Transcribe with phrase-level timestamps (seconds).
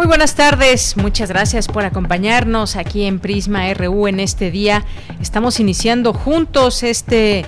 [0.00, 4.82] Muy buenas tardes, muchas gracias por acompañarnos aquí en Prisma RU en este día.
[5.20, 7.44] Estamos iniciando juntos este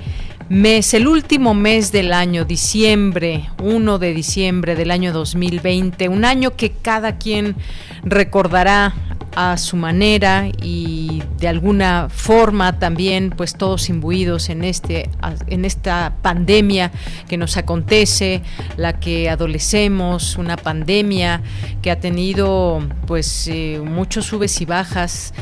[0.52, 6.56] mes, el último mes del año, diciembre, 1 de diciembre del año 2020, un año
[6.56, 7.56] que cada quien
[8.02, 8.93] recordará
[9.34, 15.09] a su manera y de alguna forma también pues todos imbuidos en este
[15.46, 16.93] en esta pandemia
[17.29, 18.43] que nos acontece
[18.77, 21.40] la que adolecemos una pandemia
[21.80, 25.32] que ha tenido pues eh, muchos subes y bajas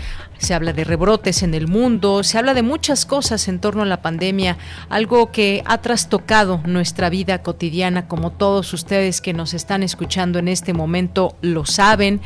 [0.41, 3.86] se habla de rebrotes en el mundo, se habla de muchas cosas en torno a
[3.86, 4.56] la pandemia,
[4.88, 10.48] algo que ha trastocado nuestra vida cotidiana, como todos ustedes que nos están escuchando en
[10.48, 12.22] este momento lo saben,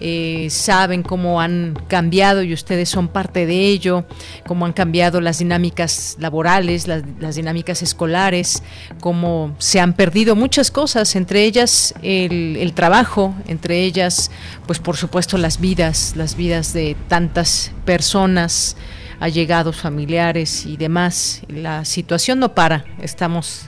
[0.00, 4.04] eh, saben cómo han cambiado y ustedes son parte de ello,
[4.46, 8.62] cómo han cambiado las dinámicas laborales, las, dinámicas escolares,
[9.00, 14.30] cómo se han perdido muchas cosas, entre ellas el, el trabajo, entre ellas,
[14.66, 18.76] pues por supuesto las vidas, las vidas de tantas personas,
[19.20, 21.42] allegados, familiares y demás.
[21.48, 23.66] La situación no para, estamos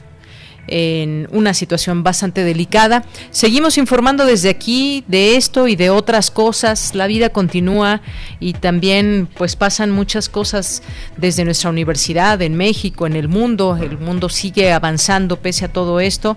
[0.69, 3.05] en una situación bastante delicada.
[3.31, 6.95] Seguimos informando desde aquí de esto y de otras cosas.
[6.95, 8.01] La vida continúa
[8.39, 10.83] y también pues pasan muchas cosas
[11.17, 13.79] desde nuestra universidad en México, en el mundo.
[13.81, 16.37] El mundo sigue avanzando pese a todo esto.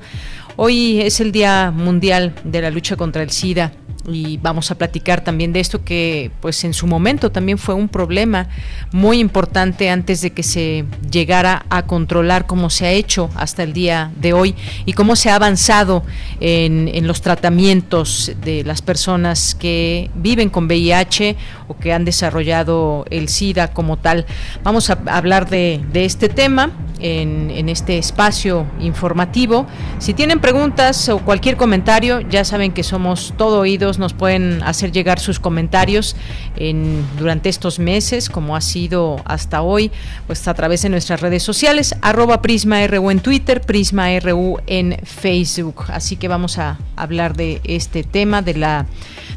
[0.55, 3.73] Hoy es el Día Mundial de la Lucha contra el SIDA
[4.07, 7.87] y vamos a platicar también de esto que pues en su momento también fue un
[7.87, 8.47] problema
[8.91, 13.73] muy importante antes de que se llegara a controlar como se ha hecho hasta el
[13.73, 16.03] día de hoy y cómo se ha avanzado
[16.39, 21.35] en, en los tratamientos de las personas que viven con VIH
[21.67, 24.25] o que han desarrollado el SIDA como tal.
[24.63, 29.65] Vamos a hablar de, de este tema en, este espacio informativo.
[29.99, 34.91] Si tienen preguntas o cualquier comentario, ya saben que somos todo oídos nos pueden hacer
[34.91, 36.15] llegar sus comentarios
[36.55, 39.91] en, durante estos meses, como ha sido hasta hoy,
[40.27, 44.97] pues a través de nuestras redes sociales, arroba Prisma RU en Twitter, Prisma RU en
[45.03, 45.85] Facebook.
[45.89, 48.85] Así que vamos a hablar de este tema, de la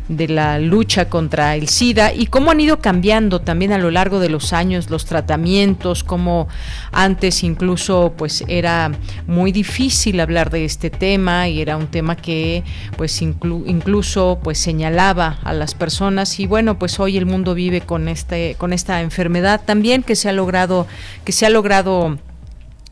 [0.08, 4.20] de la lucha contra el SIDA y cómo han ido cambiando también a lo largo
[4.20, 6.48] de los años los tratamientos, como
[6.92, 8.92] antes incluso pues era
[9.26, 12.64] muy difícil hablar de este tema y era un tema que
[12.96, 18.08] pues incluso pues señalaba a las personas y bueno, pues hoy el mundo vive con
[18.08, 20.86] este con esta enfermedad también que se ha logrado
[21.24, 22.18] que se ha logrado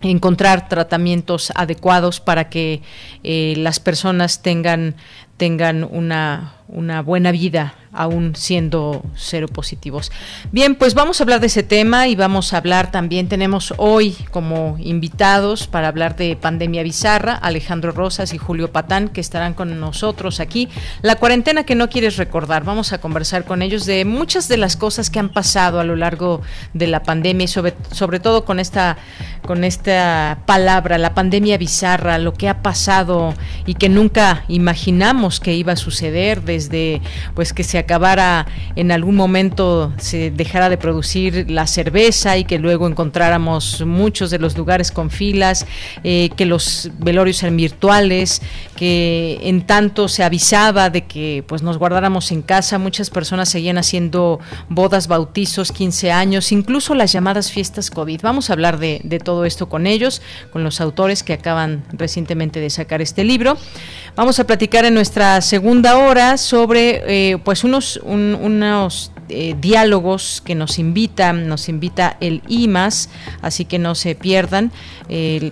[0.00, 2.82] encontrar tratamientos adecuados para que
[3.22, 4.96] eh, las personas tengan
[5.36, 10.10] tengan una, una buena vida aún siendo cero positivos.
[10.50, 14.16] Bien, pues vamos a hablar de ese tema y vamos a hablar también, tenemos hoy
[14.30, 19.78] como invitados para hablar de pandemia bizarra, Alejandro Rosas y Julio Patán, que estarán con
[19.78, 20.68] nosotros aquí.
[21.02, 24.76] La cuarentena que no quieres recordar, vamos a conversar con ellos de muchas de las
[24.76, 26.40] cosas que han pasado a lo largo
[26.72, 28.96] de la pandemia y sobre, sobre todo con esta,
[29.44, 33.34] con esta palabra, la pandemia bizarra, lo que ha pasado
[33.66, 37.02] y que nunca imaginamos que iba a suceder desde
[37.34, 42.58] pues que se acabara en algún momento, se dejara de producir la cerveza y que
[42.58, 45.66] luego encontráramos muchos de los lugares con filas,
[46.04, 48.42] eh, que los velorios eran virtuales,
[48.76, 53.78] que en tanto se avisaba de que pues nos guardáramos en casa, muchas personas seguían
[53.78, 58.20] haciendo bodas, bautizos, 15 años, incluso las llamadas fiestas COVID.
[58.22, 62.70] Vamos a hablar de, todo esto con ellos, con los autores que acaban recientemente de
[62.70, 63.56] sacar este libro.
[64.16, 70.54] Vamos a platicar en nuestra segunda hora sobre eh, pues unos, unos eh, diálogos que
[70.54, 73.08] nos invitan, nos invita el IMAS,
[73.40, 74.72] así que no se pierdan,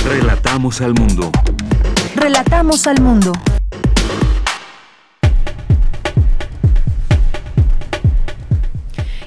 [0.06, 1.32] Relatamos al mundo.
[2.16, 3.32] Relatamos al mundo.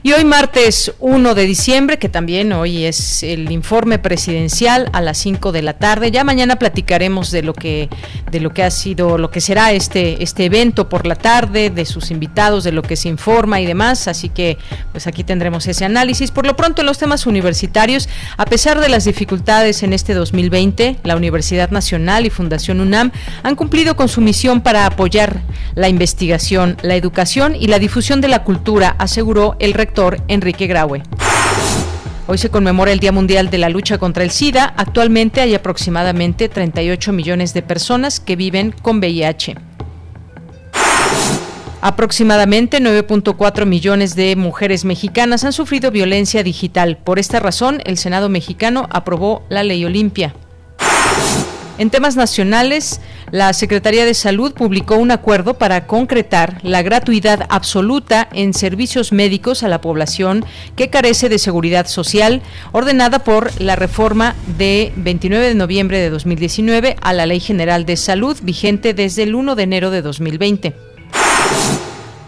[0.06, 5.18] Y hoy martes 1 de diciembre, que también hoy es el informe presidencial a las
[5.18, 6.12] 5 de la tarde.
[6.12, 7.88] Ya mañana platicaremos de lo que
[8.30, 11.84] de lo que ha sido, lo que será este este evento por la tarde, de
[11.84, 14.58] sus invitados, de lo que se informa y demás, así que
[14.92, 16.30] pues aquí tendremos ese análisis.
[16.30, 20.98] Por lo pronto en los temas universitarios, a pesar de las dificultades en este 2020,
[21.02, 23.10] la Universidad Nacional y Fundación UNAM
[23.42, 25.42] han cumplido con su misión para apoyar
[25.74, 29.95] la investigación, la educación y la difusión de la cultura, aseguró el rector
[30.28, 31.02] Enrique Graue.
[32.26, 34.74] Hoy se conmemora el Día Mundial de la Lucha contra el SIDA.
[34.76, 39.54] Actualmente hay aproximadamente 38 millones de personas que viven con VIH.
[41.80, 46.98] Aproximadamente 9.4 millones de mujeres mexicanas han sufrido violencia digital.
[46.98, 50.34] Por esta razón, el Senado mexicano aprobó la Ley Olimpia.
[51.78, 53.00] En temas nacionales,
[53.30, 59.62] la Secretaría de Salud publicó un acuerdo para concretar la gratuidad absoluta en servicios médicos
[59.62, 62.40] a la población que carece de seguridad social,
[62.72, 67.98] ordenada por la reforma de 29 de noviembre de 2019 a la Ley General de
[67.98, 70.74] Salud, vigente desde el 1 de enero de 2020.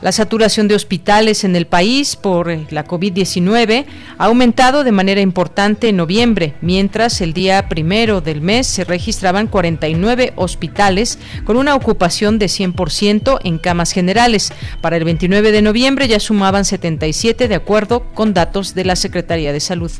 [0.00, 3.84] La saturación de hospitales en el país por eh, la COVID-19
[4.16, 9.48] ha aumentado de manera importante en noviembre, mientras el día primero del mes se registraban
[9.48, 14.52] 49 hospitales con una ocupación de 100% en camas generales.
[14.80, 19.52] Para el 29 de noviembre ya sumaban 77 de acuerdo con datos de la Secretaría
[19.52, 19.90] de Salud.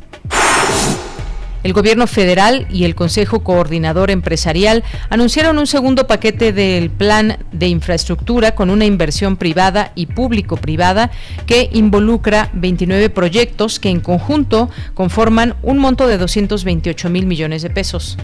[1.69, 7.69] El gobierno federal y el Consejo Coordinador Empresarial anunciaron un segundo paquete del plan de
[7.69, 11.11] infraestructura con una inversión privada y público-privada
[11.45, 17.69] que involucra 29 proyectos que en conjunto conforman un monto de 228 mil millones de
[17.69, 18.17] pesos.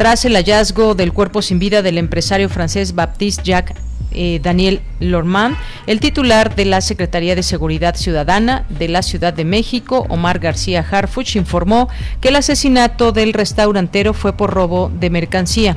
[0.00, 3.76] Tras el hallazgo del cuerpo sin vida del empresario francés Baptiste Jacques
[4.12, 9.44] eh, Daniel Lormand, el titular de la Secretaría de Seguridad Ciudadana de la Ciudad de
[9.44, 11.90] México, Omar García Harfuch, informó
[12.22, 15.76] que el asesinato del restaurantero fue por robo de mercancía.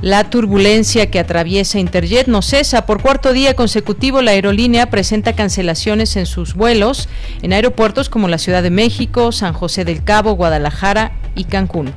[0.00, 2.86] La turbulencia que atraviesa Interjet no cesa.
[2.86, 7.10] Por cuarto día consecutivo, la aerolínea presenta cancelaciones en sus vuelos
[7.42, 11.92] en aeropuertos como la Ciudad de México, San José del Cabo, Guadalajara y Cancún.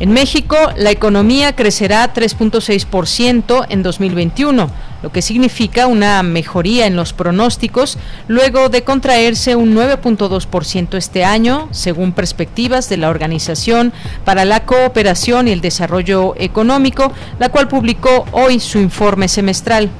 [0.00, 4.70] En México, la economía crecerá 3.6% en 2021,
[5.02, 11.68] lo que significa una mejoría en los pronósticos luego de contraerse un 9.2% este año,
[11.72, 13.92] según perspectivas de la Organización
[14.24, 19.90] para la Cooperación y el Desarrollo Económico, la cual publicó hoy su informe semestral.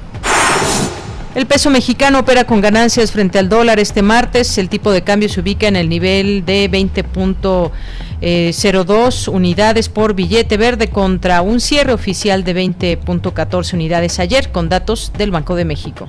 [1.33, 4.59] El peso mexicano opera con ganancias frente al dólar este martes.
[4.59, 7.05] El tipo de cambio se ubica en el nivel de 20.
[8.21, 14.69] 0,2 eh, unidades por billete verde contra un cierre oficial de 20.14 unidades ayer con
[14.69, 16.09] datos del Banco de México.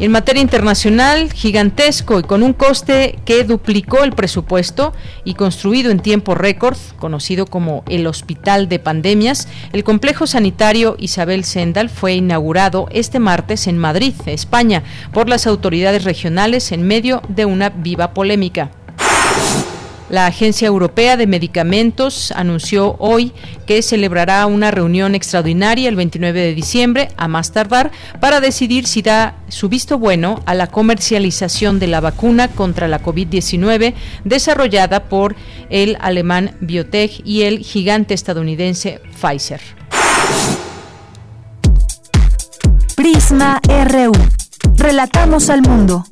[0.00, 6.00] En materia internacional, gigantesco y con un coste que duplicó el presupuesto y construido en
[6.00, 12.88] tiempo récord, conocido como el Hospital de Pandemias, el complejo sanitario Isabel Sendal fue inaugurado
[12.90, 14.82] este martes en Madrid, España,
[15.12, 18.70] por las autoridades regionales en medio de una viva polémica.
[20.14, 23.32] La Agencia Europea de Medicamentos anunció hoy
[23.66, 27.90] que celebrará una reunión extraordinaria el 29 de diciembre, a más tardar,
[28.20, 33.02] para decidir si da su visto bueno a la comercialización de la vacuna contra la
[33.02, 35.34] COVID-19 desarrollada por
[35.68, 39.60] el alemán Biotech y el gigante estadounidense Pfizer.
[42.94, 44.12] Prisma RU.
[44.76, 46.04] Relatamos al mundo.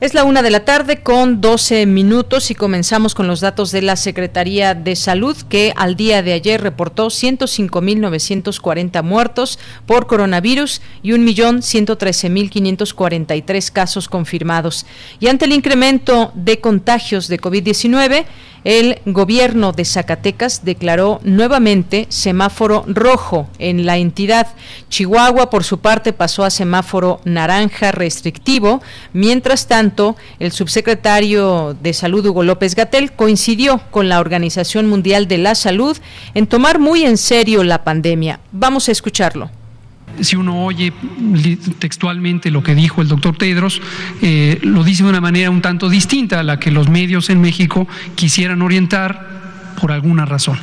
[0.00, 3.82] Es la una de la tarde con 12 minutos y comenzamos con los datos de
[3.82, 11.10] la Secretaría de Salud que al día de ayer reportó 105.940 muertos por coronavirus y
[11.10, 14.86] 1.113.543 casos confirmados.
[15.18, 18.24] Y ante el incremento de contagios de COVID-19,
[18.64, 24.48] el gobierno de Zacatecas declaró nuevamente semáforo rojo en la entidad.
[24.88, 28.82] Chihuahua, por su parte, pasó a semáforo naranja restrictivo.
[29.12, 35.38] Mientras tanto, el subsecretario de Salud, Hugo López Gatel, coincidió con la Organización Mundial de
[35.38, 35.96] la Salud
[36.34, 38.40] en tomar muy en serio la pandemia.
[38.52, 39.50] Vamos a escucharlo
[40.20, 40.92] si uno oye
[41.78, 43.80] textualmente lo que dijo el doctor Tedros,
[44.22, 47.40] eh, lo dice de una manera un tanto distinta a la que los medios en
[47.40, 50.58] México quisieran orientar por alguna razón.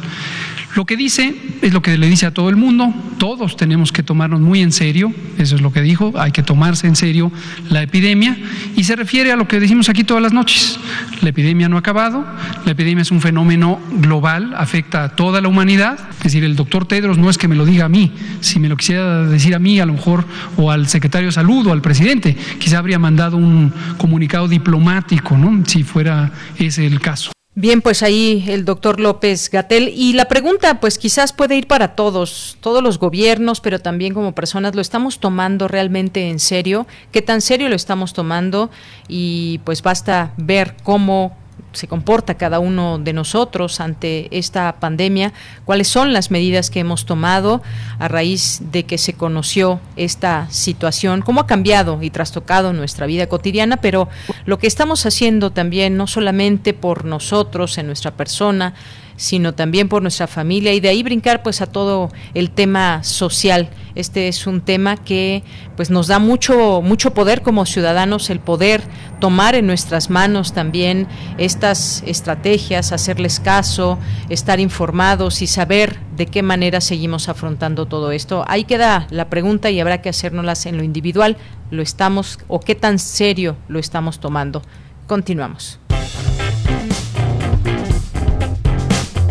[0.78, 4.04] Lo que dice es lo que le dice a todo el mundo, todos tenemos que
[4.04, 7.32] tomarnos muy en serio, eso es lo que dijo, hay que tomarse en serio
[7.72, 8.38] la epidemia.
[8.76, 10.80] Y se refiere a lo que decimos aquí todas las noches.
[11.24, 12.24] La epidemia no ha acabado,
[12.64, 16.86] la epidemia es un fenómeno global, afecta a toda la humanidad, es decir, el doctor
[16.86, 19.60] Tedros no es que me lo diga a mí, si me lo quisiera decir a
[19.60, 20.26] mí a lo mejor
[20.58, 25.66] o al secretario de salud o al presidente, quizá habría mandado un comunicado diplomático, ¿no?
[25.66, 27.32] si fuera ese el caso.
[27.60, 29.90] Bien, pues ahí el doctor López Gatel.
[29.90, 34.36] Y la pregunta, pues quizás puede ir para todos, todos los gobiernos, pero también como
[34.36, 36.86] personas, ¿lo estamos tomando realmente en serio?
[37.12, 38.70] ¿Qué tan serio lo estamos tomando?
[39.08, 41.36] Y pues basta ver cómo
[41.78, 45.32] se comporta cada uno de nosotros ante esta pandemia,
[45.64, 47.62] cuáles son las medidas que hemos tomado
[48.00, 53.28] a raíz de que se conoció esta situación, cómo ha cambiado y trastocado nuestra vida
[53.28, 54.10] cotidiana, pero
[54.46, 58.74] lo que estamos haciendo también, no solamente por nosotros, en nuestra persona,
[59.18, 63.70] sino también por nuestra familia y de ahí brincar pues a todo el tema social.
[63.96, 65.44] Este es un tema que
[65.76, 68.82] pues nos da mucho mucho poder como ciudadanos el poder
[69.20, 71.08] tomar en nuestras manos también
[71.40, 73.98] estas estrategias, hacerles caso,
[74.30, 78.46] estar informados y saber de qué manera seguimos afrontando todo esto.
[78.48, 81.38] Ahí queda la pregunta y habrá que hacérnoslas en lo individual,
[81.72, 84.62] lo estamos o qué tan serio lo estamos tomando.
[85.08, 85.80] Continuamos.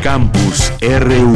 [0.06, 1.34] Campus RU.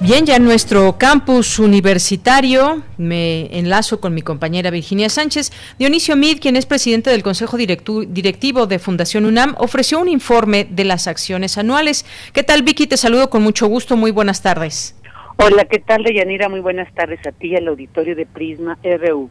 [0.00, 5.52] Bien, ya en nuestro campus universitario me enlazo con mi compañera Virginia Sánchez.
[5.78, 10.84] Dionisio Mid, quien es presidente del Consejo Directivo de Fundación UNAM, ofreció un informe de
[10.84, 12.06] las acciones anuales.
[12.32, 12.86] ¿Qué tal, Vicky?
[12.86, 13.94] Te saludo con mucho gusto.
[13.94, 14.96] Muy buenas tardes.
[15.36, 16.48] Hola, ¿qué tal, Deyanira?
[16.48, 19.28] Muy buenas tardes a ti y al auditorio de Prisma RU.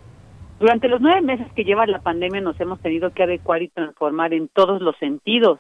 [0.64, 4.34] Durante los nueve meses que lleva la pandemia nos hemos tenido que adecuar y transformar
[4.34, 5.60] en todos los sentidos.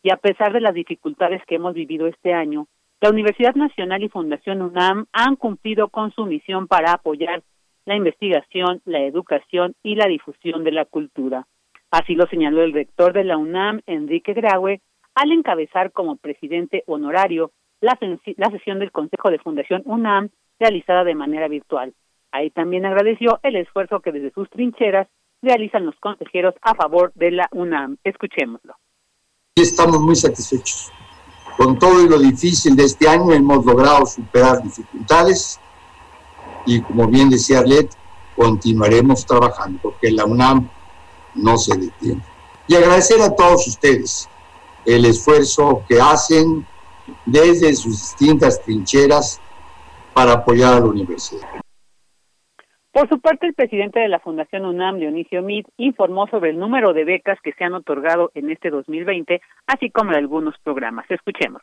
[0.00, 2.68] Y a pesar de las dificultades que hemos vivido este año,
[3.00, 7.42] la Universidad Nacional y Fundación UNAM han cumplido con su misión para apoyar
[7.84, 11.48] la investigación, la educación y la difusión de la cultura.
[11.90, 14.82] Así lo señaló el rector de la UNAM, Enrique Graue,
[15.16, 17.98] al encabezar como presidente honorario la,
[18.36, 20.28] la sesión del Consejo de Fundación UNAM
[20.60, 21.92] realizada de manera virtual.
[22.34, 25.06] Ahí también agradeció el esfuerzo que desde sus trincheras
[25.40, 27.96] realizan los consejeros a favor de la UNAM.
[28.02, 28.74] Escuchémoslo.
[29.54, 30.90] Estamos muy satisfechos.
[31.56, 35.60] Con todo y lo difícil de este año hemos logrado superar dificultades
[36.66, 37.94] y como bien decía Arlet,
[38.34, 40.68] continuaremos trabajando porque la UNAM
[41.36, 42.20] no se detiene.
[42.66, 44.28] Y agradecer a todos ustedes
[44.84, 46.66] el esfuerzo que hacen
[47.26, 49.40] desde sus distintas trincheras
[50.12, 51.63] para apoyar a la universidad.
[52.94, 56.92] Por su parte, el presidente de la Fundación UNAM, Dionisio Mid, informó sobre el número
[56.92, 61.04] de becas que se han otorgado en este 2020, así como algunos programas.
[61.10, 61.60] Escuchemos.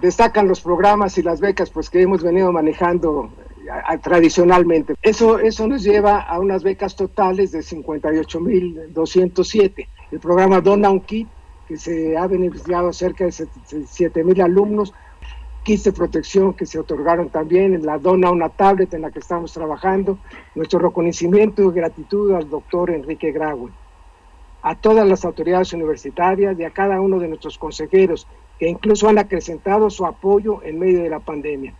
[0.00, 4.94] Destacan los programas y las becas pues que hemos venido manejando eh, tradicionalmente.
[5.02, 9.88] Eso, eso nos lleva a unas becas totales de 58.207.
[10.12, 11.26] El programa Dona un Kit,
[11.66, 14.94] que se ha beneficiado cerca de 7.000 alumnos,
[15.66, 19.18] kits de protección que se otorgaron también, en la dona una tablet en la que
[19.18, 20.16] estamos trabajando,
[20.54, 23.72] nuestro reconocimiento y gratitud al doctor Enrique Graue,
[24.62, 28.28] a todas las autoridades universitarias y a cada uno de nuestros consejeros
[28.60, 31.74] que incluso han acrecentado su apoyo en medio de la pandemia.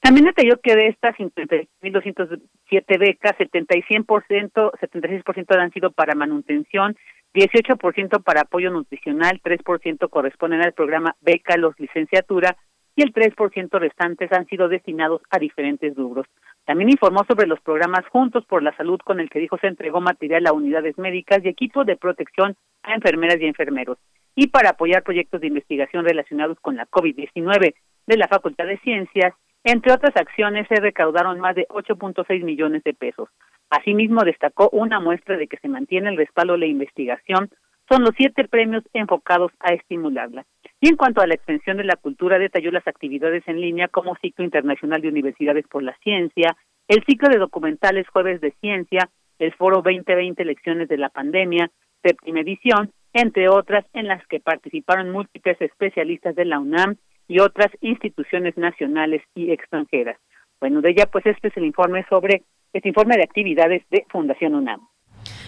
[0.00, 6.96] También detalló que de estas 50.207 becas, 76%, 76% han sido para manutención,
[7.36, 12.56] 18% para apoyo nutricional, 3% corresponden al programa Beca Los Licenciatura
[12.96, 16.26] y el 3% restantes han sido destinados a diferentes rubros.
[16.64, 20.00] También informó sobre los programas Juntos por la Salud con el que dijo se entregó
[20.00, 23.98] material a unidades médicas y equipos de protección a enfermeras y enfermeros.
[24.34, 27.74] Y para apoyar proyectos de investigación relacionados con la COVID-19
[28.06, 32.94] de la Facultad de Ciencias, entre otras acciones se recaudaron más de 8.6 millones de
[32.94, 33.28] pesos.
[33.70, 37.50] Asimismo, destacó una muestra de que se mantiene el respaldo de la investigación
[37.90, 40.44] son los siete premios enfocados a estimularla.
[40.80, 44.16] Y en cuanto a la extensión de la cultura, detalló las actividades en línea como
[44.16, 46.56] Ciclo Internacional de Universidades por la Ciencia,
[46.88, 49.08] el ciclo de documentales Jueves de Ciencia,
[49.38, 51.70] el Foro 2020 Lecciones de la Pandemia,
[52.02, 56.96] séptima edición, entre otras en las que participaron múltiples especialistas de la UNAM
[57.28, 60.18] y otras instituciones nacionales y extranjeras.
[60.60, 62.42] Bueno, de ella, pues este es el informe sobre
[62.72, 64.80] este informe de actividades de Fundación UNAM.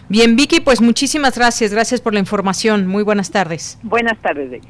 [0.08, 1.72] Bien, Vicky, pues muchísimas gracias.
[1.72, 2.86] Gracias por la información.
[2.86, 3.78] Muy buenas tardes.
[3.82, 4.60] Buenas tardes, de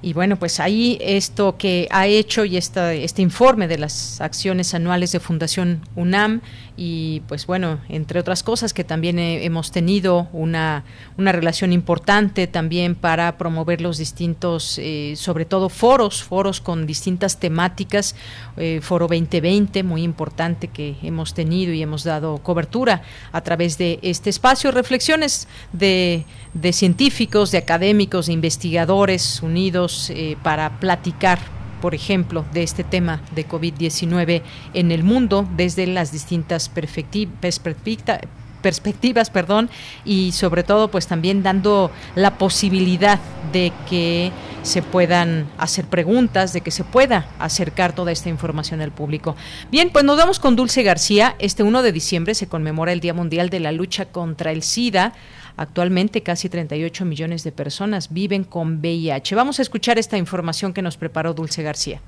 [0.00, 4.72] y bueno, pues ahí esto que ha hecho y esta, este informe de las acciones
[4.74, 6.40] anuales de Fundación UNAM
[6.80, 10.84] y pues bueno, entre otras cosas que también hemos tenido una,
[11.16, 17.40] una relación importante también para promover los distintos, eh, sobre todo foros, foros con distintas
[17.40, 18.14] temáticas,
[18.56, 23.98] eh, Foro 2020, muy importante que hemos tenido y hemos dado cobertura a través de
[24.02, 31.94] este espacio, reflexiones de, de científicos, de académicos, de investigadores unidos eh, para platicar por
[31.94, 34.42] ejemplo, de este tema de COVID-19
[34.74, 39.70] en el mundo desde las distintas perspectivas perdón
[40.04, 43.18] y sobre todo pues también dando la posibilidad
[43.52, 44.32] de que
[44.62, 49.36] se puedan hacer preguntas de que se pueda acercar toda esta información al público.
[49.70, 51.36] Bien pues nos vamos con Dulce García.
[51.38, 55.12] Este 1 de diciembre se conmemora el Día Mundial de la Lucha contra el SIDA
[55.58, 59.34] Actualmente casi 38 millones de personas viven con VIH.
[59.34, 62.00] Vamos a escuchar esta información que nos preparó Dulce García.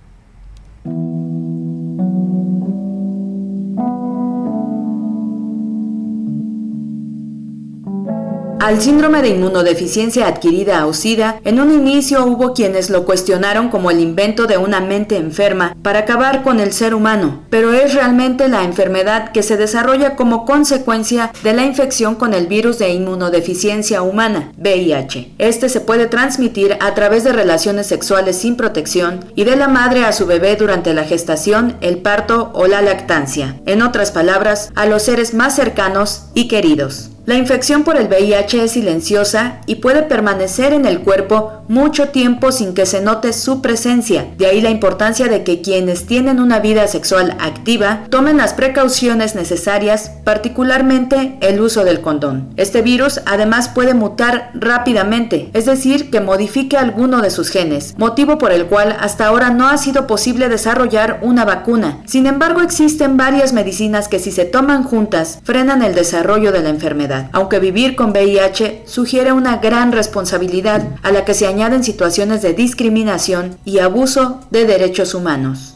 [8.60, 13.90] Al síndrome de inmunodeficiencia adquirida o SIDA, en un inicio hubo quienes lo cuestionaron como
[13.90, 18.48] el invento de una mente enferma para acabar con el ser humano, pero es realmente
[18.48, 24.02] la enfermedad que se desarrolla como consecuencia de la infección con el virus de inmunodeficiencia
[24.02, 25.32] humana, VIH.
[25.38, 30.04] Este se puede transmitir a través de relaciones sexuales sin protección y de la madre
[30.04, 33.58] a su bebé durante la gestación, el parto o la lactancia.
[33.64, 37.08] En otras palabras, a los seres más cercanos y queridos.
[37.30, 42.50] La infección por el VIH es silenciosa y puede permanecer en el cuerpo mucho tiempo
[42.50, 44.26] sin que se note su presencia.
[44.36, 49.36] De ahí la importancia de que quienes tienen una vida sexual activa tomen las precauciones
[49.36, 52.48] necesarias, particularmente el uso del condón.
[52.56, 58.38] Este virus además puede mutar rápidamente, es decir, que modifique alguno de sus genes, motivo
[58.38, 62.02] por el cual hasta ahora no ha sido posible desarrollar una vacuna.
[62.06, 66.70] Sin embargo, existen varias medicinas que si se toman juntas frenan el desarrollo de la
[66.70, 71.84] enfermedad, aunque vivir con VIH sugiere una gran responsabilidad a la que se añade en
[71.84, 75.74] situaciones de discriminación y abuso de derechos humanos.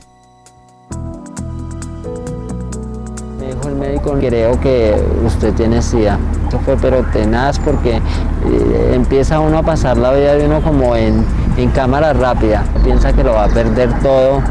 [3.38, 6.18] Me dijo el médico, creo que usted tiene SIDA.
[6.48, 10.96] Eso fue pero tenaz porque eh, empieza uno a pasar la vida de uno como
[10.96, 11.24] en,
[11.56, 12.64] en cámara rápida.
[12.82, 14.42] Piensa que lo va a perder todo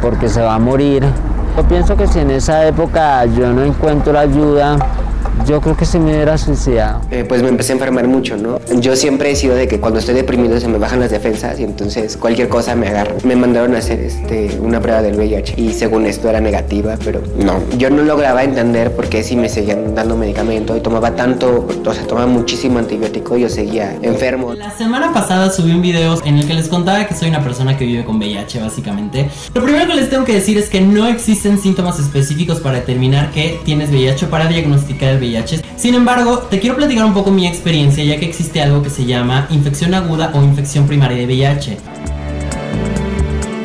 [0.00, 1.04] porque se va a morir.
[1.56, 4.76] Yo pienso que si en esa época yo no encuentro ayuda,
[5.46, 7.02] yo creo que se me hubiera suicidado.
[7.10, 8.60] Eh, pues me empecé a enfermar mucho, ¿no?
[8.80, 11.64] Yo siempre he sido de que cuando estoy deprimido se me bajan las defensas y
[11.64, 13.14] entonces cualquier cosa me agarra.
[13.24, 17.22] Me mandaron a hacer este, una prueba del VIH y según esto era negativa, pero
[17.38, 17.60] no.
[17.76, 21.94] Yo no lograba entender por qué si me seguían dando medicamento y tomaba tanto, o
[21.94, 24.54] sea, tomaba muchísimo antibiótico y yo seguía enfermo.
[24.54, 27.76] La semana pasada subí un video en el que les contaba que soy una persona
[27.76, 29.28] que vive con VIH básicamente.
[29.54, 33.30] Lo primero que les tengo que decir es que no existen síntomas específicos para determinar
[33.30, 35.33] que tienes VIH o para diagnosticar el VIH
[35.76, 39.04] sin embargo, te quiero platicar un poco mi experiencia ya que existe algo que se
[39.04, 42.03] llama infección aguda o infección primaria de VIH.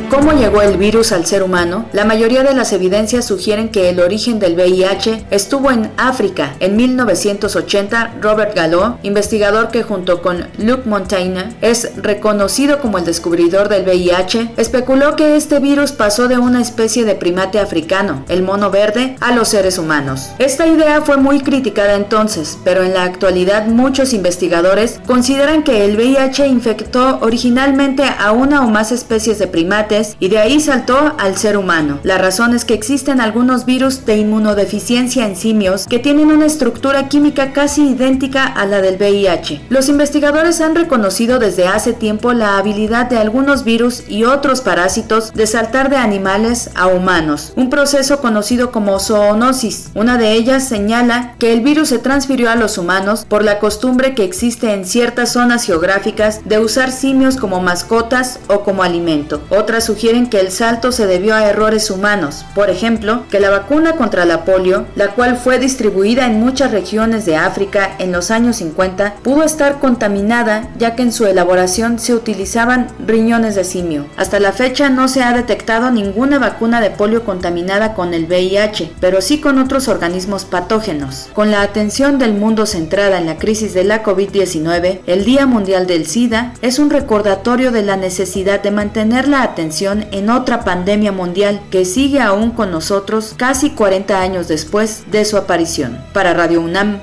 [0.09, 1.85] ¿Cómo llegó el virus al ser humano?
[1.93, 6.55] La mayoría de las evidencias sugieren que el origen del VIH estuvo en África.
[6.59, 13.69] En 1980, Robert Gallo, investigador que junto con Luc Montaigne es reconocido como el descubridor
[13.69, 18.71] del VIH, especuló que este virus pasó de una especie de primate africano, el mono
[18.71, 20.31] verde, a los seres humanos.
[20.39, 25.95] Esta idea fue muy criticada entonces, pero en la actualidad muchos investigadores consideran que el
[25.95, 31.38] VIH infectó originalmente a una o más especies de primates y de ahí saltó al
[31.38, 31.99] ser humano.
[32.03, 37.07] La razón es que existen algunos virus de inmunodeficiencia en simios que tienen una estructura
[37.09, 39.62] química casi idéntica a la del VIH.
[39.69, 45.33] Los investigadores han reconocido desde hace tiempo la habilidad de algunos virus y otros parásitos
[45.33, 49.89] de saltar de animales a humanos, un proceso conocido como zoonosis.
[49.95, 54.15] Una de ellas señala que el virus se transfirió a los humanos por la costumbre
[54.15, 59.41] que existe en ciertas zonas geográficas de usar simios como mascotas o como alimento.
[59.49, 63.93] Otras sugieren que el salto se debió a errores humanos, por ejemplo, que la vacuna
[63.93, 68.58] contra la polio, la cual fue distribuida en muchas regiones de África en los años
[68.58, 74.06] 50, pudo estar contaminada ya que en su elaboración se utilizaban riñones de simio.
[74.15, 78.91] Hasta la fecha no se ha detectado ninguna vacuna de polio contaminada con el VIH,
[78.99, 81.30] pero sí con otros organismos patógenos.
[81.34, 85.88] Con la atención del mundo centrada en la crisis de la COVID-19, el Día Mundial
[85.88, 91.11] del SIDA es un recordatorio de la necesidad de mantener la atención en otra pandemia
[91.11, 96.03] mundial que sigue aún con nosotros casi 40 años después de su aparición.
[96.13, 96.99] Para Radio UNAM,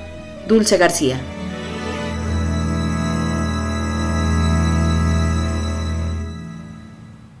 [0.47, 1.19] Dulce García.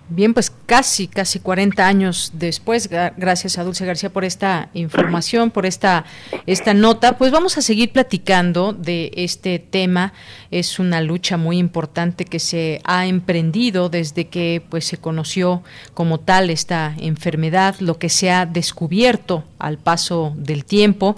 [0.09, 5.65] Bien, pues casi, casi 40 años después, gracias a Dulce García por esta información, por
[5.65, 6.05] esta,
[6.45, 10.13] esta nota, pues vamos a seguir platicando de este tema.
[10.51, 16.19] Es una lucha muy importante que se ha emprendido desde que pues, se conoció como
[16.19, 21.15] tal esta enfermedad, lo que se ha descubierto al paso del tiempo.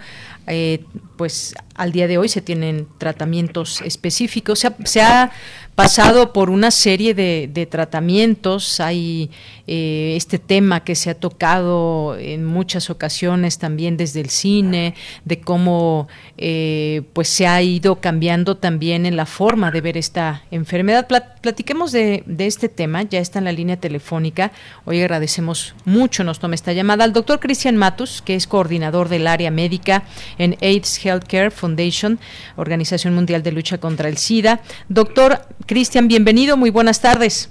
[0.51, 0.83] Eh,
[1.15, 4.65] pues al día de hoy se tienen tratamientos específicos.
[4.85, 5.31] Se ha,
[5.75, 8.81] pasado por una serie de, tratamientos.
[8.81, 9.31] Hay
[9.67, 15.41] eh, este tema que se ha tocado en muchas ocasiones también desde el cine, de
[15.41, 21.07] cómo eh, pues se ha ido cambiando también en la forma de ver esta enfermedad.
[21.41, 23.03] platiquemos de, este tema.
[23.03, 24.51] Ya está en la línea telefónica.
[24.85, 29.27] Hoy agradecemos mucho nos toma esta llamada al doctor Cristian Matus, que es coordinador del
[29.27, 30.03] área médica
[30.37, 32.19] en AIDS Healthcare Foundation,
[32.55, 34.61] Organización Mundial de Lucha contra el SIDA.
[34.87, 37.49] Doctor Cristian, bienvenido, muy buenas tardes.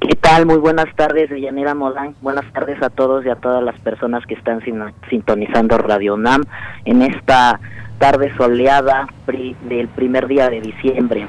[0.00, 0.46] ¿Qué tal?
[0.46, 2.14] Muy buenas tardes, Yanira Modán.
[2.20, 4.60] Buenas tardes a todos y a todas las personas que están
[5.10, 6.42] sintonizando Radio NAM
[6.84, 7.60] en esta
[7.98, 11.26] tarde soleada del primer día de diciembre.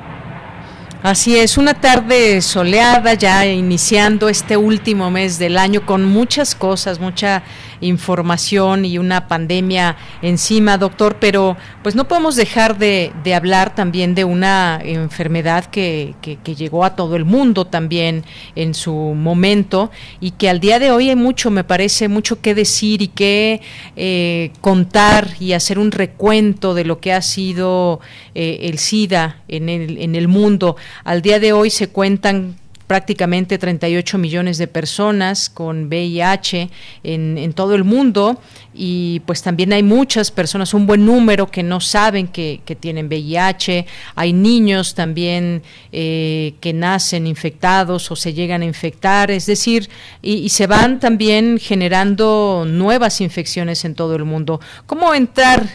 [1.06, 7.00] Así es, una tarde soleada ya iniciando este último mes del año con muchas cosas,
[7.00, 7.44] mucha
[7.80, 14.24] información y una pandemia encima, doctor, pero pues no podemos dejar de, hablar también de
[14.24, 18.24] una enfermedad que, que, llegó a todo el mundo también
[18.56, 19.92] en su momento
[20.22, 23.62] y que al día de hoy hay mucho, me parece, mucho que decir y que
[23.96, 28.00] eh, contar y hacer un recuento de lo que ha sido
[28.34, 30.78] eh, el SIDA en el, en el mundo.
[31.04, 32.56] Al día de hoy se cuentan
[32.88, 36.70] prácticamente 38 millones de personas con VIH
[37.04, 38.40] en, en todo el mundo
[38.76, 43.86] y pues también hay muchas personas, un buen número que no saben que, tienen VIH,
[44.16, 49.90] hay niños también eh, que nacen infectados o se llegan a infectar, es decir,
[50.22, 54.60] y, se van también generando nuevas infecciones en todo el mundo.
[54.86, 55.68] ¿Cómo entrar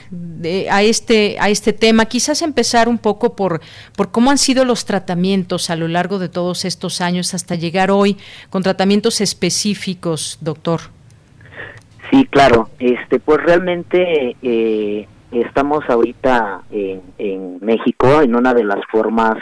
[0.70, 2.04] a, este, a este tema?
[2.06, 3.60] Quizás empezar un poco por,
[3.96, 7.90] por cómo han sido los tratamientos a lo largo de todos estos años hasta llegar
[7.90, 8.16] hoy
[8.50, 10.80] con tratamientos específicos, doctor.
[12.10, 12.70] Sí, claro.
[12.78, 19.36] Este, pues realmente eh, estamos ahorita en, México en una de las formas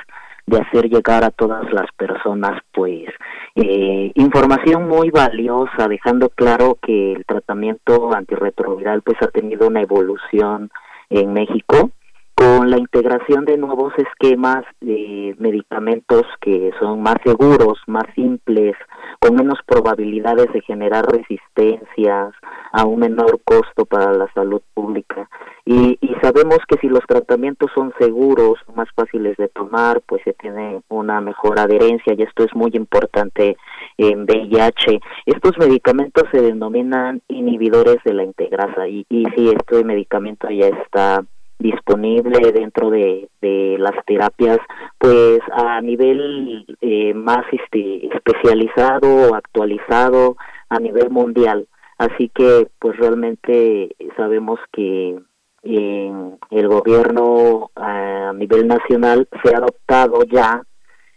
[0.47, 3.09] de hacer llegar a todas las personas, pues,
[3.55, 10.71] eh, información muy valiosa, dejando claro que el tratamiento antirretroviral, pues, ha tenido una evolución
[11.11, 11.91] en México
[12.39, 18.77] con la integración de nuevos esquemas de medicamentos que son más seguros, más simples,
[19.19, 22.33] con menos probabilidades de generar resistencias,
[22.71, 25.29] a un menor costo para la salud pública.
[25.65, 30.33] Y, y sabemos que si los tratamientos son seguros, más fáciles de tomar, pues se
[30.35, 33.57] tiene una mejor adherencia y esto es muy importante
[33.97, 35.01] en VIH.
[35.27, 41.25] Estos medicamentos se denominan inhibidores de la integrasa y, y si este medicamento ya está
[41.59, 44.59] disponible dentro de, de las terapias
[44.99, 50.37] pues a nivel eh, más este especializado actualizado
[50.69, 51.67] a nivel mundial
[51.99, 55.19] así que pues realmente sabemos que
[55.63, 60.63] en el gobierno a nivel nacional se ha adoptado ya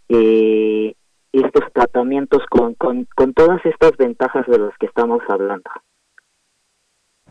[0.10, 0.94] eh,
[1.32, 5.70] estos tratamientos con, con, con todas estas ventajas de las que estamos hablando.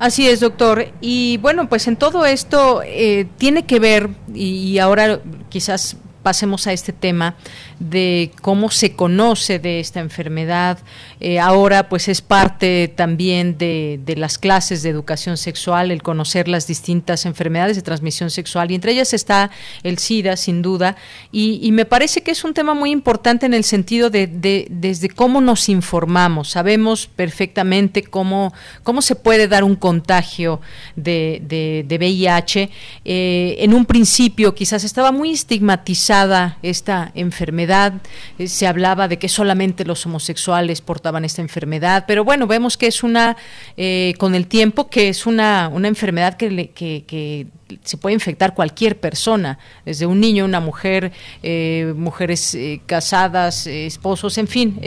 [0.00, 0.86] Así es, doctor.
[1.02, 6.72] Y bueno, pues en todo esto eh, tiene que ver, y, ahora quizás pasemos a
[6.72, 7.36] este tema
[7.78, 10.78] de cómo se conoce de esta enfermedad.
[11.20, 16.66] Eh, ahora pues es parte también de, las clases de educación sexual, el conocer las
[16.66, 19.50] distintas enfermedades de transmisión sexual y entre ellas está
[19.83, 20.96] el SIDA sin duda
[21.30, 25.40] y, me parece que es un tema muy importante en el sentido de, desde cómo
[25.40, 26.48] nos informamos.
[26.50, 28.52] Sabemos perfectamente cómo,
[28.83, 30.61] cómo se puede dar un contagio
[30.96, 31.40] de,
[31.87, 32.70] de VIH.
[33.04, 37.94] Eh, en un principio quizás estaba muy estigmatizada esta enfermedad,
[38.38, 40.80] eh, se hablaba de que solamente los homosexuales
[41.11, 43.37] portaban esta enfermedad, pero bueno, vemos que es una,
[43.77, 47.46] eh, con el tiempo, que es una, una enfermedad que, que,
[47.85, 52.56] se puede infectar cualquier persona, desde un niño, una mujer, eh, mujeres
[52.87, 54.78] casadas, esposos, en fin,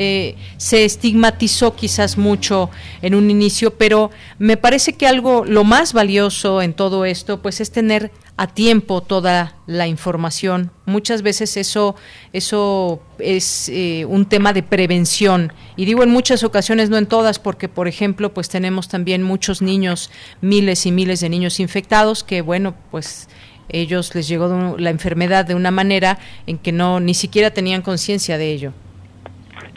[0.58, 2.70] se estigmatizó quizás mucho
[3.02, 7.62] en un inicio, pero me parece que algo, lo más valioso en todo esto, pues
[7.62, 10.72] es tener a tiempo toda la información.
[10.86, 11.96] Muchas veces eso,
[12.34, 15.54] eso es eh, un tema de prevención.
[15.76, 19.62] Y digo en muchas ocasiones, no en todas, porque por ejemplo, pues tenemos también muchos
[19.62, 20.10] niños,
[20.42, 23.30] miles y miles de niños infectados, que bueno, pues
[23.70, 28.38] ellos les llegó la enfermedad de una manera en que no ni siquiera tenían conciencia
[28.38, 28.74] de ello.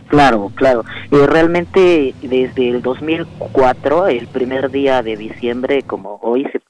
[0.09, 0.85] Claro, claro.
[1.11, 6.61] y realmente desde el 2004, el primer día de diciembre, como hoy se,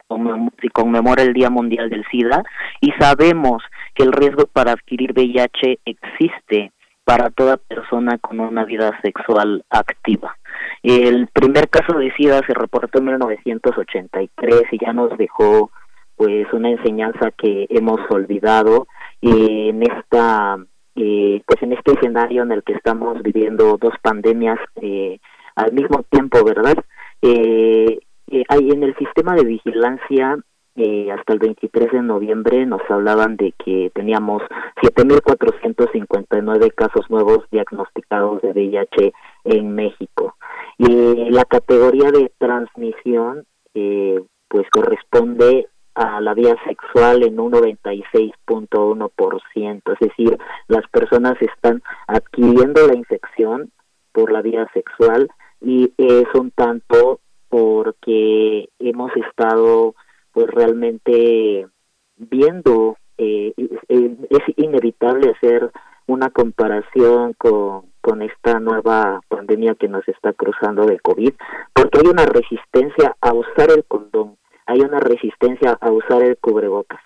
[0.70, 2.42] conmemora el Día Mundial del SIDA,
[2.80, 3.62] y sabemos
[3.94, 6.72] que el riesgo para adquirir VIH existe
[7.04, 10.36] para toda persona con una vida sexual activa.
[10.82, 15.70] El primer caso de SIDA se reportó en 1983 y ya nos dejó
[16.16, 18.86] pues una enseñanza que hemos olvidado
[19.20, 20.56] en esta
[20.96, 25.20] eh, pues en este escenario en el que estamos viviendo dos pandemias eh,
[25.54, 26.76] al mismo tiempo, ¿verdad?
[27.22, 27.98] Eh,
[28.28, 30.38] eh hay en el sistema de vigilancia
[30.74, 34.42] eh, hasta el 23 de noviembre nos hablaban de que teníamos
[34.82, 39.12] 7.459 casos nuevos diagnosticados de VIH
[39.44, 40.36] en México.
[40.76, 43.46] Y la categoría de transmisión
[44.48, 45.66] pues corresponde
[45.96, 50.36] a la vía sexual en un 96.1%, es decir,
[50.68, 53.72] las personas están adquiriendo la infección
[54.12, 55.30] por la vía sexual
[55.60, 59.94] y es un tanto porque hemos estado
[60.32, 61.66] pues realmente
[62.16, 65.70] viendo eh, es, inevitable hacer
[66.06, 71.32] una comparación con, con esta nueva pandemia que nos está cruzando de COVID,
[71.72, 77.00] porque hay una resistencia a usar el condón hay una resistencia a usar el cubrebocas.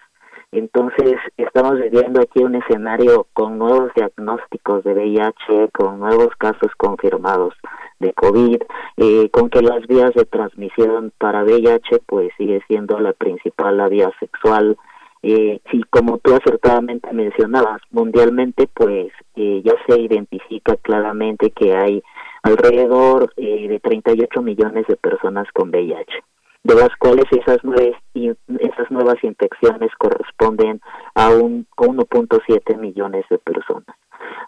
[0.52, 7.54] Entonces, estamos viviendo aquí un escenario con nuevos diagnósticos de VIH, con nuevos casos confirmados
[8.00, 8.60] de COVID,
[8.96, 13.88] eh, con que las vías de transmisión para VIH pues sigue siendo la principal, la
[13.88, 14.76] vía sexual.
[15.22, 22.02] Eh, como tú acertadamente mencionabas, mundialmente pues eh, ya se identifica claramente que hay
[22.42, 26.24] alrededor eh, de 38 millones de personas con VIH
[26.62, 30.80] de las cuales esas, nueve, esas nuevas infecciones corresponden
[31.14, 33.96] a un 1.7 millones de personas.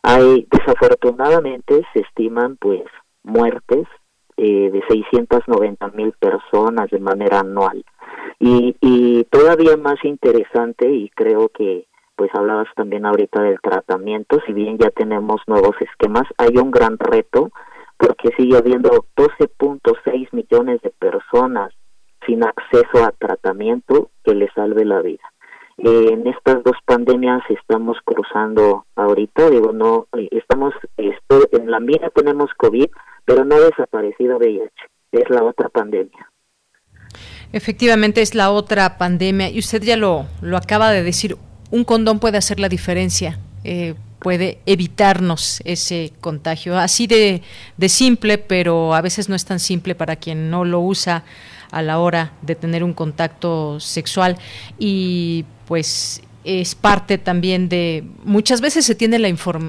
[0.02, 2.84] Hay, desafortunadamente, se estiman pues
[3.22, 3.86] muertes
[4.36, 7.84] eh, de 690 mil personas de manera anual.
[8.38, 14.52] Y, y todavía más interesante, y creo que pues hablabas también ahorita del tratamiento, si
[14.52, 17.50] bien ya tenemos nuevos esquemas, hay un gran reto
[17.96, 21.72] porque sigue habiendo 12.6 millones de personas
[22.26, 25.22] sin acceso a tratamiento que le salve la vida.
[25.78, 32.50] en estas dos pandemias estamos cruzando ahorita, digo, no, eh, estamos, en la mira tenemos
[32.56, 32.86] COVID,
[33.24, 34.70] pero no ha desaparecido VIH,
[35.12, 36.30] es la otra pandemia.
[37.52, 41.36] Efectivamente es la otra pandemia y usted ya lo, lo acaba de decir,
[41.70, 43.38] un condón puede hacer la diferencia.
[43.64, 46.78] Eh, puede evitarnos ese contagio.
[46.78, 47.42] Así de,
[47.76, 51.24] de simple, pero a veces no es tan simple para quien no lo usa
[51.72, 54.38] a la hora de tener un contacto sexual.
[54.78, 59.28] Y pues es parte también de muchas veces se tiene la,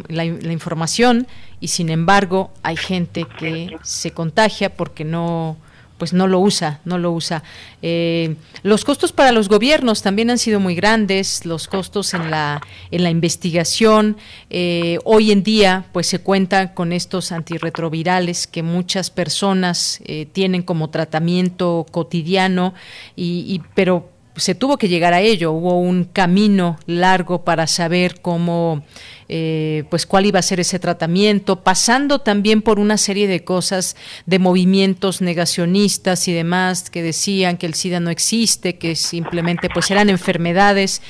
[0.10, 1.28] la, información
[1.60, 5.58] y sin embargo hay gente que se contagia porque no
[6.04, 7.44] pues no lo usa, no lo usa.
[7.82, 12.60] Eh, los costos para los gobiernos también han sido muy grandes, los costos en la,
[12.92, 14.18] en la investigación.
[14.50, 20.62] Eh, hoy en día, pues se cuenta con estos antirretrovirales que muchas personas eh, tienen
[20.62, 22.74] como tratamiento cotidiano,
[23.16, 28.84] y, pero se tuvo que llegar a ello, hubo un camino largo para saber cómo
[29.30, 33.96] eh, pues cuál iba a ser ese tratamiento, pasando también por una serie de cosas,
[34.26, 39.92] de movimientos negacionistas y demás que decían que el SIDA no existe, que simplemente pues
[39.92, 41.02] eran enfermedades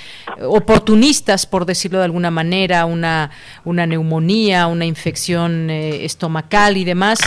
[0.41, 3.31] oportunistas, por decirlo de alguna manera, una,
[3.65, 7.19] una neumonía, una infección eh, estomacal y demás,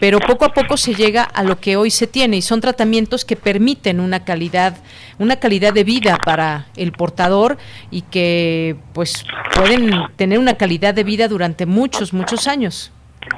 [0.00, 3.24] pero poco a poco se llega a lo que hoy se tiene y son tratamientos
[3.24, 4.76] que permiten una calidad
[5.22, 7.58] una calidad de vida para el portador
[7.90, 9.24] y que pues
[9.54, 12.92] pueden tener una calidad de vida durante muchos muchos años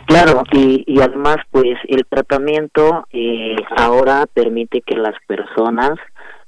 [0.06, 5.92] claro y, además pues el tratamiento eh, ahora permite que las personas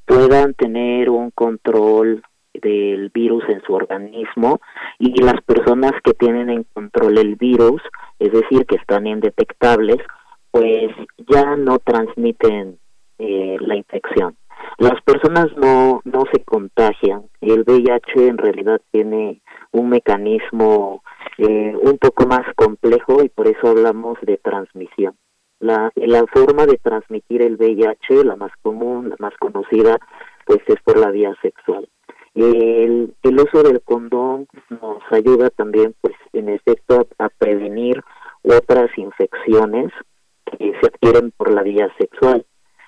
[0.04, 2.22] puedan tener un control
[2.54, 4.60] del virus en su organismo
[4.98, 7.82] y las personas que tienen en control el virus
[8.18, 9.98] es decir, que están indetectables,
[10.50, 10.90] pues
[11.28, 12.78] ya no transmiten
[13.18, 14.36] eh, la infección.
[14.78, 17.24] Las personas no, no se contagian.
[17.40, 19.40] El VIH en realidad tiene
[19.72, 21.02] un mecanismo
[21.38, 25.16] eh, un poco más complejo y por eso hablamos de transmisión.
[25.58, 29.98] La, la forma de transmitir el VIH, la más común, la más conocida,
[30.44, 31.88] pues es por la vía sexual.
[32.34, 38.02] El, el uso del condón nos ayuda también, pues, en efecto, a, prevenir
[38.42, 39.90] otras infecciones
[40.44, 42.44] que se adquieren por la vía sexual.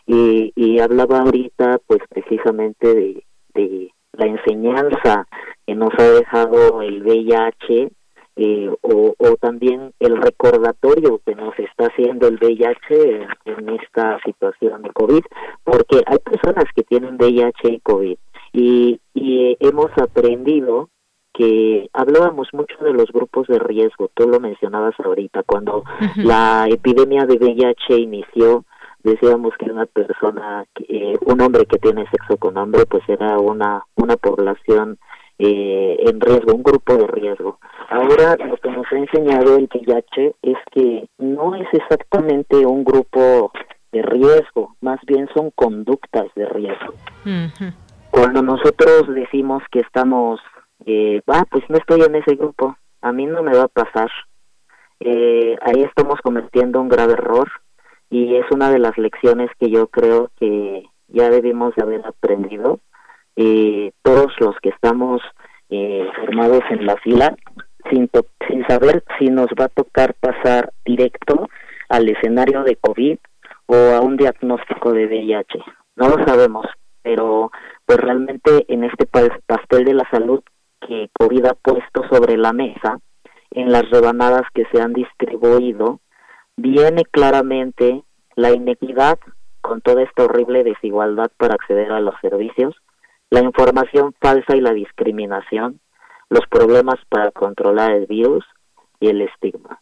[0.07, 5.27] Y, y hablaba ahorita, pues, precisamente de, de la enseñanza
[5.67, 7.91] que nos ha dejado el VIH
[8.37, 14.21] eh, o, o, también el recordatorio que nos está haciendo el VIH en, en, esta
[14.25, 15.25] situación de COVID,
[15.65, 18.17] porque hay personas que tienen VIH y COVID
[18.53, 20.89] y, y hemos aprendido
[21.39, 25.85] que hablábamos mucho de los grupos de riesgo, tú lo mencionabas ahorita, cuando
[26.17, 28.65] la epidemia de VIH inició,
[29.03, 33.83] decíamos que una persona, eh, un hombre que tiene sexo con hombre, pues era una,
[33.97, 34.99] una población
[35.39, 37.59] eh, en riesgo, un grupo de riesgo.
[37.89, 43.53] Ahora lo que nos ha enseñado el VIH es que no es exactamente un grupo
[43.93, 46.95] de riesgo, más bien son conductas de riesgo.
[48.11, 50.41] Cuando nosotros decimos que estamos,
[50.87, 54.11] eh, ah, pues no estoy en ese grupo, a mí no me va a pasar,
[55.01, 57.49] eh, ahí estamos cometiendo un grave error
[58.11, 62.81] y es una de las lecciones que yo creo que ya debimos de haber aprendido.
[63.37, 65.21] Eh, todos los que estamos
[65.71, 67.37] eh, formados en la fila,
[67.91, 68.11] sin,
[68.49, 71.49] sin saber si nos va a tocar pasar directo
[71.89, 73.19] al escenario de COVID
[73.67, 75.59] o a un diagnóstico de VIH.
[75.97, 76.67] No lo sabemos,
[77.03, 77.51] pero
[77.85, 80.43] pues realmente en este pastel de la salud
[80.87, 82.99] que COVID ha puesto sobre la mesa,
[83.51, 86.01] en las rebanadas que se han distribuido,
[86.59, 88.03] viene claramente
[88.35, 89.19] la inequidad
[89.61, 92.75] con toda esta horrible desigualdad para acceder a los servicios,
[93.31, 95.81] la información falsa y la discriminación,
[96.29, 98.45] los problemas para controlar el virus
[99.01, 99.81] y el estigma.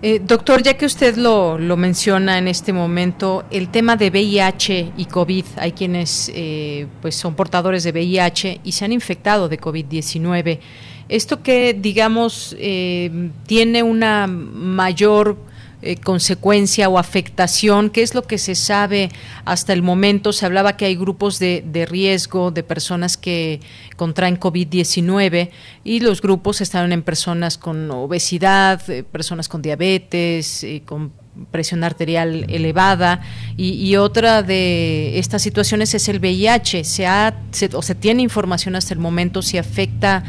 [0.00, 4.92] Eh, doctor, ya que usted lo, lo, menciona en este momento, el tema de VIH
[4.96, 9.58] y COVID, hay quienes eh, pues son portadores de VIH y se han infectado de
[9.58, 10.60] COVID-19.
[11.08, 15.36] Esto que, digamos, eh, tiene una mayor
[15.80, 17.90] eh, consecuencia o afectación?
[17.90, 19.10] ¿Qué es lo que se sabe
[19.44, 20.32] hasta el momento?
[20.32, 23.60] Se hablaba que hay grupos de, de riesgo de personas que
[23.94, 25.50] contraen COVID-19
[25.84, 31.12] y los grupos están en personas con obesidad, eh, personas con diabetes, eh, con
[31.52, 33.20] presión arterial elevada
[33.56, 36.82] y, otra de estas situaciones es el VIH.
[36.82, 37.36] ¿Se ha,
[37.72, 40.24] o se tiene información hasta el momento si afecta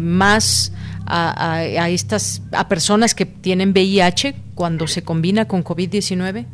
[0.00, 0.72] más
[1.06, 6.46] a, a, estas a personas que tienen VIH cuando se combina con COVID-19?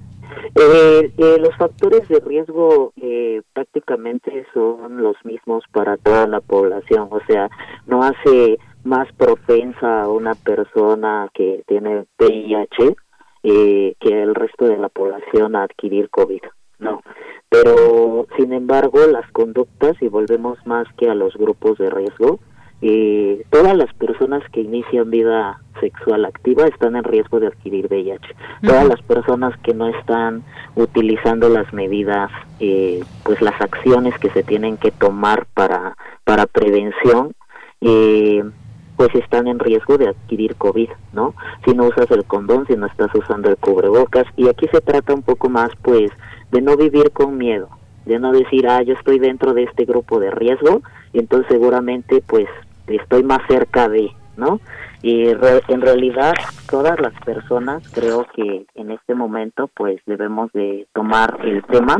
[0.54, 7.08] Eh, eh, los factores de riesgo eh, prácticamente son los mismos para toda la población,
[7.10, 7.48] o sea,
[7.86, 12.96] no hace más propensa a una persona que tiene VIH
[13.42, 16.42] que el resto de la población a adquirir COVID,
[16.78, 17.02] no.
[17.48, 22.38] Pero, sin embargo, las conductas, y volvemos más que a los grupos de riesgo,
[22.82, 28.34] eh, todas las personas que inician vida sexual activa están en riesgo de adquirir VIH.
[28.62, 30.42] Todas las personas que no están
[30.76, 37.32] utilizando las medidas, eh, pues las acciones que se tienen que tomar para, para prevención,
[37.82, 38.44] eh,
[38.96, 41.34] pues están en riesgo de adquirir COVID, ¿no?
[41.64, 45.14] Si no usas el condón, si no estás usando el cubrebocas, y aquí se trata
[45.14, 46.10] un poco más, pues,
[46.50, 47.68] de no vivir con miedo,
[48.04, 50.82] de no decir, ah, yo estoy dentro de este grupo de riesgo,
[51.14, 52.46] y entonces seguramente, pues,
[52.86, 54.60] estoy más cerca de, ¿no?
[55.02, 56.34] Y en realidad
[56.68, 61.96] todas las personas creo que en este momento pues debemos de tomar el tema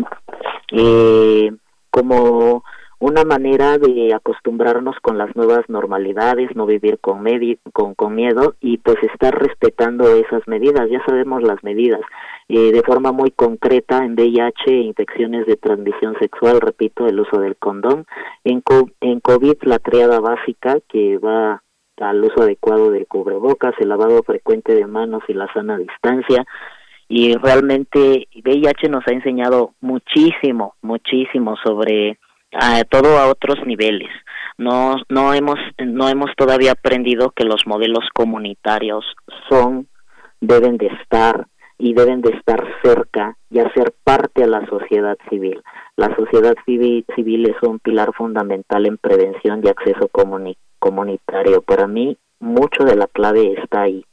[0.73, 1.51] eh,
[1.91, 2.63] como
[3.01, 9.35] una manera de acostumbrarnos con las nuevas normalidades, no vivir con, miedo y pues estar
[9.35, 10.89] respetando esas medidas.
[10.91, 12.03] Ya sabemos las medidas.
[12.49, 17.57] Eh, de forma muy concreta, en VIH, infecciones de transmisión sexual, repito, el uso del
[17.57, 18.05] condón.
[18.45, 18.63] En,
[19.01, 21.63] en COVID, la triada básica que va
[22.01, 26.45] al uso adecuado del cubrebocas, el lavado frecuente de manos y la sana distancia.
[27.09, 32.19] Y realmente VIH nos ha enseñado muchísimo, muchísimo sobre
[32.53, 34.11] a todo a otros niveles.
[34.59, 39.05] No, no hemos, no hemos todavía aprendido que los modelos comunitarios
[39.49, 39.89] son,
[40.41, 41.47] deben de estar
[41.79, 45.63] y deben de estar cerca y hacer parte a la sociedad civil.
[45.97, 47.05] La sociedad civil,
[47.47, 50.09] es un pilar fundamental en prevención y acceso
[50.79, 51.63] comunitario.
[51.63, 54.05] Para mí, mucho de la clave está ahí.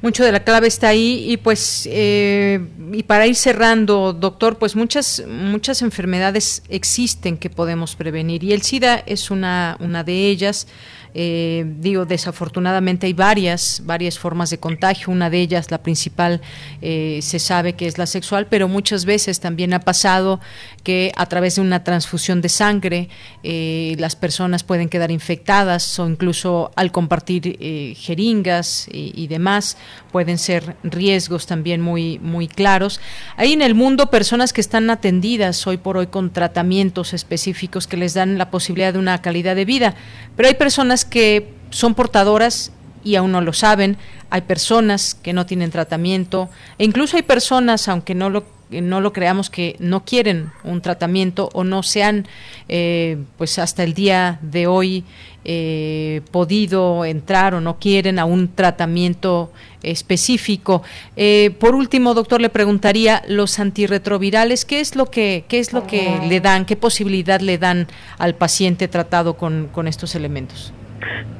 [0.00, 2.60] Mucho de la clave está ahí y pues eh,
[2.92, 8.62] y para ir cerrando, doctor, pues muchas muchas enfermedades existen que podemos prevenir y el
[8.62, 10.68] SIDA es una una de ellas.
[11.14, 15.12] Eh, digo, desafortunadamente hay varias, varias formas de contagio.
[15.12, 16.40] Una de ellas, la principal,
[16.82, 20.40] eh, se sabe que es la sexual, pero muchas veces también ha pasado
[20.82, 23.08] que a través de una transfusión de sangre
[23.42, 27.58] eh, las personas pueden quedar infectadas o incluso al compartir
[27.96, 29.76] jeringas y, demás
[30.10, 33.00] pueden ser riesgos también muy, muy claros.
[33.36, 37.98] Hay en el mundo personas que están atendidas hoy por hoy con tratamientos específicos que
[37.98, 39.94] les dan la posibilidad de una calidad de vida,
[40.36, 42.72] pero hay personas que son portadoras
[43.04, 43.96] y aún no lo saben,
[44.30, 49.12] hay personas que no tienen tratamiento e incluso hay personas, aunque no lo no lo
[49.12, 52.26] creamos que no quieren un tratamiento o no se han
[52.68, 55.04] eh, pues hasta el día de hoy
[55.44, 59.50] eh, podido entrar o no quieren a un tratamiento
[59.82, 60.82] específico.
[61.16, 65.86] Eh, por último, doctor, le preguntaría los antirretrovirales, ¿qué es lo que qué es lo
[65.86, 67.86] que le dan, qué posibilidad le dan
[68.18, 70.72] al paciente tratado con, con estos elementos?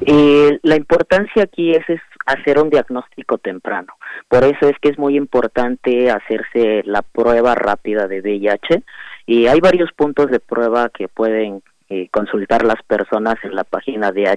[0.01, 1.83] Eh, la importancia aquí es,
[2.25, 3.93] hacer un diagnóstico temprano.
[4.27, 8.83] Por eso es que es muy importante hacerse la prueba rápida de VIH.
[9.25, 14.11] Y hay varios puntos de prueba que pueden eh, consultar las personas en la página
[14.11, 14.27] de.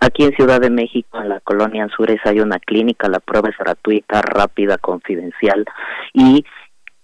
[0.00, 3.56] Aquí en Ciudad de México, en la colonia Anzures, hay una clínica, la prueba es
[3.56, 5.64] gratuita, rápida, confidencial
[6.12, 6.44] y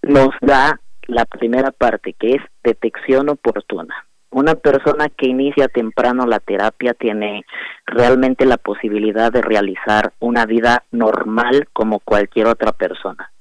[0.03, 6.41] nos da la primera parte que es detección oportuna una persona que inicia temprano la
[6.41, 7.45] terapia tiene
[7.87, 13.33] realmente la posibilidad de realizar una vida normal como cualquier otra persona.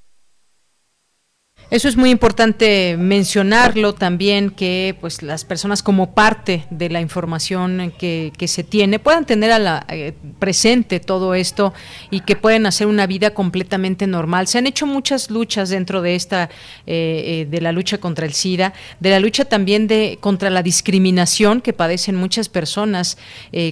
[1.72, 7.92] Eso es muy importante mencionarlo también, que pues las personas como parte de la información
[7.98, 11.74] que, que se tiene puedan tener a la, eh, presente todo esto
[12.12, 14.48] y que pueden hacer una vida completamente normal.
[14.48, 16.52] Se han hecho muchas luchas dentro de esta,
[16.86, 20.62] eh, eh, de la lucha contra el SIDA, de la lucha también de contra la
[20.62, 23.18] discriminación que padecen muchas personas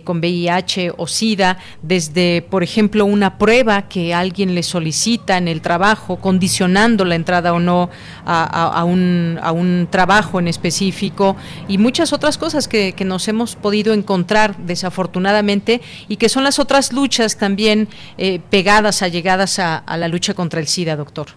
[0.04, 5.62] con VIH o SIDA, desde, por ejemplo, una prueba que alguien le solicita en el
[5.62, 7.83] trabajo, condicionando la entrada o no
[8.26, 11.36] a, un, a un trabajo en específico
[11.68, 16.94] y muchas otras cosas que, nos hemos podido encontrar desafortunadamente y que son las otras
[16.94, 21.28] luchas también eh, pegadas, allegadas a, a la lucha contra el SIDA, doctor.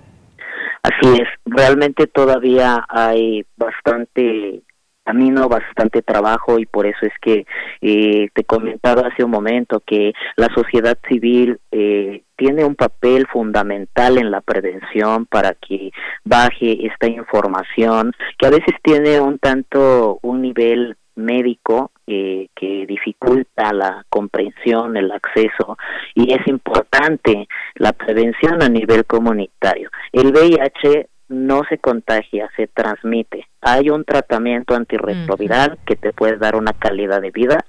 [0.83, 4.63] Así es, realmente todavía hay bastante
[5.07, 7.47] camino, bastante trabajo y por eso es que
[7.81, 14.19] eh, te comentaba hace un momento que la sociedad civil eh, tiene un papel fundamental
[14.19, 15.91] en la prevención para que
[16.25, 23.73] baje esta información que a veces tiene un tanto un nivel médico eh, que dificulta
[23.73, 25.79] la comprensión, el acceso
[26.15, 29.89] y es importante la prevención a nivel comunitario.
[30.13, 33.47] El VIH no se contagia, se transmite.
[33.61, 37.65] Hay un tratamiento antirretroviral que te puede dar una calidad de vida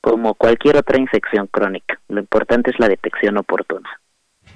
[0.00, 2.00] como cualquier otra infección crónica.
[2.08, 3.88] Lo importante es la detección oportuna.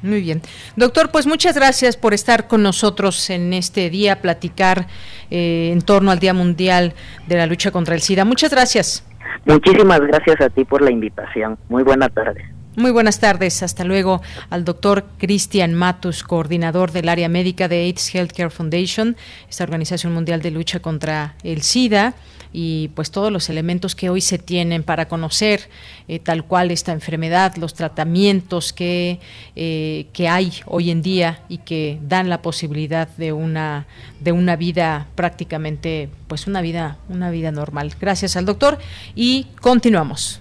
[0.03, 0.41] Muy bien.
[0.77, 4.87] Doctor, pues muchas gracias por estar con nosotros en este día, platicar
[5.31, 6.95] eh, en torno al Día Mundial
[7.27, 8.25] de la Lucha contra el SIDA.
[8.25, 9.07] Muchas gracias.
[9.45, 11.59] Muchísimas gracias a ti por la invitación.
[11.69, 12.45] Muy buena tarde.
[12.77, 13.65] Muy buenas tardes.
[13.65, 19.17] Hasta luego al doctor Cristian Matus, coordinador del área médica de AIDS Healthcare Foundation,
[19.49, 22.15] esta organización mundial de lucha contra el SIDA
[22.53, 25.69] y pues todos los elementos que hoy se tienen para conocer
[26.07, 29.19] eh, tal cual esta enfermedad, los tratamientos que,
[29.57, 33.89] eh, que hay hoy en día y que dan la posibilidad de una,
[34.21, 37.93] de una vida prácticamente, pues una vida, una vida normal.
[38.01, 38.79] Gracias al doctor
[39.17, 40.41] y continuamos.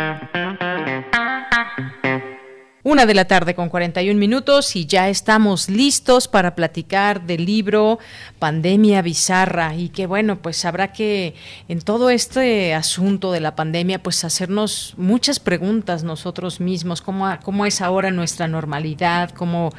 [2.91, 7.99] Una de la tarde con 41 minutos y ya estamos listos para platicar del libro
[8.37, 9.73] Pandemia Bizarra.
[9.75, 11.33] Y que bueno, pues habrá que
[11.69, 17.65] en todo este asunto de la pandemia pues hacernos muchas preguntas nosotros mismos, cómo, cómo
[17.65, 19.69] es ahora nuestra normalidad, cómo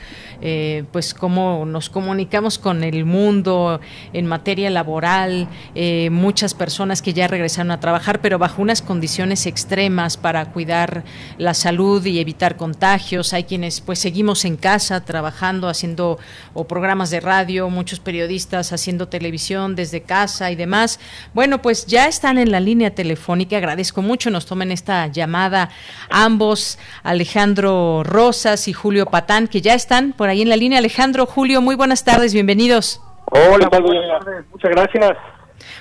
[0.41, 3.83] eh, pues cómo nos comunicamos con el mundo
[4.15, 9.45] en materia laboral, eh, muchas personas que ya regresaron a trabajar pero bajo unas condiciones
[9.45, 11.05] extremas para cuidar
[11.37, 13.02] la salud y evitar contagios
[13.33, 16.19] hay quienes pues seguimos en casa trabajando, haciendo
[16.55, 21.01] o programas de radio, muchos periodistas haciendo televisión desde casa y demás.
[21.35, 25.71] Bueno, pues ya están en la línea telefónica, agradezco mucho, nos tomen esta llamada
[26.11, 30.79] ambos, Alejandro Rosas y Julio Patán, que ya están por ahí en la línea.
[30.79, 33.01] Alejandro, Julio, muy buenas tardes, bienvenidos.
[33.27, 35.32] Hola, buenas tardes, muchas gracias.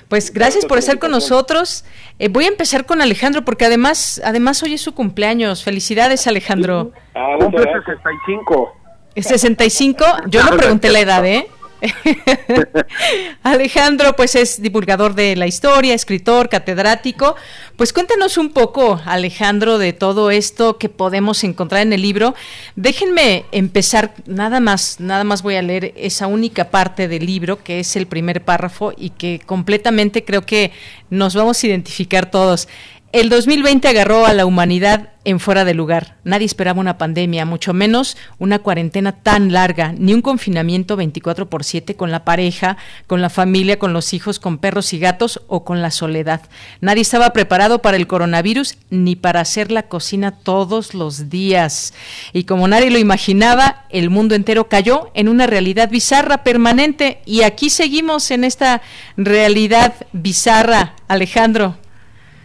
[0.08, 1.84] Pues gracias por estar con nosotros.
[2.18, 5.64] Eh, voy a empezar con Alejandro porque además, además hoy es su cumpleaños.
[5.64, 6.92] Felicidades, Alejandro.
[7.14, 8.76] Ah, cumple 65.
[9.16, 10.28] ¿65?
[10.28, 11.48] Yo no pregunté la edad, ¿eh?
[13.42, 17.36] Alejandro, pues es divulgador de la historia, escritor, catedrático.
[17.76, 22.34] Pues cuéntanos un poco, Alejandro, de todo esto que podemos encontrar en el libro.
[22.76, 27.80] Déjenme empezar, nada más, nada más voy a leer esa única parte del libro, que
[27.80, 30.72] es el primer párrafo y que completamente creo que
[31.10, 32.68] nos vamos a identificar todos.
[33.12, 36.16] El 2020 agarró a la humanidad en fuera de lugar.
[36.24, 41.62] Nadie esperaba una pandemia, mucho menos una cuarentena tan larga, ni un confinamiento 24 por
[41.62, 45.62] 7 con la pareja, con la familia, con los hijos, con perros y gatos o
[45.62, 46.40] con la soledad.
[46.80, 51.92] Nadie estaba preparado para el coronavirus ni para hacer la cocina todos los días.
[52.32, 57.42] Y como nadie lo imaginaba, el mundo entero cayó en una realidad bizarra permanente y
[57.42, 58.80] aquí seguimos en esta
[59.18, 60.94] realidad bizarra.
[61.08, 61.76] Alejandro.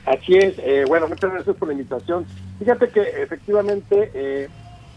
[0.07, 2.25] Así es, eh, bueno, muchas gracias por la invitación.
[2.59, 4.47] Fíjate que efectivamente, eh,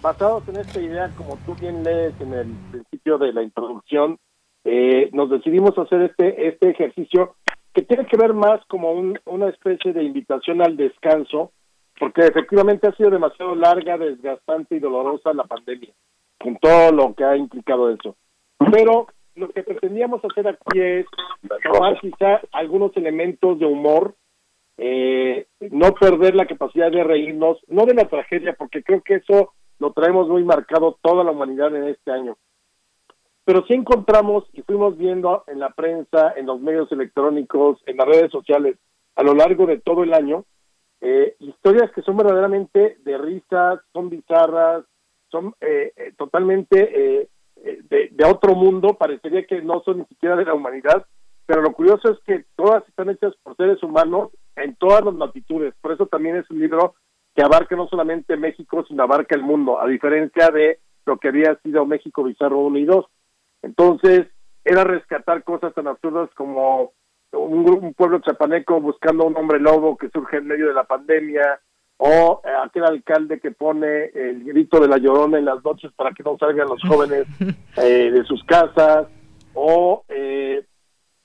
[0.00, 4.18] basados en esta idea, como tú bien lees en el principio de la introducción,
[4.62, 7.34] eh, nos decidimos hacer este, este ejercicio
[7.74, 11.50] que tiene que ver más como una especie de invitación al descanso,
[11.98, 15.90] porque efectivamente ha sido demasiado larga, desgastante y dolorosa la pandemia,
[16.38, 18.14] con todo lo que ha implicado eso.
[18.70, 21.06] Pero lo que pretendíamos hacer aquí es
[21.64, 24.14] tomar quizá algunos elementos de humor
[24.82, 29.52] eh, no perder la capacidad de reírnos, no de la tragedia, porque creo que eso
[29.78, 32.38] lo traemos muy marcado toda la humanidad en este año.
[33.44, 38.06] Pero sí encontramos y fuimos viendo en la prensa, en los medios electrónicos, en las
[38.06, 38.78] redes sociales,
[39.16, 40.46] a lo largo de todo el año,
[41.02, 44.86] eh, historias que son verdaderamente de risas, son bizarras,
[45.28, 47.28] son eh, eh totalmente
[47.90, 51.04] de, de otro mundo, parecería que no son ni siquiera de la humanidad,
[51.50, 55.74] pero lo curioso es que todas están hechas por seres humanos en todas las latitudes.
[55.80, 56.94] Por eso también es un libro
[57.34, 61.56] que abarca no solamente México, sino abarca el mundo, a diferencia de lo que había
[61.64, 63.04] sido México Bizarro 1 y 2.
[63.62, 64.28] Entonces,
[64.64, 66.92] era rescatar cosas tan absurdas como
[67.32, 71.58] un, pueblo chapaneco buscando a un hombre lobo que surge en medio de la pandemia,
[71.96, 76.12] o eh, aquel alcalde que pone el grito de la llorona en las noches para
[76.12, 77.26] que no salgan los jóvenes
[77.76, 79.08] eh, de sus casas,
[79.52, 80.64] o eh,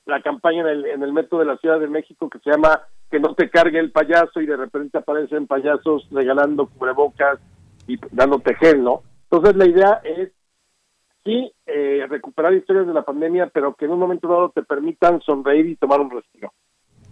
[0.05, 2.81] la campaña en el, en el metro de la Ciudad de México que se llama
[3.09, 7.39] que no te cargue el payaso y de repente aparecen payasos regalando cubrebocas
[7.87, 9.03] y dándote gel, ¿no?
[9.29, 10.31] Entonces la idea es
[11.23, 15.21] sí eh, recuperar historias de la pandemia, pero que en un momento dado te permitan
[15.21, 16.51] sonreír y tomar un respiro.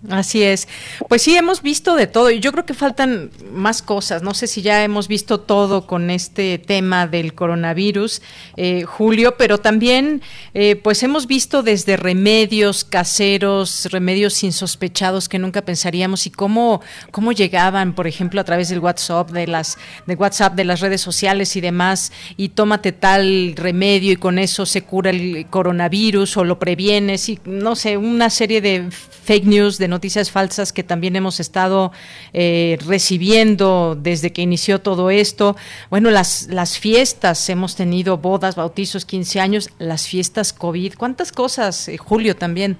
[0.09, 0.67] Así es.
[1.07, 4.21] Pues sí, hemos visto de todo y yo creo que faltan más cosas.
[4.21, 8.21] No sé si ya hemos visto todo con este tema del coronavirus,
[8.57, 10.21] eh, Julio, pero también
[10.53, 16.81] eh, pues hemos visto desde remedios caseros, remedios insospechados que nunca pensaríamos y cómo,
[17.11, 20.99] cómo llegaban, por ejemplo, a través del WhatsApp, de las, de WhatsApp, de las redes
[20.99, 26.43] sociales y demás, y tómate tal remedio y con eso se cura el coronavirus o
[26.43, 28.89] lo previenes y no sé, una serie de
[29.23, 31.91] fake news, de noticias falsas que también hemos estado
[32.33, 35.55] eh, recibiendo desde que inició todo esto.
[35.89, 41.87] Bueno, las, las fiestas, hemos tenido bodas, bautizos, 15 años, las fiestas COVID, ¿cuántas cosas,
[41.87, 42.77] eh, Julio, también?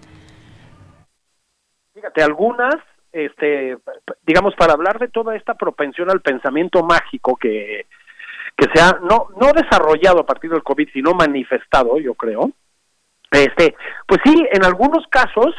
[1.94, 2.76] Fíjate, algunas,
[3.12, 3.78] este,
[4.26, 7.86] digamos, para hablar de toda esta propensión al pensamiento mágico que,
[8.58, 12.52] que se ha no, no desarrollado a partir del COVID, sino manifestado, yo creo.
[13.32, 13.76] Este,
[14.08, 15.56] pues sí, en algunos casos,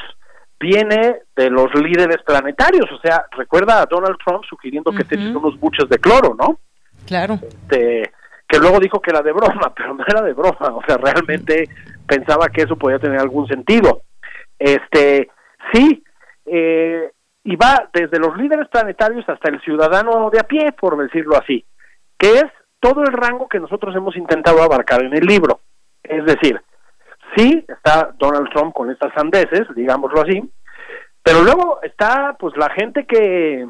[0.65, 5.61] viene de los líderes planetarios, o sea, recuerda a Donald Trump sugiriendo que te unos
[5.61, 6.59] buches de cloro, ¿no?
[7.07, 7.35] Claro.
[7.35, 8.11] Este,
[8.49, 11.69] que luego dijo que era de broma, pero no era de broma, o sea, realmente
[12.07, 14.05] pensaba que eso podía tener algún sentido.
[14.59, 15.29] Este,
[15.71, 16.03] sí,
[16.47, 17.11] eh,
[17.45, 21.63] y va desde los líderes planetarios hasta el ciudadano de a pie, por decirlo así,
[22.19, 22.47] que es
[22.81, 25.61] todo el rango que nosotros hemos intentado abarcar en el libro.
[26.03, 26.59] Es decir,
[27.37, 30.43] sí, está Donald Trump con estas sandeces, digámoslo así,
[31.23, 33.67] pero luego está pues la gente que,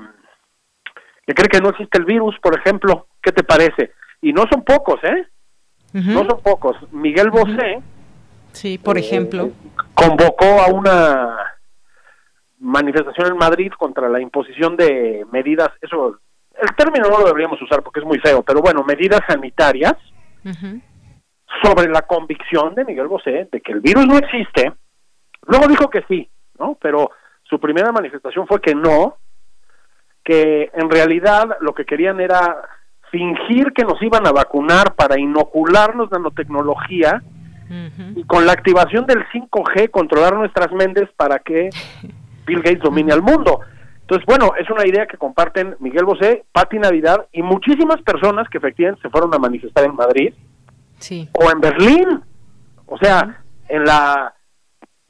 [1.26, 3.92] que cree que no existe el virus, por ejemplo, ¿qué te parece?
[4.20, 5.26] Y no son pocos, ¿eh?
[5.92, 6.76] No son pocos.
[6.90, 7.80] Miguel Bosé,
[8.50, 9.52] sí, por eh, ejemplo,
[9.94, 11.36] convocó a una
[12.58, 16.18] manifestación en Madrid contra la imposición de medidas, eso,
[16.60, 19.94] el término no lo deberíamos usar porque es muy feo, pero bueno, medidas sanitarias
[21.62, 24.72] sobre la convicción de Miguel Bosé de que el virus no existe.
[25.46, 26.28] Luego dijo que sí,
[26.58, 26.76] ¿no?
[26.80, 27.10] Pero
[27.44, 29.16] su primera manifestación fue que no,
[30.24, 32.62] que en realidad lo que querían era
[33.10, 37.22] fingir que nos iban a vacunar para inocularnos nanotecnología
[38.14, 41.70] y con la activación del 5G controlar nuestras mentes para que
[42.46, 43.60] Bill Gates domine al mundo.
[44.00, 48.58] Entonces, bueno, es una idea que comparten Miguel Bosé, Pati Navidad y muchísimas personas que
[48.58, 50.34] efectivamente se fueron a manifestar en Madrid
[51.04, 51.28] sí.
[51.32, 52.22] o en Berlín.
[52.86, 54.34] O sea, en la,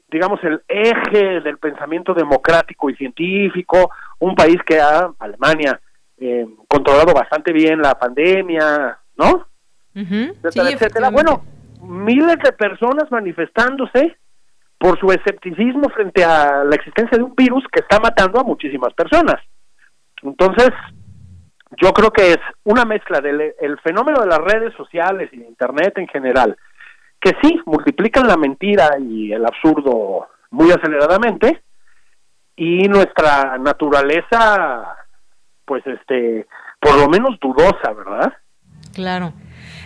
[0.09, 5.79] digamos, el eje del pensamiento democrático y científico, un país que ha, Alemania,
[6.17, 9.47] eh, controlado bastante bien la pandemia, ¿no?
[9.93, 11.09] Etcétera, etcétera.
[11.09, 11.43] Bueno,
[11.81, 14.17] miles de personas manifestándose
[14.77, 18.93] por su escepticismo frente a la existencia de un virus que está matando a muchísimas
[18.93, 19.41] personas.
[20.21, 20.69] Entonces,
[21.81, 25.47] yo creo que es una mezcla del el fenómeno de las redes sociales y de
[25.47, 26.57] Internet en general,
[27.19, 31.61] que sí multiplican la mentira y el absurdo muy aceleradamente,
[32.55, 34.95] y nuestra naturaleza,
[35.65, 36.47] pues, este,
[36.79, 38.33] por lo menos dudosa, ¿verdad?
[38.93, 39.33] Claro.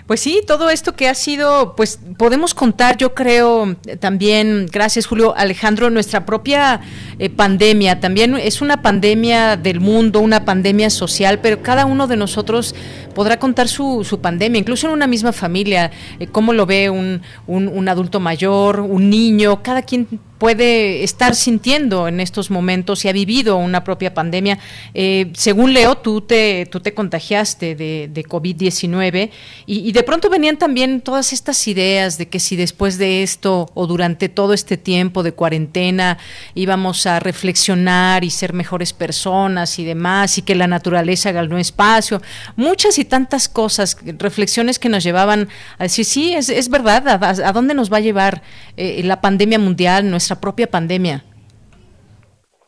[0.09, 5.35] Pues sí, todo esto que ha sido, pues podemos contar, yo creo, también, gracias Julio
[5.37, 6.81] Alejandro, nuestra propia
[7.19, 7.99] eh, pandemia.
[7.99, 12.73] También es una pandemia del mundo, una pandemia social, pero cada uno de nosotros
[13.13, 17.67] podrá contar su, pandemia, incluso en una misma familia, eh, cómo lo ve un, un,
[17.67, 20.07] un adulto mayor, un niño, cada quien
[20.39, 24.57] puede estar sintiendo en estos momentos y ha vivido una propia pandemia.
[24.93, 29.29] Eh, según Leo, tú te, tú te contagiaste de, de COVID-19
[29.65, 33.85] y, de pronto venían también todas estas ideas de que si después de esto o
[33.85, 36.17] durante todo este tiempo de cuarentena
[36.55, 42.21] íbamos a reflexionar y ser mejores personas y demás y que la naturaleza ganó espacio,
[42.55, 47.29] muchas y tantas cosas, reflexiones que nos llevaban a decir, sí, es, es verdad, a,
[47.29, 48.41] a, dónde nos va a llevar
[48.77, 51.23] eh, la pandemia mundial, propia pandemia.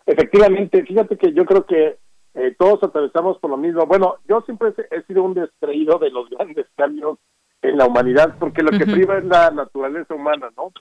[0.05, 1.97] Efectivamente, fíjate que yo creo que
[2.33, 3.85] eh, todos atravesamos por lo mismo.
[3.85, 7.17] Bueno, yo siempre he sido un descreído de los grandes cambios
[7.61, 10.71] en la humanidad, porque lo que priva es la naturaleza humana, ¿no?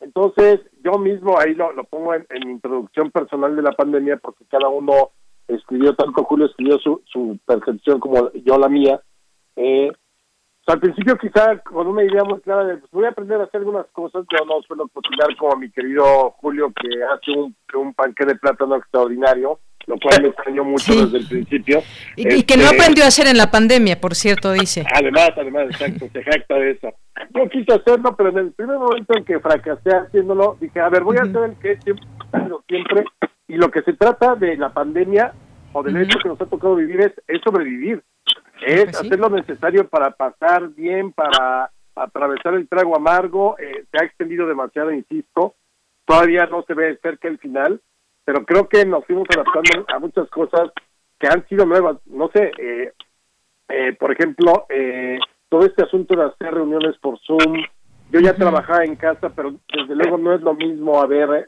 [0.00, 4.44] Entonces, yo mismo ahí lo, lo pongo en, en, introducción personal de la pandemia, porque
[4.50, 5.10] cada uno
[5.48, 9.00] escribió, tanto Julio escribió su, su percepción como yo la mía.
[9.54, 9.90] Eh,
[10.66, 13.60] al principio quizá con una idea muy clara de pues voy a aprender a hacer
[13.60, 18.24] algunas cosas, yo no suelo cocinar como mi querido Julio que hace un, un panque
[18.26, 21.04] de plátano extraordinario, lo cual me extrañó mucho sí.
[21.04, 21.82] desde el principio.
[22.16, 24.84] Y, este, y, que no este, aprendió a hacer en la pandemia, por cierto, dice.
[24.92, 26.88] Además, además, exacto, se jacta de eso.
[27.30, 31.04] Yo quise hacerlo, pero en el primer momento en que fracasé haciéndolo, dije, a ver,
[31.04, 32.06] voy a hacer el que siempre,
[32.68, 33.04] siempre,
[33.46, 35.32] y lo que se trata de la pandemia
[35.72, 38.02] o del hecho que nos ha tocado vivir es, es sobrevivir
[38.64, 39.06] es pues sí.
[39.06, 43.56] hacer lo necesario para pasar bien, para atravesar el trago amargo.
[43.58, 45.54] Eh, se ha extendido demasiado, insisto.
[46.04, 47.80] Todavía no se ve cerca el final,
[48.24, 50.70] pero creo que nos fuimos adaptando a muchas cosas
[51.18, 51.96] que han sido nuevas.
[52.06, 52.92] No sé, eh,
[53.68, 57.62] eh, por ejemplo, eh, todo este asunto de hacer reuniones por Zoom.
[58.12, 58.38] Yo ya uh -huh.
[58.38, 61.46] trabajaba en casa, pero desde luego no es lo mismo haber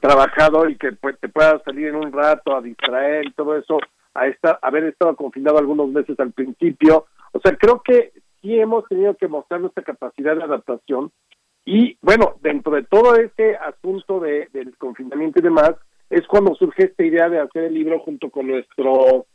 [0.00, 3.78] trabajado y que pues, te puedas salir en un rato a distraer y todo eso
[4.14, 7.06] a estar, haber estado confinado algunos meses al principio.
[7.32, 11.10] O sea, creo que sí hemos tenido que mostrar nuestra capacidad de adaptación
[11.64, 15.74] y bueno, dentro de todo este asunto de, del confinamiento y demás,
[16.10, 19.26] es cuando surge esta idea de hacer el libro junto con nuestro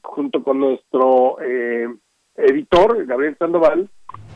[0.00, 1.88] junto con nuestro eh,
[2.36, 3.90] editor, Gabriel Sandoval,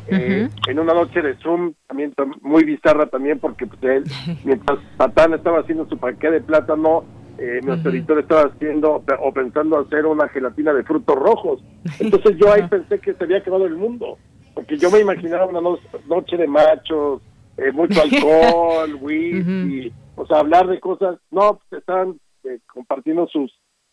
[0.09, 0.71] eh, uh -huh.
[0.71, 4.05] en una noche de Zoom, también muy bizarra también, porque pues, él,
[4.45, 7.05] mientras Satán estaba haciendo su panque de plátano,
[7.39, 7.89] eh, uh -huh.
[7.89, 11.63] editor estaba haciendo o pensando hacer una gelatina de frutos rojos.
[12.01, 14.19] Entonces yo ahí pensé que se había acabado el mundo,
[14.55, 17.23] porque yo me imaginaba una no noche de machos,
[17.57, 19.93] eh, mucho alcohol, whisky, uh -huh.
[20.17, 23.53] o sea, hablar de cosas, no, pues estaban eh, compartiendo sus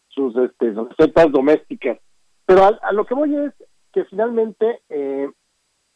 [0.10, 1.98] sus este, recetas domésticas.
[2.46, 3.54] Pero a, a, lo que voy es,
[3.94, 5.30] que finalmente eh,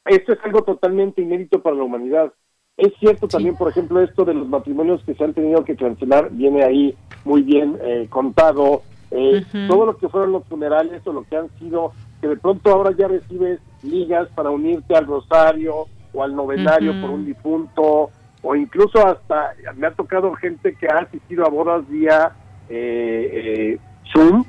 [0.06, 2.34] esto es algo totalmente inédito para la humanidad.
[2.76, 6.32] Es cierto también, por ejemplo, esto de los matrimonios que se han tenido que cancelar,
[6.32, 8.82] viene ahí muy bien eh, contado.
[9.12, 12.72] Eh, todo lo que fueron los funerales o lo que han sido, que de pronto
[12.72, 18.10] ahora ya recibes ligas para unirte al rosario o al novenario por un difunto,
[18.42, 22.32] o incluso hasta me ha tocado gente que ha asistido a bodas vía
[22.70, 23.78] eh,
[24.12, 24.46] Zoom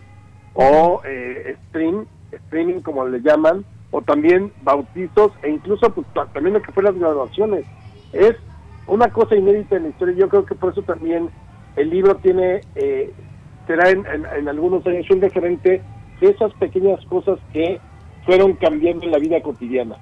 [0.54, 1.02] o
[1.68, 6.82] stream, streaming como le llaman, o también bautizos e incluso pues, también lo que fue
[6.82, 7.66] las graduaciones
[8.14, 8.36] es
[8.86, 10.14] una cosa inédita en la historia.
[10.16, 11.30] Yo creo que por eso también
[11.76, 13.12] el libro tiene, eh,
[13.66, 15.82] será en, en, algunos años un referente
[16.20, 17.80] de esas pequeñas cosas que
[18.24, 19.96] fueron cambiando en la vida cotidiana.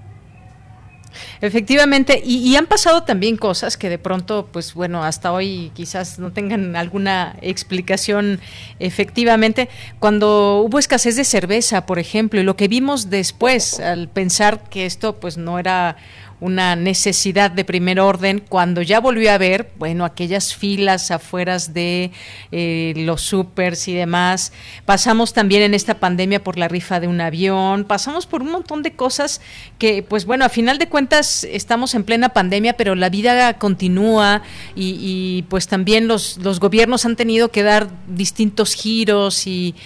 [1.41, 6.33] Efectivamente, y, han pasado también cosas que de pronto, pues bueno, hasta hoy quizás no
[6.33, 8.41] tengan alguna explicación
[8.79, 9.69] efectivamente.
[9.99, 14.87] Cuando hubo escasez de cerveza, por ejemplo, y lo que vimos después, al pensar que
[14.87, 15.97] esto pues no era
[16.43, 22.11] una necesidad de primer orden cuando ya volvió a ver, bueno, aquellas filas afueras de
[22.51, 24.53] eh, los supers y demás.
[24.85, 28.83] Pasamos también en esta pandemia por la rifa de un avión, pasamos por un montón
[28.83, 29.41] de cosas
[29.79, 34.43] que, pues bueno, a final de cuentas estamos en plena pandemia, pero la vida continúa
[34.75, 39.77] y, pues también los, los gobiernos han tenido que dar distintos giros y,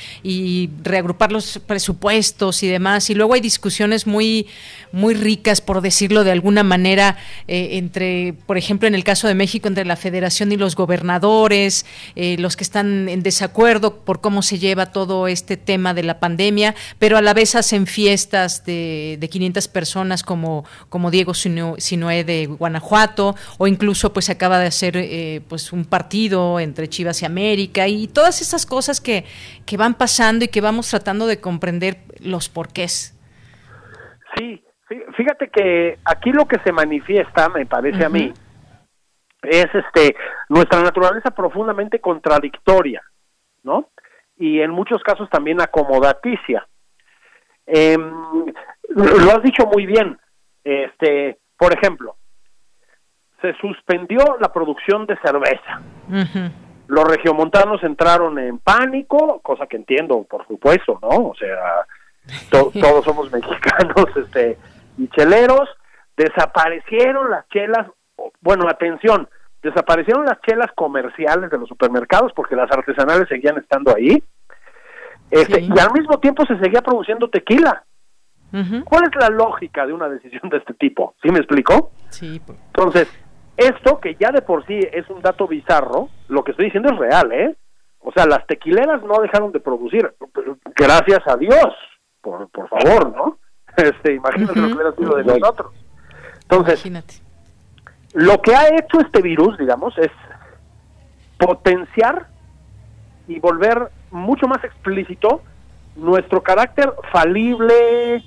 [0.83, 3.11] reagrupar los presupuestos y demás.
[3.11, 4.47] Y luego hay discusiones muy,
[4.93, 7.17] muy ricas, por decirlo de alguna manera,
[7.49, 11.87] eh, entre, por ejemplo, en el caso de México, entre la federación y los gobernadores,
[12.15, 16.21] eh, los que están en desacuerdo por cómo se lleva todo este tema de la
[16.21, 22.25] pandemia, pero a la vez hacen fiestas de, de 500 personas como, como Diego Sinoé
[22.25, 27.27] de Guanajuato, o incluso pues acaba de hacer eh, pues un partido entre Chivas y
[27.27, 29.25] América, y todas esas cosas que,
[29.65, 33.15] que van pasando y que vamos tratando de comprender los porqués.
[34.37, 38.33] Sí, Fíjate que aquí lo que se manifiesta, me parece a mí,
[39.43, 40.17] es este
[40.49, 43.03] nuestra naturaleza profundamente contradictoria,
[43.65, 43.89] ¿no?
[44.37, 46.67] Y en muchos casos también acomodaticia.
[47.67, 48.13] Em,
[48.89, 50.19] lo has dicho muy bien.
[50.63, 52.17] Este, por ejemplo,
[53.41, 55.81] se suspendió la producción de cerveza.
[56.89, 61.09] Los regiomontanos entraron en pánico, cosa que entiendo, por supuesto, ¿no?
[61.09, 61.87] O sea,
[62.51, 64.59] todos somos mexicanos, este,
[64.97, 65.69] y cheleros,
[66.17, 67.87] desaparecieron las chelas,
[68.41, 69.29] bueno, atención,
[69.63, 74.23] desaparecieron las chelas comerciales de los supermercados porque las artesanales seguían estando ahí,
[75.31, 77.85] este, y al mismo tiempo se seguía produciendo tequila.
[78.85, 81.15] ¿Cuál es la lógica de una decisión de este tipo?
[81.21, 81.91] ¿Sí me explicó?
[82.09, 82.41] Sí.
[82.47, 82.59] Pues.
[82.69, 83.13] Entonces,
[83.57, 86.99] esto que ya de por sí es un dato bizarro, lo que estoy diciendo es
[86.99, 87.55] real, ¿eh?
[87.99, 90.15] O sea, las tequileras no dejaron de producir,
[90.75, 91.75] gracias a Dios,
[92.23, 93.39] por, por favor, ¿no?
[93.83, 95.73] Este, imagínate lo que hubiera sido de nosotros.
[96.43, 96.83] Entonces,
[98.15, 100.11] lo que ha hecho este virus, digamos, es
[101.39, 102.29] potenciar
[103.29, 105.43] y volver mucho más explícito
[105.97, 108.23] nuestro carácter falible,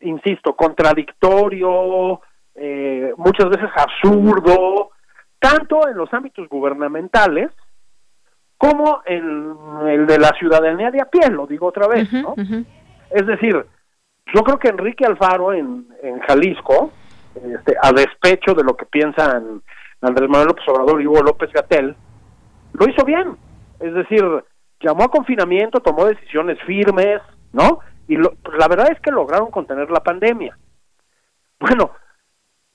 [0.00, 2.20] insisto, contradictorio,
[2.54, 4.90] eh, muchas veces absurdo,
[5.38, 7.50] tanto en los ámbitos gubernamentales
[8.56, 9.54] como en
[9.88, 12.34] el de la ciudadanía de a pie, lo digo otra vez, ¿no?
[13.10, 13.64] Es decir,
[14.34, 16.90] yo creo que Enrique Alfaro en, en Jalisco,
[17.34, 19.62] este, a despecho de lo que piensan
[20.00, 21.96] Andrés Manuel López Obrador y Hugo López Gatel,
[22.72, 23.36] lo hizo bien.
[23.80, 24.24] Es decir,
[24.80, 27.20] llamó a confinamiento, tomó decisiones firmes,
[27.52, 27.80] ¿no?
[28.06, 30.56] Y pues la verdad es que lograron contener la pandemia.
[31.60, 31.90] Bueno,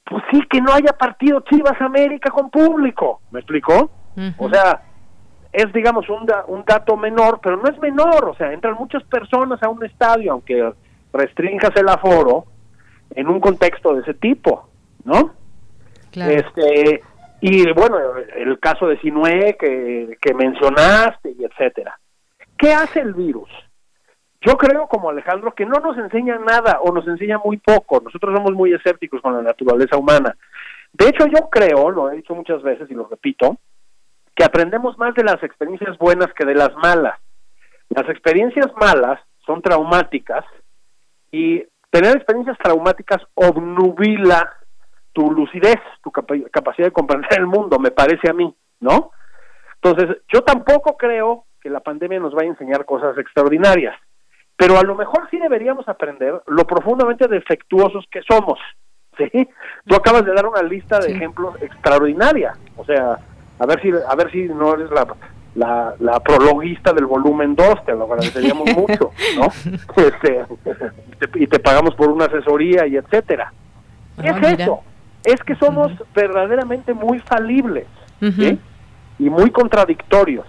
[0.03, 3.89] pues sí que no haya partido Chivas América con público, ¿me explicó?
[4.37, 4.83] O sea,
[5.51, 9.61] es digamos un, un dato menor, pero no es menor, o sea, entran muchas personas
[9.63, 10.73] a un estadio, aunque
[11.13, 12.45] restringas el aforo
[13.11, 14.67] en un contexto de ese tipo,
[15.05, 15.33] ¿no?
[16.11, 17.01] Este,
[17.41, 17.97] y bueno,
[18.35, 21.99] el caso de Sinue que, que mencionaste y etcétera.
[22.57, 23.49] ¿Qué hace el virus?
[24.41, 28.01] Yo creo, como Alejandro, que no nos enseña nada o nos enseña muy poco.
[28.01, 30.35] Nosotros somos muy escépticos con la naturaleza humana.
[30.91, 33.57] De hecho, yo creo, lo he dicho muchas veces y lo repito,
[34.35, 37.19] que aprendemos más de las experiencias buenas que de las malas.
[37.89, 40.45] Las experiencias malas son traumáticas
[41.33, 44.53] y tener experiencias traumáticas obnubila
[45.11, 49.11] tu lucidez, tu capacidad de comprender el mundo, me parece a mí, ¿no?
[49.81, 53.95] Entonces, yo tampoco creo que la pandemia nos vaya a enseñar cosas extraordinarias,
[54.55, 58.59] pero a lo mejor sí deberíamos aprender lo profundamente defectuosos que somos,
[59.17, 59.49] ¿sí?
[59.87, 63.17] Tú acabas de dar una lista de ejemplos extraordinaria, o sea,
[63.57, 65.07] a ver si a ver si no eres la
[65.55, 69.47] la, la prologuista del volumen 2, te lo agradeceríamos mucho, ¿no?
[69.95, 70.45] Este,
[71.35, 73.53] y te pagamos por una asesoría y etcétera.
[74.17, 74.81] Ah, es eso,
[75.23, 77.87] es que somos verdaderamente muy falibles
[78.19, 78.59] ¿sí?
[79.19, 80.47] y muy contradictorios,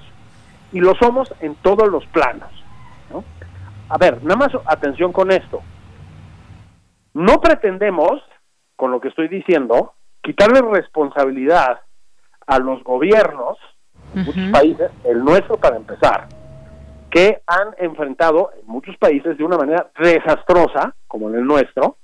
[0.72, 2.50] y lo somos en todos los planos.
[3.10, 3.24] ¿no?
[3.88, 5.62] A ver, nada más atención con esto.
[7.14, 8.22] No pretendemos,
[8.76, 9.92] con lo que estoy diciendo,
[10.22, 11.80] quitarle responsabilidad
[12.46, 13.56] a los gobiernos
[14.18, 16.28] muchos países, el nuestro para empezar,
[17.10, 21.96] que han enfrentado en muchos países de una manera desastrosa, como en el nuestro,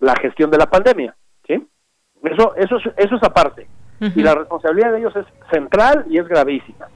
[0.00, 1.66] la gestión de la pandemia, ¿sí?
[2.22, 3.66] Eso, eso, es, eso es aparte.
[4.00, 6.88] Y la responsabilidad de ellos es central y es gravísima.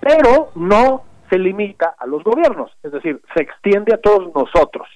[0.00, 4.88] Pero no se limita a los gobiernos, es decir, se extiende a todos nosotros.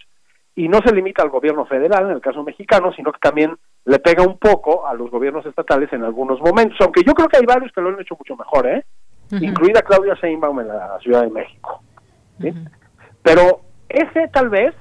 [0.54, 3.98] Y no se limita al gobierno federal, en el caso mexicano, sino que también le
[3.98, 7.46] pega un poco a los gobiernos estatales en algunos momentos, aunque yo creo que hay
[7.46, 8.84] varios que lo han hecho mucho mejor, ¿eh?
[9.32, 11.82] incluida Claudia Sheinbaum en la Ciudad de México.
[12.40, 12.52] ¿sí?
[13.22, 14.74] Pero ese tal vez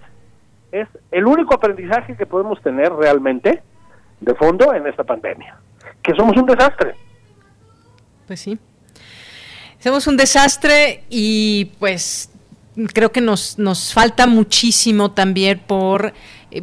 [0.71, 3.61] es el único aprendizaje que podemos tener realmente
[4.19, 5.57] de fondo en esta pandemia,
[6.01, 6.95] que somos un desastre.
[8.27, 8.59] Pues sí.
[9.79, 12.31] Somos un desastre y pues
[12.93, 16.13] creo que nos, nos falta muchísimo también por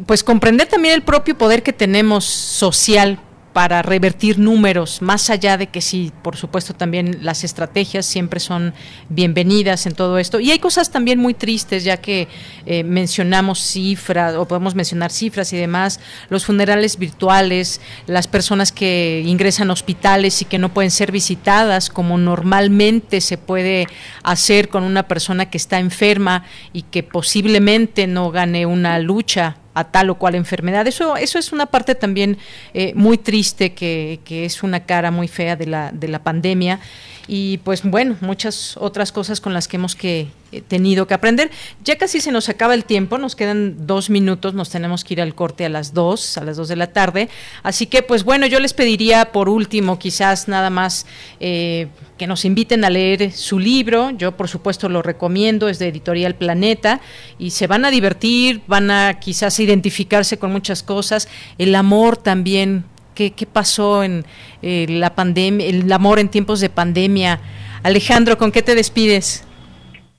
[0.05, 3.19] pues comprender también el propio poder que tenemos social
[3.57, 8.71] para revertir números, más allá de que sí, por supuesto, también las estrategias siempre son
[9.09, 10.39] bienvenidas en todo esto.
[10.39, 12.27] Y hay cosas también muy tristes, ya que
[12.67, 19.23] eh, mencionamos cifras, o podemos mencionar cifras y demás, los funerales virtuales, las personas que
[19.25, 23.87] ingresan a hospitales y que no pueden ser visitadas como normalmente se puede
[24.21, 29.83] hacer con una persona que está enferma y que posiblemente no gane una lucha a
[29.85, 30.87] tal o cual enfermedad.
[30.87, 32.37] Eso, eso es una parte también
[32.73, 36.79] eh, muy triste, que, que, es una cara muy fea de la, de la pandemia.
[37.27, 41.51] Y pues bueno, muchas otras cosas con las que hemos que, eh, tenido que aprender.
[41.83, 45.21] Ya casi se nos acaba el tiempo, nos quedan dos minutos, nos tenemos que ir
[45.21, 47.27] al corte a las dos, a las dos de la tarde.
[47.63, 51.05] Así que pues bueno, yo les pediría por último quizás nada más
[51.41, 51.87] eh,
[52.17, 54.09] que nos inviten a leer su libro.
[54.11, 56.99] Yo por supuesto lo recomiendo, es de Editorial Planeta
[57.37, 61.29] y se van a divertir, van a quizás identificarse con muchas cosas.
[61.57, 62.83] El amor también,
[63.15, 64.25] qué, qué pasó en
[64.61, 67.39] eh, la pandemia, el amor en tiempos de pandemia.
[67.83, 69.47] Alejandro, ¿con qué te despides?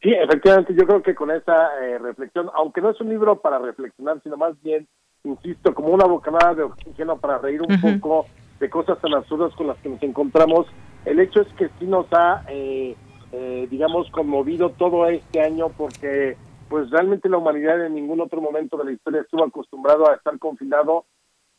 [0.02, 3.58] Sí, efectivamente, yo creo que con esa eh, reflexión, aunque no es un libro para
[3.58, 4.86] reflexionar, sino más bien,
[5.24, 8.26] insisto, como una bocanada de oxígeno para reír un poco
[8.60, 10.66] de cosas tan absurdas con las que nos encontramos,
[11.10, 12.96] el hecho es que sí nos ha, eh,
[13.32, 16.36] eh, digamos, conmovido todo este año porque
[16.68, 20.38] pues realmente la humanidad en ningún otro momento de la historia estuvo acostumbrado a estar
[20.38, 21.06] confinado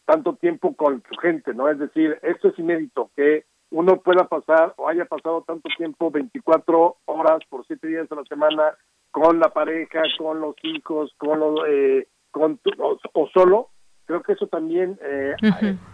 [0.06, 1.68] tanto tiempo con su gente, ¿no?
[1.70, 6.98] Es decir, esto es inédito, que uno pueda pasar o haya pasado tanto tiempo, 24
[7.06, 8.74] horas por 7 días a la semana,
[9.12, 13.70] con la pareja, con los hijos, con los, eh, con tu- o, o solo,
[14.06, 15.36] creo que eso también eh,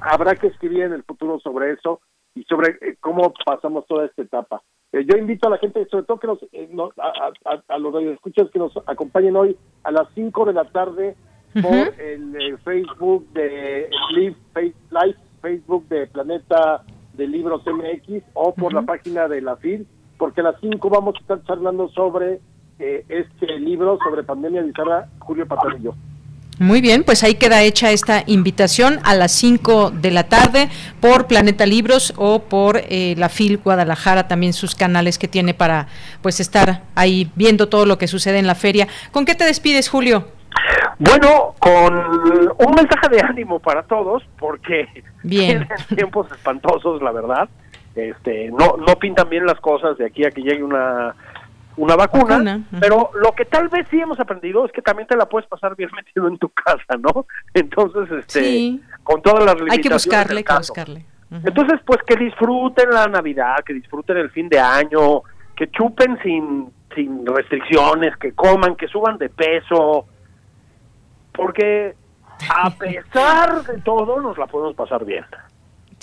[0.01, 1.99] habrá que escribir en el futuro sobre eso
[2.36, 4.62] y sobre eh, cómo pasamos toda esta etapa.
[4.92, 7.78] Eh, yo invito a la gente, sobre todo que nos, eh, no- a, a- a-
[7.80, 11.16] los escuchas que nos acompañen hoy a las 5 de la tarde
[11.54, 16.84] por el Facebook de Live, Face- Live, Facebook de Planeta
[17.14, 21.16] de Libros MX o por la página de la FIL, porque a las 5 vamos
[21.16, 22.40] a estar charlando sobre
[22.80, 25.94] eh, este libro sobre pandemia bizarra, Julio Patanillo.
[26.58, 30.70] Muy bien, pues ahí queda hecha esta invitación a las 5 de la tarde
[31.01, 35.88] por Planeta Libros o por eh, la FIL Guadalajara, también sus canales que tiene para
[36.22, 38.88] pues estar ahí viendo todo lo que sucede en la feria.
[39.12, 40.28] ¿Con qué te despides, Julio?
[40.97, 44.88] Bueno, con un mensaje de ánimo para todos, porque
[45.24, 45.68] Bien.
[45.68, 47.49] tienen tiempos espantosos, la verdad.
[47.95, 51.16] Este, no, no pintan bien las cosas de aquí a que llegue una,
[51.78, 55.28] una vacuna, pero lo que tal vez sí hemos aprendido es que también te la
[55.28, 57.26] puedes pasar bien metido en tu casa, ¿no?
[57.53, 58.84] Entonces, este, Sí.
[59.03, 61.05] con todas las Hay limitaciones que buscarle, hay que buscarle.
[61.43, 65.21] Entonces, pues que disfruten la Navidad, que disfruten el fin de año,
[65.55, 70.05] que chupen sin, sin restricciones, que coman, que suban de peso,
[71.34, 71.95] porque
[72.49, 75.26] a pesar de todo nos la podemos pasar bien.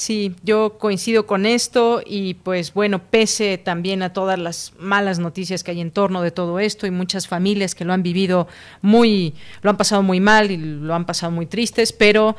[0.02, 5.62] Sí, yo coincido con esto y pues bueno, pese también a todas las malas noticias
[5.62, 8.48] que hay en torno de todo esto y muchas familias que lo han vivido
[8.80, 12.34] muy, lo han pasado muy mal y lo han pasado muy tristes, pero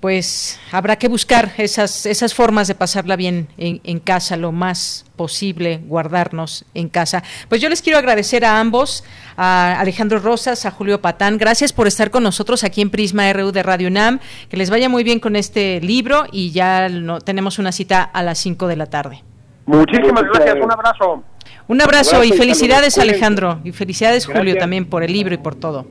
[0.00, 5.04] pues habrá que buscar esas, esas formas de pasarla bien en, en casa lo más
[5.16, 7.24] posible, guardarnos en casa.
[7.48, 9.04] Pues yo les quiero agradecer a ambos,
[9.36, 13.50] a Alejandro Rosas, a Julio Patán, gracias por estar con nosotros aquí en Prisma RU
[13.50, 17.58] de Radio UNAM, que les vaya muy bien con este libro y ya no, tenemos
[17.58, 19.22] una cita a las 5 de la tarde.
[19.66, 21.24] Muchísimas gracias, un abrazo.
[21.66, 25.86] Un abrazo, y felicidades Alejandro y felicidades Julio también por el libro y por todo.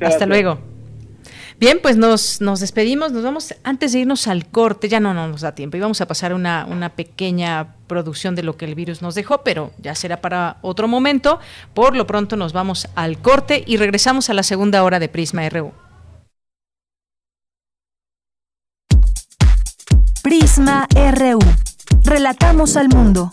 [0.00, 0.69] Hasta luego.
[1.60, 5.28] Bien, pues nos, nos despedimos, nos vamos, antes de irnos al corte, ya no, no
[5.28, 9.02] nos da tiempo, íbamos a pasar una, una pequeña producción de lo que el virus
[9.02, 11.38] nos dejó, pero ya será para otro momento.
[11.74, 15.46] Por lo pronto nos vamos al corte y regresamos a la segunda hora de Prisma
[15.50, 15.72] RU.
[20.22, 21.40] Prisma RU.
[22.04, 23.32] Relatamos al mundo.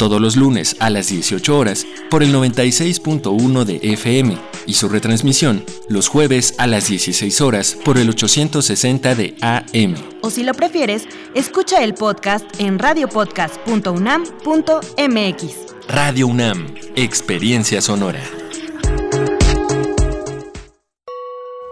[0.00, 4.34] Todos los lunes a las 18 horas por el 96.1 de FM
[4.64, 9.96] y su retransmisión los jueves a las 16 horas por el 860 de AM.
[10.22, 15.54] O si lo prefieres, escucha el podcast en radiopodcast.unam.mx.
[15.86, 18.22] Radio UNAM, Experiencia Sonora.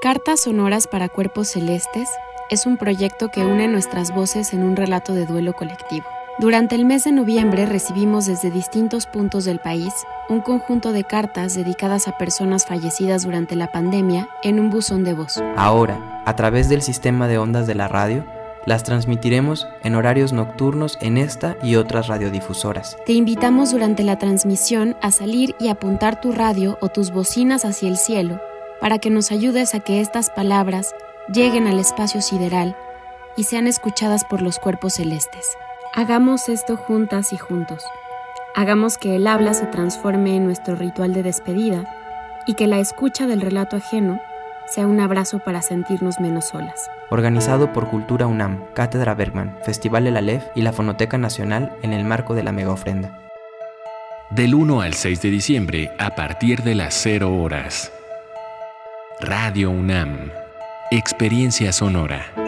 [0.02, 2.10] Cartas Sonoras para Cuerpos Celestes
[2.50, 6.04] es un proyecto que une nuestras voces en un relato de duelo colectivo.
[6.40, 9.92] Durante el mes de noviembre recibimos desde distintos puntos del país
[10.28, 15.14] un conjunto de cartas dedicadas a personas fallecidas durante la pandemia en un buzón de
[15.14, 15.42] voz.
[15.56, 18.24] Ahora, a través del sistema de ondas de la radio,
[18.66, 22.96] las transmitiremos en horarios nocturnos en esta y otras radiodifusoras.
[23.04, 27.88] Te invitamos durante la transmisión a salir y apuntar tu radio o tus bocinas hacia
[27.88, 28.40] el cielo
[28.80, 30.94] para que nos ayudes a que estas palabras
[31.32, 32.76] lleguen al espacio sideral
[33.36, 35.48] y sean escuchadas por los cuerpos celestes.
[35.98, 37.82] Hagamos esto juntas y juntos.
[38.54, 41.92] Hagamos que el habla se transforme en nuestro ritual de despedida
[42.46, 44.20] y que la escucha del relato ajeno
[44.68, 46.88] sea un abrazo para sentirnos menos solas.
[47.10, 52.04] Organizado por Cultura UNAM, Cátedra Bergman, Festival El Aleph y la Fonoteca Nacional en el
[52.04, 53.18] marco de la mega ofrenda.
[54.30, 57.90] Del 1 al 6 de diciembre a partir de las 0 horas.
[59.20, 60.30] Radio UNAM.
[60.92, 62.47] Experiencia sonora.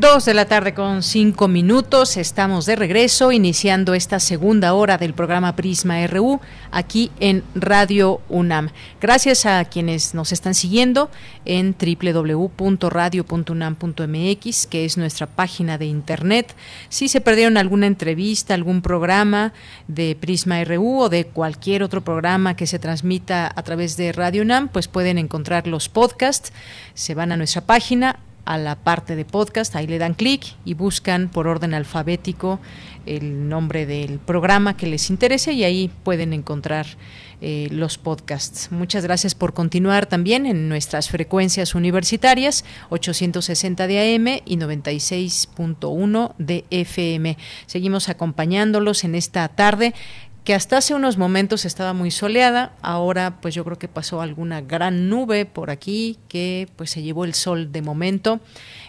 [0.00, 5.12] Dos de la tarde con cinco minutos, estamos de regreso iniciando esta segunda hora del
[5.12, 6.40] programa Prisma RU
[6.70, 8.70] aquí en Radio UNAM.
[8.98, 11.10] Gracias a quienes nos están siguiendo
[11.44, 16.56] en www.radio.unam.mx, que es nuestra página de internet.
[16.88, 19.52] Si se perdieron alguna entrevista, algún programa
[19.86, 24.40] de Prisma RU o de cualquier otro programa que se transmita a través de Radio
[24.40, 26.54] UNAM, pues pueden encontrar los podcasts.
[26.94, 30.74] Se van a nuestra página a la parte de podcast, ahí le dan clic y
[30.74, 32.60] buscan por orden alfabético
[33.06, 36.86] el nombre del programa que les interese y ahí pueden encontrar
[37.42, 38.70] eh, los podcasts.
[38.70, 46.64] Muchas gracias por continuar también en nuestras frecuencias universitarias 860 de AM y 96.1 de
[46.70, 47.38] FM.
[47.64, 49.94] Seguimos acompañándolos en esta tarde
[50.44, 54.60] que hasta hace unos momentos estaba muy soleada, ahora pues yo creo que pasó alguna
[54.60, 58.40] gran nube por aquí que pues se llevó el sol de momento.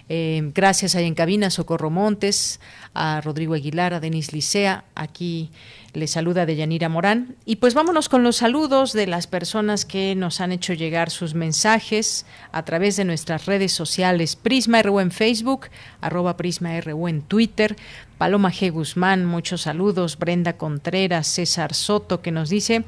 [0.07, 2.59] Eh, gracias ahí en cabina Socorro Montes,
[2.93, 5.49] a Rodrigo Aguilar, a Denis Licea, aquí
[5.93, 7.35] le saluda Deyanira Morán.
[7.45, 11.33] Y pues vámonos con los saludos de las personas que nos han hecho llegar sus
[11.33, 14.35] mensajes a través de nuestras redes sociales.
[14.35, 15.67] Prisma RU en Facebook,
[16.01, 17.75] arroba Prisma RU en Twitter.
[18.17, 18.71] Paloma G.
[18.71, 20.17] Guzmán, muchos saludos.
[20.17, 22.83] Brenda Contreras, César Soto, que nos dice...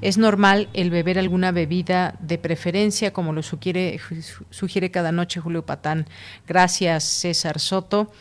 [0.00, 3.98] Es normal el beber alguna bebida de preferencia, como lo sugiere,
[4.50, 6.06] sugiere cada noche Julio Patán.
[6.46, 8.12] Gracias, César Soto.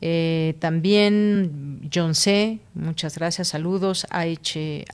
[0.00, 4.06] Eh, también John C., muchas gracias, saludos.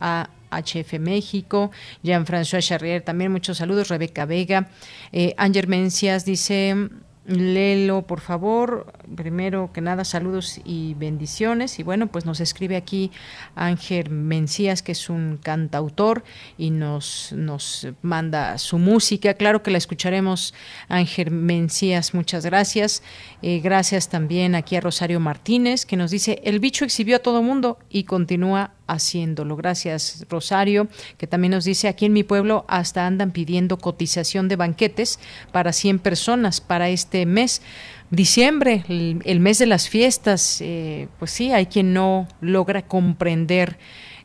[0.00, 1.70] a HF México,
[2.02, 3.88] Jean-François Charrier, también muchos saludos.
[3.88, 4.68] Rebeca Vega,
[5.12, 6.88] eh, Ángel Mencias dice
[7.24, 8.92] Lelo, por favor.
[9.14, 11.78] Primero que nada, saludos y bendiciones.
[11.78, 13.12] Y bueno, pues nos escribe aquí
[13.54, 16.24] Ángel Mencías, que es un cantautor,
[16.58, 19.34] y nos, nos manda su música.
[19.34, 20.52] Claro que la escucharemos,
[20.88, 23.02] Ángel Mencías, muchas gracias.
[23.40, 27.42] Eh, gracias también aquí a Rosario Martínez, que nos dice, el bicho exhibió a todo
[27.42, 29.56] mundo y continúa haciéndolo.
[29.56, 30.88] Gracias, Rosario,
[31.18, 35.18] que también nos dice, aquí en mi pueblo hasta andan pidiendo cotización de banquetes
[35.52, 37.62] para 100 personas para este mes.
[38.10, 43.78] Diciembre, el, mes de las fiestas, eh, pues sí, hay quien no logra comprender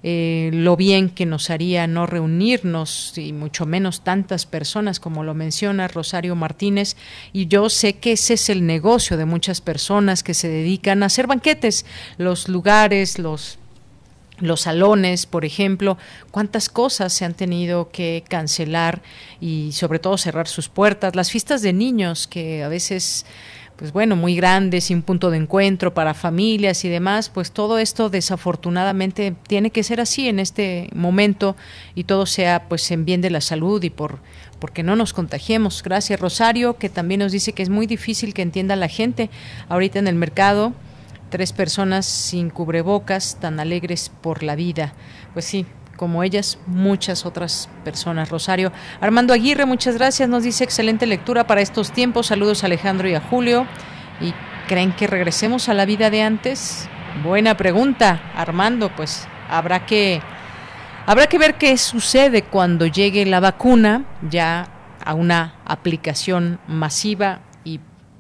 [0.03, 5.34] eh, lo bien que nos haría no reunirnos y mucho menos tantas personas como lo
[5.34, 6.95] menciona Rosario Martínez
[7.34, 11.07] y yo sé que ese es el negocio de muchas personas que se dedican a
[11.07, 11.86] hacer banquetes,
[12.18, 13.57] los lugares, los
[14.39, 15.97] los salones, por ejemplo,
[16.31, 19.01] cuántas cosas se han tenido que cancelar
[19.41, 23.25] y sobre todo cerrar sus puertas, las fiestas de niños que a veces
[23.77, 28.09] pues bueno, muy grandes un punto de encuentro para familias y demás, pues todo esto
[28.09, 31.55] desafortunadamente tiene que ser así en este momento
[31.93, 34.19] y todo sea pues en bien de la salud y por
[34.59, 35.83] porque no nos contagiemos.
[35.83, 39.29] Gracias Rosario, que también nos dice que es muy difícil que entienda la gente
[39.69, 40.73] ahorita en el mercado
[41.30, 44.93] tres personas sin cubrebocas, tan alegres por la vida.
[45.34, 45.65] Pues sí,
[45.97, 48.30] como ellas, muchas otras personas.
[48.30, 48.71] Rosario
[49.01, 50.30] Armando Aguirre, muchas gracias.
[50.30, 52.28] Nos dice excelente lectura para estos tiempos.
[52.28, 53.65] Saludos a Alejandro y a Julio.
[54.21, 54.34] ¿Y
[54.67, 56.88] creen que regresemos a la vida de antes?
[57.23, 58.95] Buena pregunta, Armando.
[58.95, 60.21] Pues habrá que
[61.05, 64.69] habrá que ver qué sucede cuando llegue la vacuna ya
[65.03, 67.39] a una aplicación masiva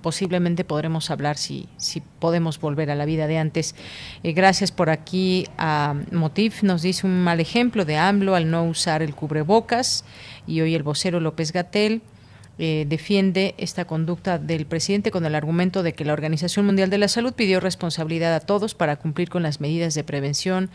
[0.01, 3.75] posiblemente podremos hablar si, si podemos volver a la vida de antes.
[4.23, 8.63] Eh, gracias por aquí a Motif, nos dice un mal ejemplo de AMLO al no
[8.65, 10.05] usar el cubrebocas
[10.45, 12.01] y hoy el vocero López Gatel.
[12.59, 16.97] Eh, defiende esta conducta del presidente con el argumento de que la Organización Mundial de
[16.97, 20.71] la Salud pidió responsabilidad a todos para cumplir con las medidas de prevención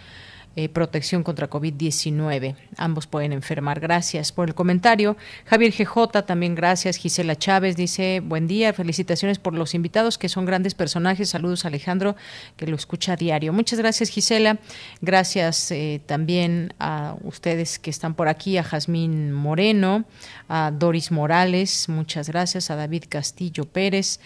[0.55, 2.55] eh, protección contra COVID-19.
[2.76, 3.80] Ambos pueden enfermar.
[3.80, 5.16] Gracias por el comentario.
[5.46, 6.96] Javier GJ, también gracias.
[6.96, 11.30] Gisela Chávez dice, buen día, felicitaciones por los invitados, que son grandes personajes.
[11.30, 12.16] Saludos Alejandro,
[12.57, 13.53] que lo escucha a diario.
[13.53, 14.59] Muchas gracias Gisela.
[15.00, 20.05] Gracias eh, también a ustedes que están por aquí, a Jazmín Moreno,
[20.48, 24.20] a Doris Morales, muchas gracias, a David Castillo Pérez.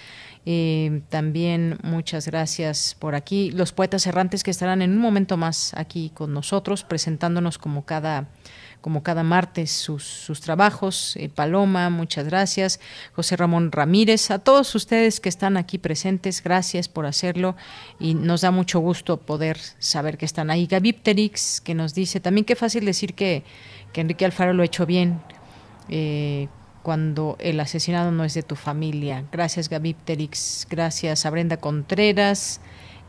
[0.49, 3.51] Eh, también muchas gracias por aquí.
[3.51, 8.29] Los poetas errantes que estarán en un momento más aquí con nosotros, presentándonos como cada
[8.87, 11.17] como cada martes sus, sus trabajos.
[11.17, 12.79] Eh, Paloma, muchas gracias.
[13.15, 17.57] José Ramón Ramírez, a todos ustedes que están aquí presentes, gracias por hacerlo
[17.99, 20.69] y nos da mucho gusto poder saber que están ahí.
[20.69, 23.43] Gavipterix, que nos dice también qué fácil decir que,
[23.93, 25.21] que Enrique Alfaro lo ha hecho bien.
[25.89, 26.47] Eh,
[26.87, 29.25] cuando el asesinado no es de tu familia.
[29.33, 29.97] Gracias Gaby
[30.71, 32.61] gracias a Brenda Contreras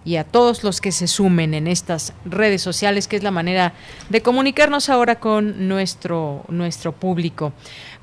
[0.04, 3.74] y a todos los que se sumen en estas redes sociales, que es la manera
[4.10, 7.54] de comunicarnos ahora con nuestro, nuestro público.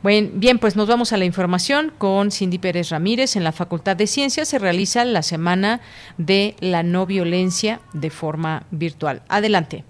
[0.05, 3.35] Bien, bien, pues nos vamos a la información con Cindy Pérez Ramírez.
[3.35, 5.81] En la Facultad de Ciencias se realiza la Semana
[6.19, 9.23] de la No Violencia de forma virtual.
[9.29, 9.85] Adelante.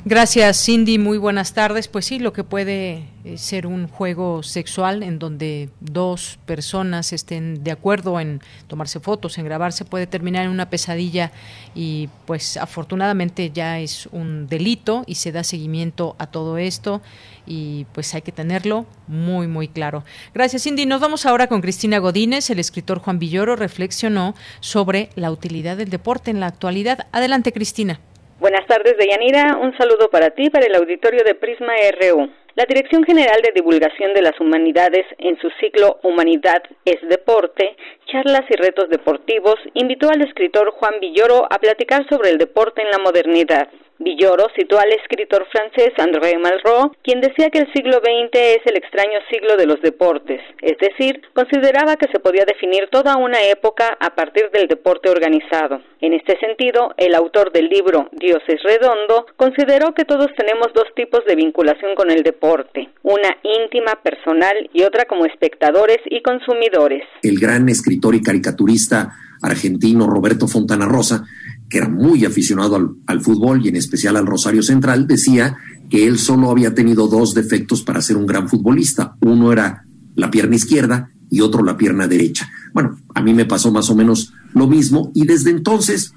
[0.10, 0.98] Gracias, Cindy.
[1.00, 1.90] Muy buenas tardes.
[1.90, 7.62] Pues sí, lo que puede eh, ser un juego sexual en donde dos personas estén
[7.62, 11.34] de acuerdo en tomarse fotos, en grabarse, puede terminar en una pesadilla
[11.76, 17.02] y pues afortunadamente ya es un delito y se da seguimiento a todo esto
[17.46, 20.06] y pues hay que tenerlo muy muy claro.
[20.34, 20.86] Gracias Cindy.
[20.86, 22.50] Nos vamos ahora con Cristina Godínez.
[22.50, 27.08] El escritor Juan Villoro reflexionó sobre la utilidad del deporte en la actualidad.
[27.12, 28.00] Adelante Cristina.
[28.40, 29.58] Buenas tardes, Deyanira.
[29.60, 32.30] Un saludo para ti, para el auditorio de Prisma RU.
[32.54, 38.44] La Dirección General de Divulgación de las Humanidades, en su ciclo Humanidad es Deporte, charlas
[38.48, 43.00] y retos deportivos, invitó al escritor Juan Villoro a platicar sobre el deporte en la
[43.00, 43.70] modernidad.
[44.00, 48.78] Villoro citó al escritor francés André Malraux, quien decía que el siglo XX es el
[48.78, 53.98] extraño siglo de los deportes, es decir, consideraba que se podía definir toda una época
[54.00, 55.82] a partir del deporte organizado.
[56.00, 60.86] En este sentido, el autor del libro Dios es redondo consideró que todos tenemos dos
[60.96, 67.04] tipos de vinculación con el deporte, una íntima, personal y otra como espectadores y consumidores.
[67.24, 69.10] El gran escritor y caricaturista
[69.42, 71.26] argentino Roberto Fontana Rosa
[71.70, 75.58] que era muy aficionado al, fútbol y en especial al Rosario Central, decía
[75.90, 79.16] que él solo había tenido dos defectos para ser un gran futbolista.
[79.22, 79.84] Uno era
[80.16, 82.50] la pierna izquierda y otro la pierna derecha.
[82.74, 86.14] Bueno, a mí me pasó más o menos lo mismo y desde entonces,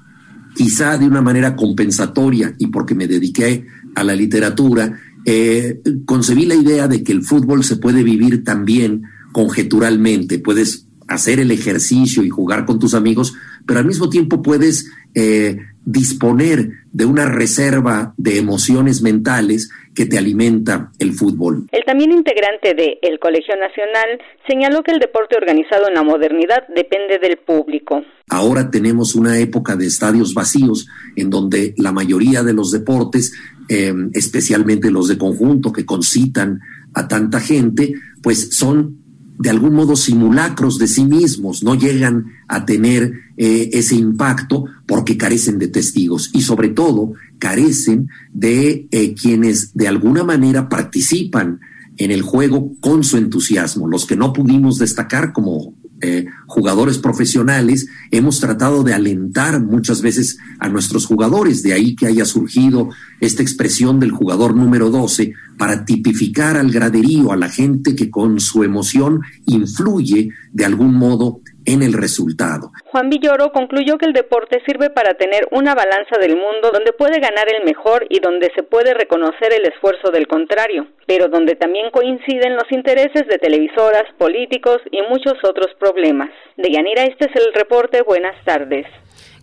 [0.55, 3.65] quizá de una manera compensatoria y porque me dediqué
[3.95, 9.03] a la literatura, eh, concebí la idea de que el fútbol se puede vivir también
[9.33, 10.39] conjeturalmente.
[10.39, 13.33] Puedes hacer el ejercicio y jugar con tus amigos,
[13.65, 20.17] pero al mismo tiempo puedes eh, disponer de una reserva de emociones mentales que te
[20.17, 21.67] alimenta el fútbol.
[21.71, 26.67] El también integrante de El Colegio Nacional señaló que el deporte organizado en la modernidad
[26.73, 28.03] depende del público.
[28.29, 33.33] Ahora tenemos una época de estadios vacíos en donde la mayoría de los deportes,
[33.67, 36.59] eh, especialmente los de conjunto que concitan
[36.93, 39.00] a tanta gente, pues son
[39.41, 45.17] de algún modo simulacros de sí mismos, no llegan a tener eh, ese impacto porque
[45.17, 51.59] carecen de testigos y sobre todo carecen de eh, quienes de alguna manera participan
[51.97, 53.87] en el juego con su entusiasmo.
[53.87, 60.37] Los que no pudimos destacar como eh, jugadores profesionales, hemos tratado de alentar muchas veces
[60.59, 65.85] a nuestros jugadores, de ahí que haya surgido esta expresión del jugador número 12 para
[65.85, 71.83] tipificar al graderío, a la gente que con su emoción influye de algún modo en
[71.83, 72.71] el resultado.
[72.85, 77.19] Juan Villoro concluyó que el deporte sirve para tener una balanza del mundo donde puede
[77.19, 81.91] ganar el mejor y donde se puede reconocer el esfuerzo del contrario, pero donde también
[81.91, 86.29] coinciden los intereses de televisoras, políticos y muchos otros problemas.
[86.57, 88.01] De Yanira, este es el reporte.
[88.01, 88.85] Buenas tardes.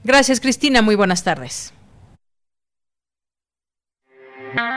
[0.04, 0.82] Gracias, Cristina.
[0.82, 1.74] Muy buenas tardes.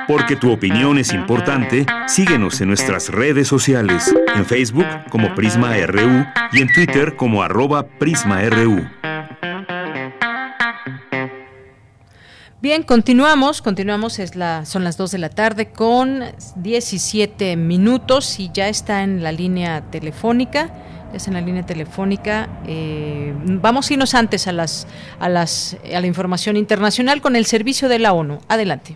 [0.07, 6.26] Porque tu opinión es importante, síguenos en nuestras redes sociales, en Facebook como Prisma RU
[6.52, 8.88] y en Twitter como arroba PrismaRU.
[12.61, 16.23] Bien, continuamos, continuamos, es la, son las 2 de la tarde con
[16.57, 20.72] 17 minutos y ya está en la línea telefónica
[21.14, 22.48] es en la línea telefónica.
[22.65, 24.88] Eh, vamos a irnos antes a las,
[25.19, 28.39] a las a la información internacional con el servicio de la ONU.
[28.48, 28.95] Adelante.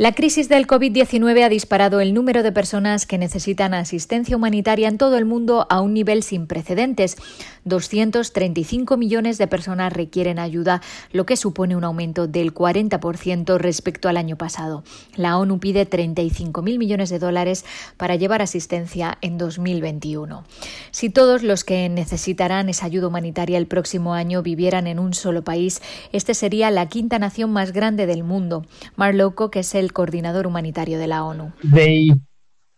[0.00, 4.96] La crisis del COVID-19 ha disparado el número de personas que necesitan asistencia humanitaria en
[4.96, 7.18] todo el mundo a un nivel sin precedentes.
[7.66, 10.80] 235 millones de personas requieren ayuda,
[11.12, 14.84] lo que supone un aumento del 40% respecto al año pasado.
[15.16, 17.66] La ONU pide 35.000 millones de dólares
[17.98, 20.44] para llevar asistencia en 2021.
[20.92, 25.44] Si todos los que necesitarán esa ayuda humanitaria el próximo año vivieran en un solo
[25.44, 25.82] país,
[26.14, 28.64] este sería la quinta nación más grande del mundo.
[28.96, 31.52] Marloco, que es el coordinador humanitario de la ONU.
[31.62, 32.16] The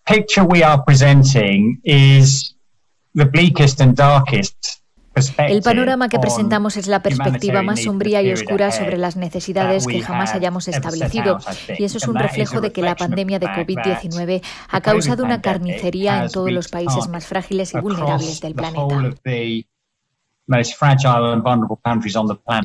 [0.07, 2.57] picture we are presenting is
[3.15, 4.83] the bleakest and darkest
[5.39, 10.01] el panorama que presentamos es la perspectiva más sombría y oscura sobre las necesidades que
[10.01, 11.39] jamás hayamos establecido,
[11.79, 16.25] y eso es un reflejo de que la pandemia de COVID-19 ha causado una carnicería
[16.25, 19.15] en todos los países más frágiles y vulnerables del planeta.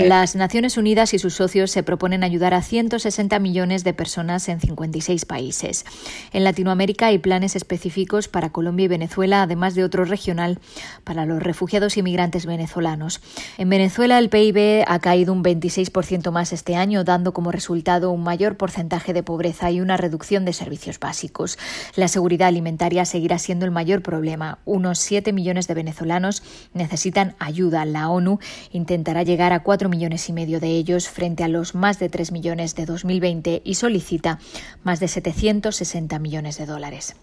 [0.08, 4.60] Las Naciones Unidas y sus socios se proponen ayudar a 160 millones de personas en
[4.60, 5.86] 56 países.
[6.34, 10.60] En Latinoamérica hay planes específicos para Colombia y Venezuela, además de otro regional
[11.04, 13.22] para los refugiados y migrantes venezolanos.
[13.58, 18.24] En Venezuela el PIB ha caído un 26% más este año, dando como resultado un
[18.24, 21.58] mayor porcentaje de pobreza y una reducción de servicios básicos.
[21.96, 24.60] La seguridad alimentaria seguirá siendo el mayor problema.
[24.66, 26.44] Unos 7 millones de venezolanos
[26.74, 28.40] necesitan ayuda la ONU
[28.72, 32.32] intentará llegar a 4 millones y medio de ellos frente a los más de 3
[32.32, 34.40] millones de 2020 y solicita
[34.84, 37.16] más de 760 millones de dólares.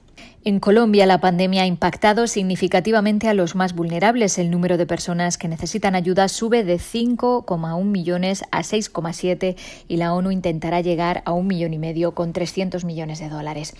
[0.47, 4.37] En Colombia, la pandemia ha impactado significativamente a los más vulnerables.
[4.37, 9.57] El número de personas que necesitan ayuda sube de 5,1 millones a 6,7
[9.89, 13.75] y la ONU intentará llegar a un millón y medio con 300 millones de dólares.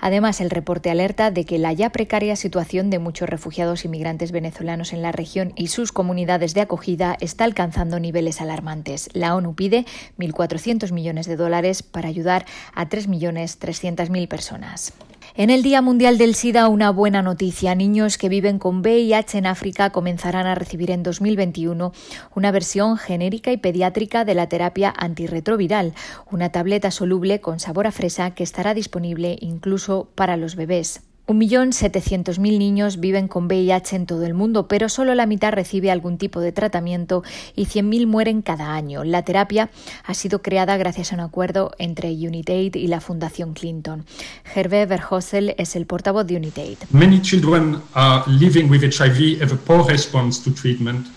[0.00, 4.32] Además, el reporte alerta de que la ya precaria situación de muchos refugiados y migrantes
[4.32, 9.08] venezolanos en la región y sus comunidades de acogida está alcanzando niveles alarmantes.
[9.12, 9.86] La ONU pide
[10.18, 14.92] 1.400 millones de dólares para ayudar a 3.300.000 personas.
[15.38, 17.76] En el Día Mundial del SIDA, una buena noticia.
[17.76, 21.92] Niños que viven con VIH en África comenzarán a recibir en 2021
[22.34, 25.94] una versión genérica y pediátrica de la terapia antirretroviral,
[26.28, 31.07] una tableta soluble con sabor a fresa que estará disponible incluso para los bebés.
[31.28, 36.16] 1.700.000 niños viven con VIH en todo el mundo, pero solo la mitad recibe algún
[36.16, 37.22] tipo de tratamiento
[37.54, 39.04] y 100.000 mueren cada año.
[39.04, 39.68] La terapia
[40.04, 44.06] ha sido creada gracias a un acuerdo entre United y la Fundación Clinton.
[44.54, 46.78] Hervé Verhosel es el portavoz de United.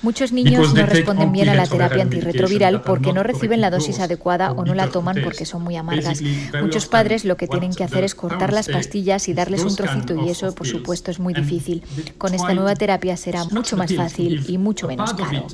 [0.02, 4.52] Muchos niños no responden bien a la terapia antirretroviral porque no reciben la dosis adecuada
[4.52, 6.22] o no la toman porque son muy amargas.
[6.62, 10.01] Muchos padres lo que tienen que hacer es cortar las pastillas y darles un trocito
[10.10, 11.84] y eso, por supuesto, es muy difícil.
[12.18, 15.48] Con esta nueva terapia será mucho más fácil y mucho menos caro.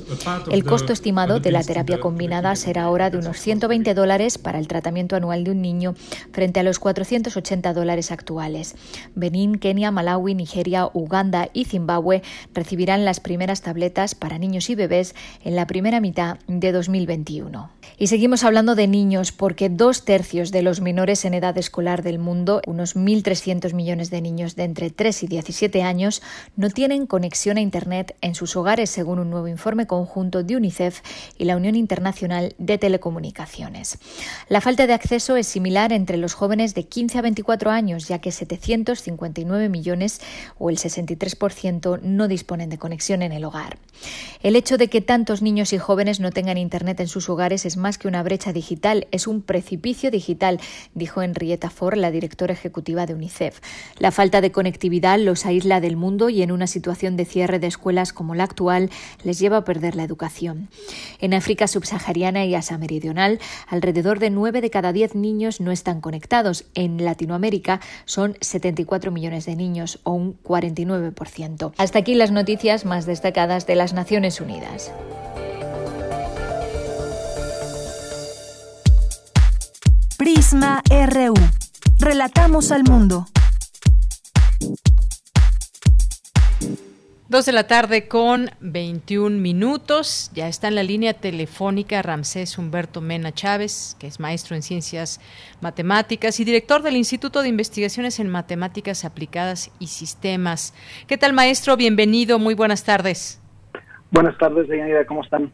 [0.50, 4.68] El costo estimado de la terapia combinada será ahora de unos 120 dólares para el
[4.68, 5.94] tratamiento anual de un niño
[6.32, 8.74] frente a los 480 dólares actuales.
[9.14, 12.22] Benín, Kenia, Malawi, Nigeria, Uganda y Zimbabue
[12.54, 15.14] recibirán las primeras tabletas para niños y bebés
[15.44, 17.70] en la primera mitad de 2021.
[17.98, 22.18] Y seguimos hablando de niños porque dos tercios de los menores en edad escolar del
[22.18, 26.22] mundo, unos 1.300 millones de niños, de entre 3 y 17 años
[26.56, 31.00] no tienen conexión a Internet en sus hogares, según un nuevo informe conjunto de UNICEF
[31.36, 33.98] y la Unión Internacional de Telecomunicaciones.
[34.48, 38.20] La falta de acceso es similar entre los jóvenes de 15 a 24 años, ya
[38.20, 40.20] que 759 millones
[40.58, 43.78] o el 63% no disponen de conexión en el hogar.
[44.42, 47.76] El hecho de que tantos niños y jóvenes no tengan Internet en sus hogares es
[47.76, 50.60] más que una brecha digital, es un precipicio digital,
[50.94, 53.60] dijo Henrietta Ford, la directora ejecutiva de UNICEF.
[53.98, 57.66] La falta de conectividad los aísla del mundo y en una situación de cierre de
[57.66, 58.90] escuelas como la actual
[59.24, 60.68] les lleva a perder la educación.
[61.18, 66.00] En África subsahariana y Asia Meridional, alrededor de 9 de cada 10 niños no están
[66.00, 66.66] conectados.
[66.74, 71.72] En Latinoamérica son 74 millones de niños o un 49%.
[71.78, 74.92] Hasta aquí las noticias más destacadas de las Naciones Unidas.
[80.18, 81.34] Prisma RU.
[81.98, 83.26] Relatamos al mundo.
[87.30, 90.30] Dos de la tarde con 21 minutos.
[90.32, 95.20] Ya está en la línea telefónica Ramsés Humberto Mena Chávez, que es maestro en ciencias
[95.60, 100.72] matemáticas y director del Instituto de Investigaciones en Matemáticas Aplicadas y Sistemas.
[101.06, 101.76] ¿Qué tal, maestro?
[101.76, 102.38] Bienvenido.
[102.38, 103.42] Muy buenas tardes.
[104.10, 105.04] Buenas tardes, Deyanira.
[105.04, 105.52] ¿Cómo están?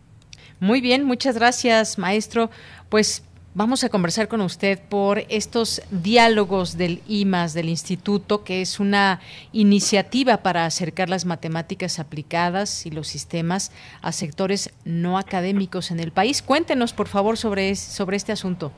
[0.60, 2.50] Muy bien, muchas gracias, maestro.
[2.88, 3.24] Pues
[3.56, 9.20] Vamos a conversar con usted por estos diálogos del IMAS, del Instituto, que es una
[9.52, 13.70] iniciativa para acercar las matemáticas aplicadas y los sistemas
[14.02, 16.42] a sectores no académicos en el país.
[16.42, 18.72] Cuéntenos, por favor, sobre, sobre este asunto.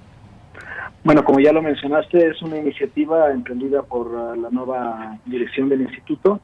[1.05, 5.81] Bueno, como ya lo mencionaste, es una iniciativa emprendida por uh, la nueva dirección del
[5.81, 6.39] instituto,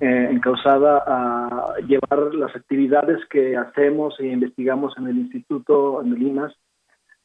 [0.00, 0.40] eh,
[1.06, 6.52] a llevar las actividades que hacemos e investigamos en el instituto, en el IMAS,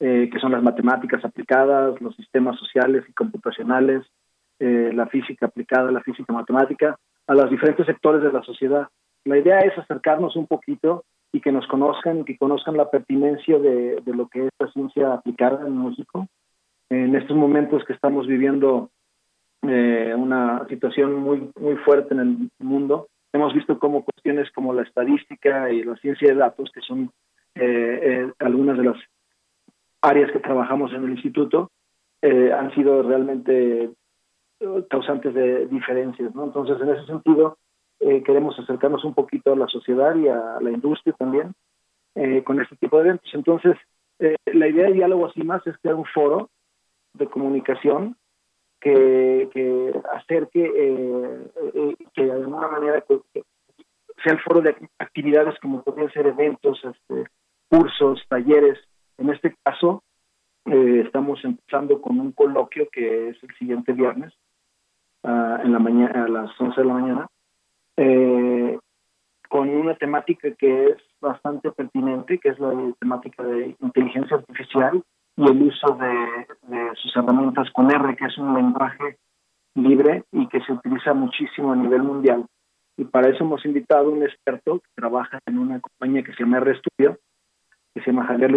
[0.04, 4.04] eh, que son las matemáticas aplicadas, los sistemas sociales y computacionales,
[4.58, 6.98] eh, la física aplicada, la física matemática,
[7.28, 8.88] a los diferentes sectores de la sociedad.
[9.26, 14.02] La idea es acercarnos un poquito y que nos conozcan que conozcan la pertinencia de,
[14.08, 16.28] lo que es la ciencia aplicada en México.
[16.90, 18.90] En estos momentos que estamos viviendo
[19.62, 24.82] eh, una situación muy, muy fuerte en el mundo, hemos visto cómo cuestiones como la
[24.82, 27.12] estadística y la ciencia de datos, que son
[28.40, 28.98] algunas de las
[30.02, 31.72] áreas que trabajamos en el instituto
[32.22, 33.92] eh, han sido realmente
[34.60, 36.46] eh, causantes de diferencias, ¿no?
[36.46, 37.58] Entonces, en ese sentido,
[38.00, 41.54] eh, queremos acercarnos un poquito a la sociedad y a la industria también
[42.44, 43.34] con este tipo de eventos.
[43.34, 43.78] Entonces,
[44.20, 46.50] la idea de diálogo así más es crear un foro
[47.14, 48.18] de comunicación
[48.82, 50.62] que, que acerque,
[52.14, 57.32] que de alguna manera sea el foro de actividades como podrían ser eventos, este,
[57.70, 58.78] cursos, talleres,
[59.22, 60.04] en este caso,
[60.66, 64.34] eh, estamos empezando con un coloquio que es el siguiente viernes,
[65.24, 67.28] ah, en la mañana, a las 11 de la mañana,
[67.98, 68.80] eh,
[69.48, 75.04] con una temática que es bastante pertinente, que es la temática de inteligencia artificial
[75.38, 79.18] y el uso de, sus herramientas con R, que es un lenguaje
[79.76, 82.46] libre y que se utiliza muchísimo a nivel mundial.
[82.98, 86.44] Y para eso hemos invitado a un experto que trabaja en una compañía que se
[86.44, 87.18] llama RStudio,
[87.94, 88.52] que se llama Javier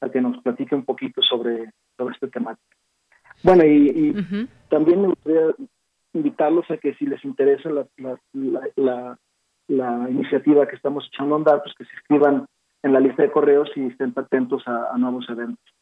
[0.00, 2.76] Ludaski, que nos platique un poquito sobre, sobre este temática.
[3.42, 5.54] Bueno, y, también me gustaría
[6.12, 7.86] invitarlos a que si les interesa la,
[8.76, 9.18] la,
[9.68, 12.46] la, iniciativa que estamos echando a andar, pues que se inscriban
[12.82, 15.73] en la lista de correos y estén atentos a nuevos eventos.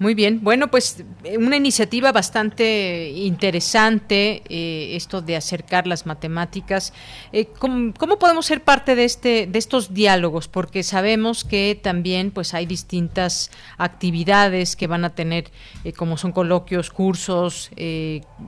[0.00, 6.94] Muy bien, bueno, pues eh, una iniciativa bastante interesante, eh, esto de acercar las matemáticas.
[7.32, 10.48] Eh, ¿cómo, podemos ser parte de este, de estos diálogos?
[10.48, 15.50] Porque sabemos que también, pues, hay distintas actividades que van a tener,
[15.96, 17.70] como son coloquios, cursos,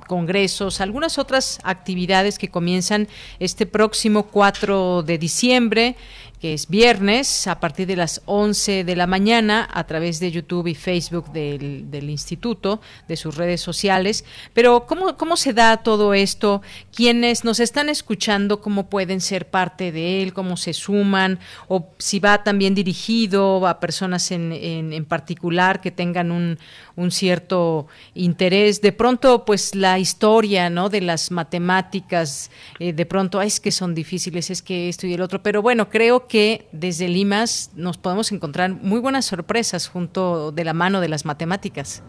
[0.07, 3.09] congresos, algunas otras actividades que comienzan
[3.41, 5.97] este próximo 4 de diciembre
[6.43, 10.67] que es viernes a partir de las 11 de la mañana a través de YouTube
[10.67, 14.25] y Facebook del, del instituto, de sus redes sociales.
[14.53, 16.61] Pero ¿cómo, ¿cómo se da todo esto?
[16.93, 20.33] Quienes nos están escuchando, ¿cómo pueden ser parte de él?
[20.33, 21.39] ¿Cómo se suman?
[21.69, 26.59] ¿O si va también dirigido a personas en, en, particular que tengan un,
[26.97, 28.81] un cierto interés?
[28.81, 30.89] De pronto, pues la historia ¿no?
[30.89, 32.51] de las matemáticas,
[32.81, 35.41] eh, de pronto, es que son difíciles, es que esto y el otro.
[35.41, 40.65] Pero bueno, creo que que desde Limas nos podemos encontrar muy buenas sorpresas junto de
[40.65, 42.03] la mano de las matemáticas.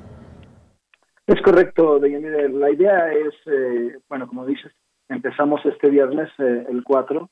[1.27, 2.47] Es correcto, Deyanira.
[2.47, 4.71] La idea es, eh, bueno, como dices,
[5.09, 7.29] empezamos este viernes, eh, el 4,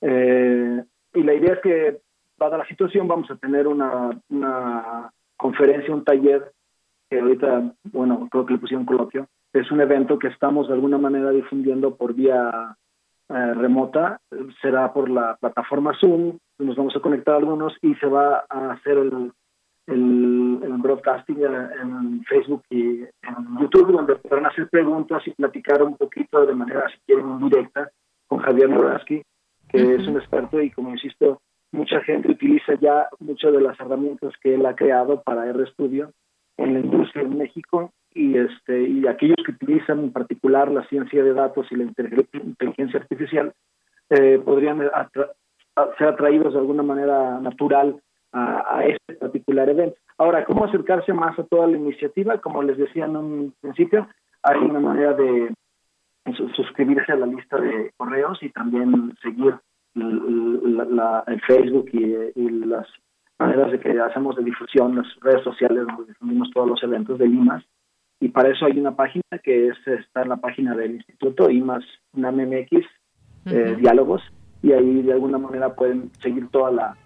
[0.00, 2.00] eh, y la idea es que,
[2.38, 6.52] dada la situación, vamos a tener una, una conferencia, un taller,
[7.10, 10.96] que ahorita, bueno, creo que le pusieron coloquio, es un evento que estamos de alguna
[10.96, 12.78] manera difundiendo por vía
[13.30, 14.20] eh, remota,
[14.60, 18.98] será por la plataforma Zoom, nos vamos a conectar algunos y se va a hacer
[18.98, 19.32] el,
[19.86, 26.44] el, broadcasting en, Facebook y en YouTube, donde podrán hacer preguntas y platicar un poquito
[26.44, 27.90] de manera, si quieren, directa
[28.26, 29.22] con Javier Noraski,
[29.68, 31.40] que es un experto y, como insisto,
[31.70, 36.12] mucha gente utiliza ya muchas de las herramientas que él ha creado para RStudio
[36.60, 41.22] en la industria en México y este y aquellos que utilizan en particular la ciencia
[41.22, 43.52] de datos y la inteligencia artificial
[44.10, 44.78] eh, podrían
[45.98, 48.00] ser atraídos de alguna manera natural
[48.32, 49.96] a, este particular evento.
[50.18, 52.38] Ahora, ¿cómo acercarse más a toda la iniciativa?
[52.38, 54.08] Como les decía en un principio,
[54.42, 55.52] hay una manera de
[56.54, 59.54] suscribirse a la lista de correos y también seguir
[59.94, 62.86] el Facebook y, las
[63.40, 67.26] maneras de que hacemos de difusión, las redes sociales donde difundimos todos los eventos de
[67.26, 67.64] IMAS.
[68.20, 71.84] Y para eso hay una página que es, está en la página del Instituto IMAS
[72.12, 72.86] NAMMX,
[73.46, 74.22] eh, Diálogos,
[74.62, 76.96] y ahí de alguna manera pueden seguir toda la,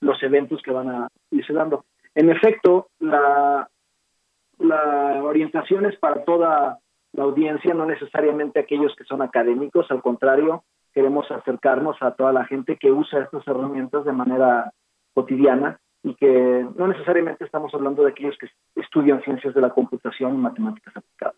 [0.00, 1.84] los eventos que van a irse dando.
[2.16, 3.68] En efecto, la,
[4.58, 6.80] la orientación es para toda
[7.12, 12.44] la audiencia, no necesariamente aquellos que son académicos, al contrario, queremos acercarnos a toda la
[12.44, 14.72] gente que usa estas herramientas de manera
[15.14, 18.48] cotidiana y que no necesariamente estamos hablando de aquellos que
[18.80, 21.36] estudian ciencias de la computación y matemáticas aplicadas.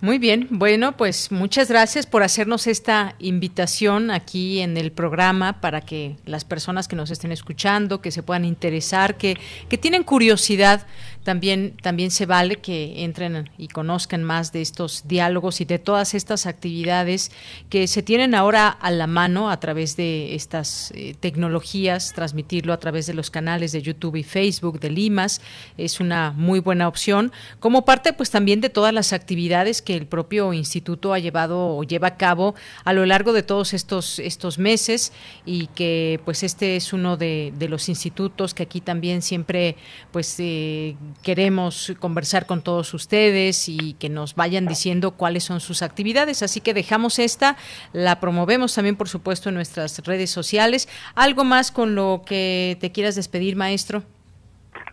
[0.00, 5.82] Muy bien, bueno, pues muchas gracias por hacernos esta invitación aquí en el programa para
[5.82, 9.36] que las personas que nos estén escuchando, que se puedan interesar, que,
[9.68, 10.86] que tienen curiosidad
[11.24, 16.14] también, también se vale que entren y conozcan más de estos diálogos y de todas
[16.14, 17.30] estas actividades
[17.68, 22.78] que se tienen ahora a la mano a través de estas eh, tecnologías, transmitirlo a
[22.78, 25.40] través de los canales de YouTube y Facebook de Limas
[25.76, 30.06] es una muy buena opción, como parte pues también de todas las actividades que el
[30.06, 34.58] propio instituto ha llevado o lleva a cabo a lo largo de todos estos, estos
[34.58, 35.12] meses
[35.44, 39.76] y que pues este es uno de, de los institutos que aquí también siempre
[40.12, 45.82] pues eh, queremos conversar con todos ustedes y que nos vayan diciendo cuáles son sus
[45.82, 46.42] actividades.
[46.42, 47.56] Así que dejamos esta,
[47.92, 50.88] la promovemos también, por supuesto, en nuestras redes sociales.
[51.14, 54.02] ¿Algo más con lo que te quieras despedir, maestro?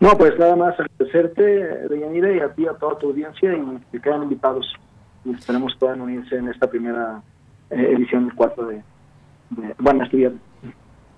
[0.00, 1.42] No, pues nada más agradecerte,
[1.88, 4.72] Deyanira, y a ti, a toda tu audiencia, y que quedan invitados.
[5.24, 7.20] Y esperemos puedan unirse en esta primera
[7.70, 8.82] eh, edición 4 de,
[9.50, 10.47] de Estudiantes.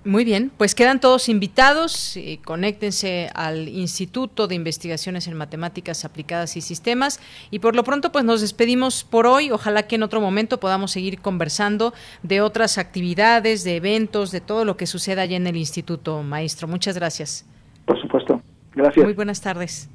[0.03, 6.57] Muy bien, pues quedan todos invitados, eh, conéctense al Instituto de Investigaciones en Matemáticas Aplicadas
[6.57, 7.19] y Sistemas
[7.51, 10.89] y por lo pronto pues nos despedimos por hoy, ojalá que en otro momento podamos
[10.89, 15.55] seguir conversando de otras actividades, de eventos, de todo lo que suceda allá en el
[15.55, 16.67] Instituto, maestro.
[16.67, 17.45] Muchas gracias.
[17.85, 18.41] Por supuesto,
[18.73, 19.05] gracias.
[19.05, 19.87] Muy buenas tardes.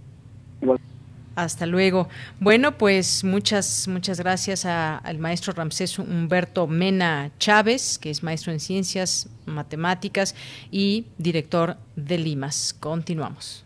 [1.37, 2.09] Hasta luego.
[2.41, 8.59] Bueno, pues muchas, muchas gracias al maestro Ramsés Humberto Mena Chávez, que es maestro en
[8.59, 10.35] ciencias matemáticas
[10.71, 12.75] y director de Limas.
[12.81, 13.65] Continuamos.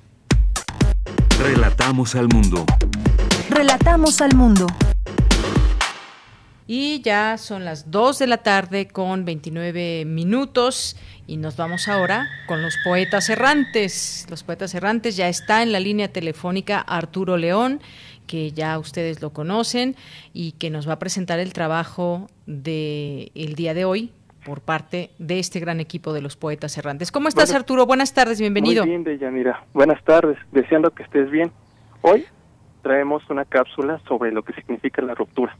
[1.38, 2.66] Relatamos al mundo.
[3.48, 4.66] Relatamos al mundo.
[6.72, 12.28] Y ya son las 2 de la tarde con 29 minutos y nos vamos ahora
[12.46, 14.24] con los poetas errantes.
[14.30, 17.80] Los poetas errantes ya está en la línea telefónica Arturo León,
[18.28, 19.96] que ya ustedes lo conocen
[20.32, 24.12] y que nos va a presentar el trabajo del el día de hoy
[24.46, 27.10] por parte de este gran equipo de los poetas errantes.
[27.10, 27.84] ¿Cómo estás, Arturo?
[27.84, 28.84] Buenas tardes, bienvenido.
[28.84, 29.64] Muy bien, Deyanira.
[29.74, 31.50] Buenas tardes, deseando que estés bien.
[32.02, 32.26] Hoy
[32.82, 35.58] traemos una cápsula sobre lo que significa la ruptura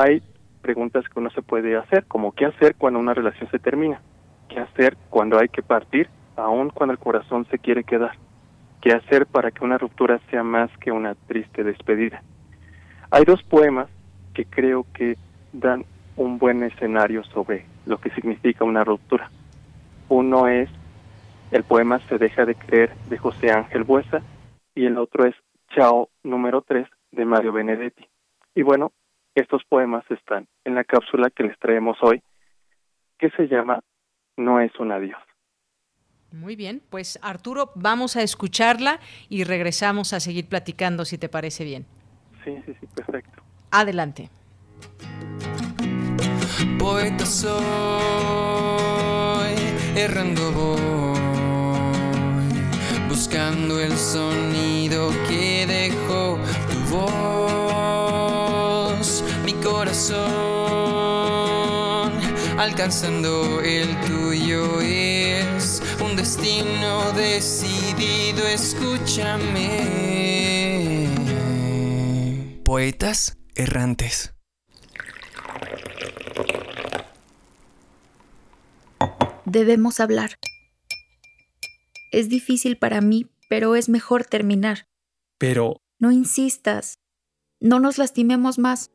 [0.00, 0.22] hay
[0.62, 4.00] preguntas que uno se puede hacer, como qué hacer cuando una relación se termina,
[4.48, 8.16] qué hacer cuando hay que partir, aun cuando el corazón se quiere quedar,
[8.80, 12.22] qué hacer para que una ruptura sea más que una triste despedida.
[13.10, 13.88] Hay dos poemas
[14.34, 15.16] que creo que
[15.52, 15.84] dan
[16.16, 19.30] un buen escenario sobre lo que significa una ruptura.
[20.08, 20.68] Uno es
[21.50, 24.20] el poema Se deja de creer de José Ángel Buesa
[24.74, 25.34] y el otro es
[25.74, 28.06] Chao número 3 de Mario Benedetti.
[28.54, 28.92] Y bueno,
[29.36, 32.22] estos poemas están en la cápsula que les traemos hoy,
[33.18, 33.80] que se llama
[34.36, 35.20] No es un adiós.
[36.32, 38.98] Muy bien, pues Arturo, vamos a escucharla
[39.28, 41.86] y regresamos a seguir platicando, si te parece bien.
[42.44, 43.42] Sí, sí, sí, perfecto.
[43.70, 44.28] Adelante.
[46.78, 47.54] Poeta soy,
[49.96, 51.18] errando voy,
[53.08, 56.38] buscando el sonido que dejó
[56.70, 57.35] tu voz
[59.96, 60.20] corazón,
[62.58, 69.94] alcanzando el tuyo es un destino decidido, escúchame.
[72.64, 74.34] poetas errantes.
[79.46, 80.32] Debemos hablar.
[82.12, 84.88] Es difícil para mí, pero es mejor terminar.
[85.38, 85.80] Pero...
[85.98, 86.98] No insistas.
[87.60, 88.90] No nos lastimemos más.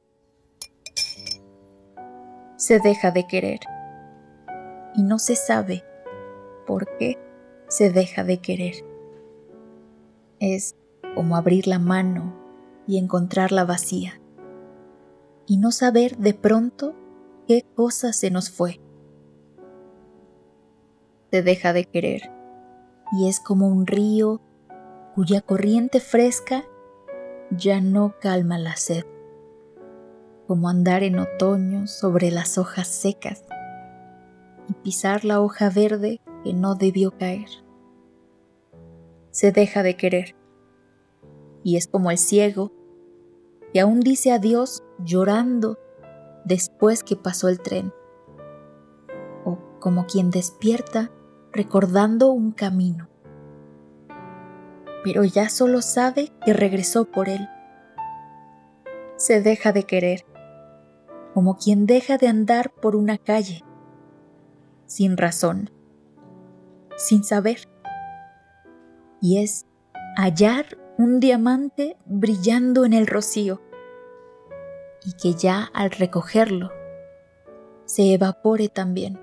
[2.62, 3.62] Se deja de querer.
[4.94, 5.84] Y no se sabe
[6.68, 7.18] por qué
[7.68, 8.86] se deja de querer.
[10.40, 10.76] Es
[11.16, 12.36] como abrir la mano
[12.86, 14.22] y encontrarla vacía.
[15.48, 16.94] Y no saber de pronto
[17.48, 18.80] qué cosa se nos fue.
[21.32, 22.30] Se deja de querer
[23.12, 24.40] y es como un río
[25.16, 26.64] cuya corriente fresca
[27.50, 29.06] ya no calma la sed,
[30.52, 33.46] como andar en otoño sobre las hojas secas
[34.68, 37.48] y pisar la hoja verde que no debió caer.
[39.30, 40.36] Se deja de querer
[41.64, 42.74] y es como el ciego
[43.72, 45.80] que aún dice adiós llorando
[46.44, 47.94] después que pasó el tren,
[49.46, 51.12] o como quien despierta
[51.54, 53.08] recordando un camino.
[55.06, 57.48] Pero ya solo sabe que regresó por él.
[59.16, 60.26] Se deja de querer,
[61.34, 63.64] como quien deja de andar por una calle,
[64.86, 65.70] sin razón,
[66.98, 67.70] sin saber.
[69.22, 69.66] Y es
[70.18, 73.62] hallar un diamante brillando en el rocío,
[75.04, 76.72] y que ya al recogerlo
[77.86, 79.20] se evapore también.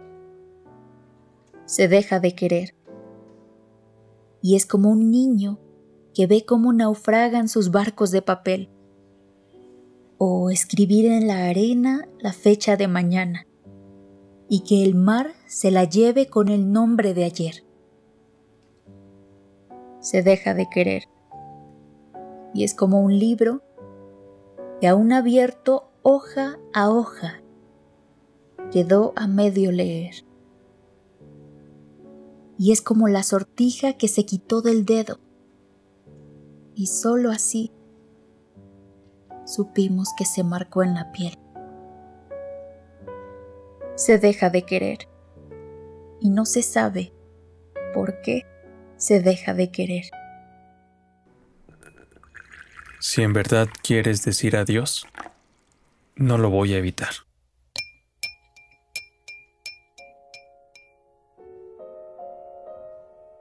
[1.64, 2.74] Se deja de querer.
[4.42, 5.58] Y es como un niño
[6.14, 8.70] que ve cómo naufragan sus barcos de papel,
[10.18, 13.46] o escribir en la arena la fecha de mañana,
[14.48, 17.64] y que el mar se la lleve con el nombre de ayer.
[20.00, 21.04] Se deja de querer,
[22.52, 23.62] y es como un libro
[24.80, 27.42] que aún abierto hoja a hoja
[28.70, 30.28] quedó a medio leer
[32.58, 35.20] y es como la sortija que se quitó del dedo.
[36.74, 37.70] Y solo así
[39.48, 41.34] supimos que se marcó en la piel.
[43.96, 45.08] Se deja de querer
[46.20, 47.12] y no se sabe
[47.94, 48.46] por qué
[48.96, 50.04] se deja de querer.
[53.00, 55.06] Si en verdad quieres decir adiós,
[56.14, 57.12] no lo voy a evitar.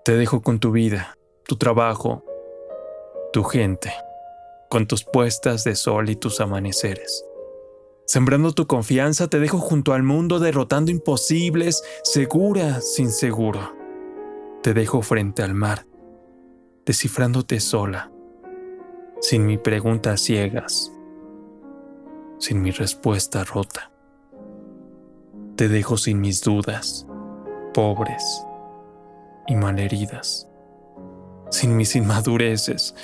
[0.06, 2.24] Te dejo con tu vida, tu trabajo,
[3.34, 3.92] tu gente,
[4.70, 7.26] con tus puestas de sol y tus amaneceres.
[8.06, 13.76] Sembrando tu confianza te dejo junto al mundo derrotando imposibles, segura sin seguro.
[14.64, 15.86] Te dejo frente al mar,
[16.86, 18.12] descifrándote sola,
[19.20, 20.92] sin mi pregunta ciegas,
[22.40, 23.92] sin mi respuesta rota.
[25.58, 27.06] Te dejo sin mis dudas,
[27.74, 28.24] pobres,
[29.48, 30.48] y malheridas,
[31.50, 32.96] sin mis inmadureces,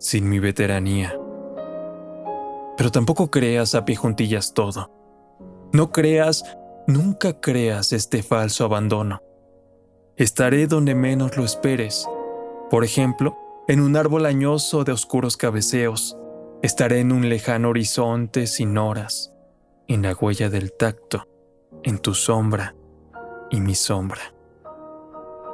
[0.00, 1.16] sin mi veteranía.
[2.76, 4.90] Pero tampoco creas a pie juntillas todo.
[5.72, 6.42] No creas,
[6.86, 9.20] nunca creas este falso abandono.
[10.16, 12.08] Estaré donde menos lo esperes.
[12.70, 13.36] Por ejemplo,
[13.68, 16.16] en un árbol añoso de oscuros cabeceos.
[16.62, 19.32] Estaré en un lejano horizonte sin horas,
[19.86, 21.26] en la huella del tacto,
[21.82, 22.74] en tu sombra
[23.50, 24.34] y mi sombra.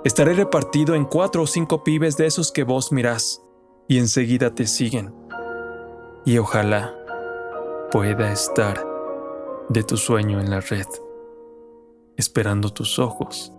[0.04, 3.42] Estaré repartido en cuatro o cinco pibes de esos que vos mirás
[3.88, 5.14] y enseguida te siguen.
[6.24, 6.94] Y ojalá
[7.90, 8.84] pueda estar
[9.68, 10.86] de tu sueño en la red,
[12.16, 13.52] esperando tus ojos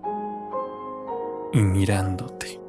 [1.54, 2.60] y mirándote.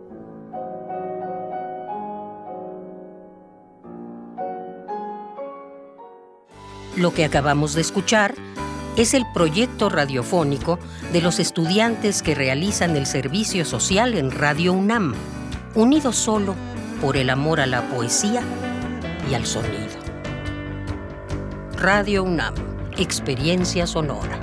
[6.96, 8.34] Lo que acabamos de escuchar
[8.96, 10.80] es el proyecto radiofónico
[11.12, 15.14] de los estudiantes que realizan el servicio social en Radio UNAM,
[15.76, 16.56] unidos solo
[17.00, 18.42] por el amor a la poesía
[19.30, 19.98] y al sonido.
[21.76, 22.54] Radio UNAM,
[22.96, 24.40] experiencia sonora.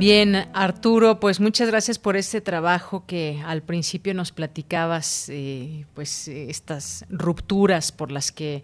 [0.00, 6.26] Bien, Arturo, pues muchas gracias por este trabajo que al principio nos platicabas, eh, pues
[6.26, 8.62] estas rupturas por las que,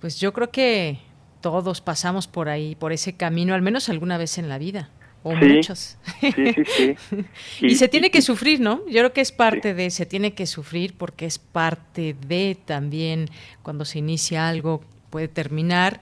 [0.00, 0.98] pues yo creo que
[1.42, 4.88] todos pasamos por ahí, por ese camino, al menos alguna vez en la vida,
[5.22, 5.98] o muchos.
[6.20, 7.24] Sí, sí, sí.
[7.60, 8.80] y, se tiene que sufrir, ¿no?
[8.86, 13.28] Yo creo que es parte de, se tiene que sufrir porque es parte de también
[13.62, 16.00] cuando se inicia algo puede terminar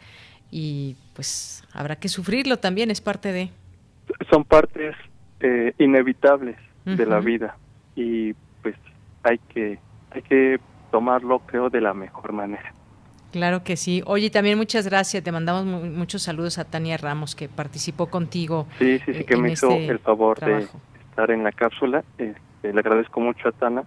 [0.53, 3.51] y pues habrá que sufrirlo también, es parte de
[4.31, 4.95] son partes
[5.41, 7.57] eh, inevitables de la vida
[7.95, 8.75] y pues
[9.23, 9.79] hay que
[10.11, 10.59] hay que
[10.91, 12.75] tomarlo creo de la mejor manera.
[13.33, 14.03] Claro que sí.
[14.07, 15.23] Oye, también muchas gracias.
[15.23, 18.67] Te mandamos muchos saludos a Tania Ramos, que participó contigo.
[18.79, 20.67] Sí, sí, sí, que me hizo este el favor de
[21.11, 22.05] estar en la cápsula.
[22.19, 23.85] Este, le agradezco mucho a Tana.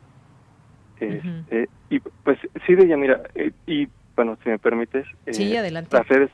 [0.99, 5.57] Este, y pues sí, de ella, mira, eh, y bueno, si me permites, sí, eh,
[5.57, 5.97] adelante.
[5.97, 6.31] las redes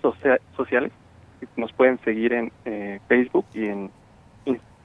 [0.55, 0.91] sociales
[1.55, 3.89] nos pueden seguir en eh, Facebook y en,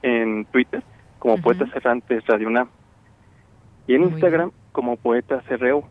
[0.01, 0.81] en Twitter
[1.19, 2.69] como Poetas Errantes Radio UNAM
[3.87, 5.83] y en Instagram como Poetas RU.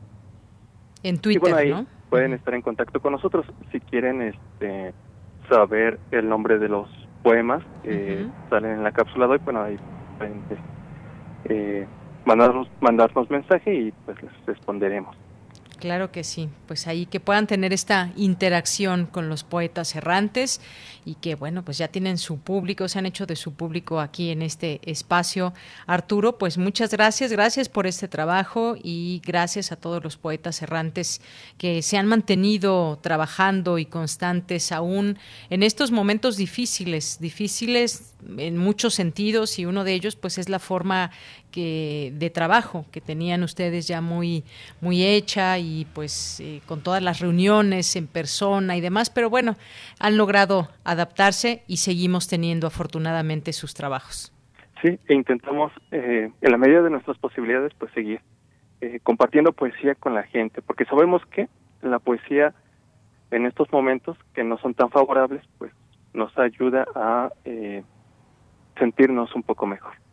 [1.02, 1.86] En Twitter, ¿no?
[2.10, 3.46] Pueden estar en contacto con nosotros.
[3.72, 4.94] Si quieren este
[5.48, 6.88] saber el nombre de los
[7.22, 9.40] poemas que salen en la cápsula de hoy.
[9.44, 9.78] Bueno ahí
[10.18, 10.42] pueden
[11.44, 11.86] eh,
[12.24, 15.16] mandarnos mandarnos mensaje y pues les responderemos
[15.78, 20.60] Claro que sí, pues ahí que puedan tener esta interacción con los poetas errantes
[21.04, 24.30] y que bueno, pues ya tienen su público, se han hecho de su público aquí
[24.30, 25.52] en este espacio.
[25.86, 31.20] Arturo, pues muchas gracias, gracias por este trabajo y gracias a todos los poetas errantes
[31.58, 35.18] que se han mantenido trabajando y constantes aún
[35.50, 40.58] en estos momentos difíciles, difíciles en muchos sentidos y uno de ellos pues es la
[40.58, 41.10] forma
[41.54, 44.42] que de trabajo que tenían ustedes ya muy
[44.80, 49.54] muy hecha y pues eh, con todas las reuniones en persona y demás pero bueno
[50.00, 54.32] han logrado adaptarse y seguimos teniendo afortunadamente sus trabajos
[54.82, 58.20] sí e intentamos eh, en la medida de nuestras posibilidades pues seguir
[58.80, 61.48] eh, compartiendo poesía con la gente porque sabemos que
[61.82, 62.52] la poesía
[63.30, 65.72] en estos momentos que no son tan favorables pues
[66.14, 67.30] nos ayuda a
[68.78, 70.03] sentirnos un poco mejor.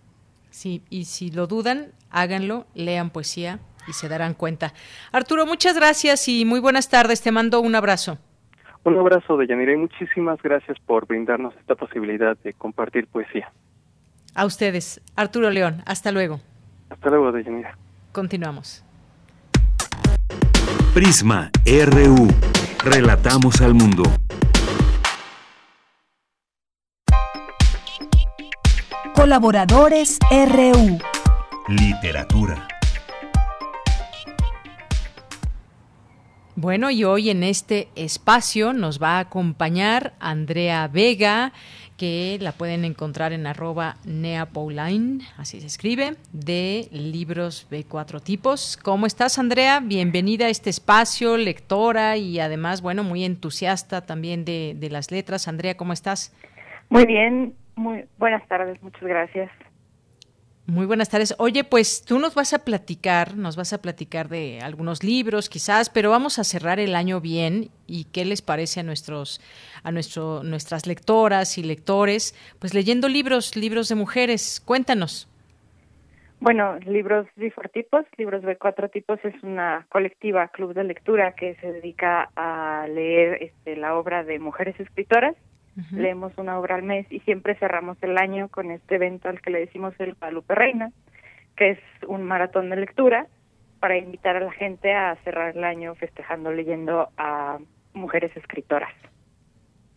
[0.51, 4.73] Sí, y si lo dudan, háganlo, lean poesía y se darán cuenta.
[5.11, 7.21] Arturo, muchas gracias y muy buenas tardes.
[7.21, 8.19] Te mando un abrazo.
[8.83, 13.51] Un abrazo, de Yanira y muchísimas gracias por brindarnos esta posibilidad de compartir poesía.
[14.35, 15.83] A ustedes, Arturo León.
[15.85, 16.41] Hasta luego.
[16.89, 17.77] Hasta luego, Deyanira.
[18.11, 18.83] Continuamos.
[20.93, 22.27] Prisma RU.
[22.83, 24.03] Relatamos al mundo.
[29.21, 30.97] Colaboradores RU.
[31.67, 32.67] Literatura.
[36.55, 41.53] Bueno, y hoy en este espacio nos va a acompañar Andrea Vega,
[41.97, 48.75] que la pueden encontrar en arroba neapauline, así se escribe, de libros de cuatro tipos.
[48.81, 49.81] ¿Cómo estás, Andrea?
[49.81, 55.47] Bienvenida a este espacio, lectora y además, bueno, muy entusiasta también de, de las letras.
[55.47, 56.33] Andrea, ¿cómo estás?
[56.89, 59.51] Muy bien, muy buenas tardes, muchas gracias.
[60.67, 61.35] Muy buenas tardes.
[61.39, 65.89] Oye, pues tú nos vas a platicar, nos vas a platicar de algunos libros quizás,
[65.89, 69.41] pero vamos a cerrar el año bien y qué les parece a nuestros
[69.83, 74.61] a nuestro nuestras lectoras y lectores, pues leyendo libros, libros de mujeres.
[74.63, 75.27] Cuéntanos.
[76.39, 77.27] Bueno, libros
[77.73, 82.87] tipos, libros de cuatro tipos es una colectiva club de lectura que se dedica a
[82.87, 85.35] leer este, la obra de mujeres escritoras
[85.91, 89.51] leemos una obra al mes y siempre cerramos el año con este evento al que
[89.51, 90.91] le decimos el Guadalupe Reina,
[91.55, 93.27] que es un maratón de lectura
[93.79, 97.57] para invitar a la gente a cerrar el año festejando leyendo a
[97.93, 98.93] mujeres escritoras.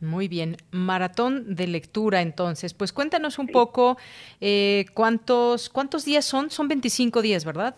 [0.00, 2.74] Muy bien, maratón de lectura entonces.
[2.74, 3.96] Pues cuéntanos un poco
[4.40, 6.50] eh, cuántos cuántos días son.
[6.50, 7.76] Son 25 días, ¿verdad?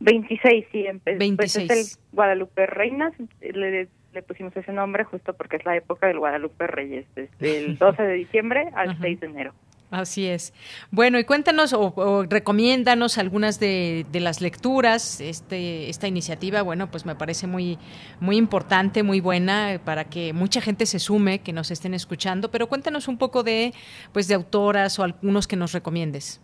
[0.00, 0.84] 26, sí.
[1.04, 1.36] 26.
[1.36, 3.88] Pues es el Guadalupe Reina, le
[4.18, 8.02] le pusimos ese nombre justo porque es la época del Guadalupe Reyes, desde el 12
[8.02, 9.54] de diciembre al 6 de enero.
[9.92, 10.52] Así es.
[10.90, 15.20] Bueno, y cuéntanos o, recomiéndanos algunas de, de, las lecturas.
[15.20, 17.78] Este, esta iniciativa, bueno, pues me parece muy,
[18.20, 22.50] muy importante, muy buena para que mucha gente se sume, que nos estén escuchando.
[22.50, 23.72] Pero cuéntanos un poco de,
[24.12, 26.42] pues, de autoras o algunos que nos recomiendes.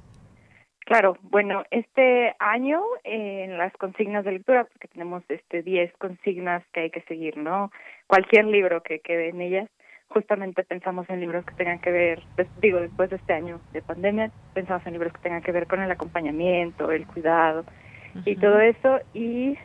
[0.84, 6.80] Claro, bueno, este año en las consignas de lectura, porque tenemos este 10 consignas que
[6.80, 7.72] hay que seguir, ¿no?
[8.06, 9.70] Cualquier libro que quede en ellas,
[10.08, 13.80] justamente pensamos en libros que tengan que ver, pues, digo, después de este año de
[13.80, 17.64] pandemia, pensamos en libros que tengan que ver con el acompañamiento, el cuidado
[18.26, 19.00] y todo eso.
[19.14, 19.56] Y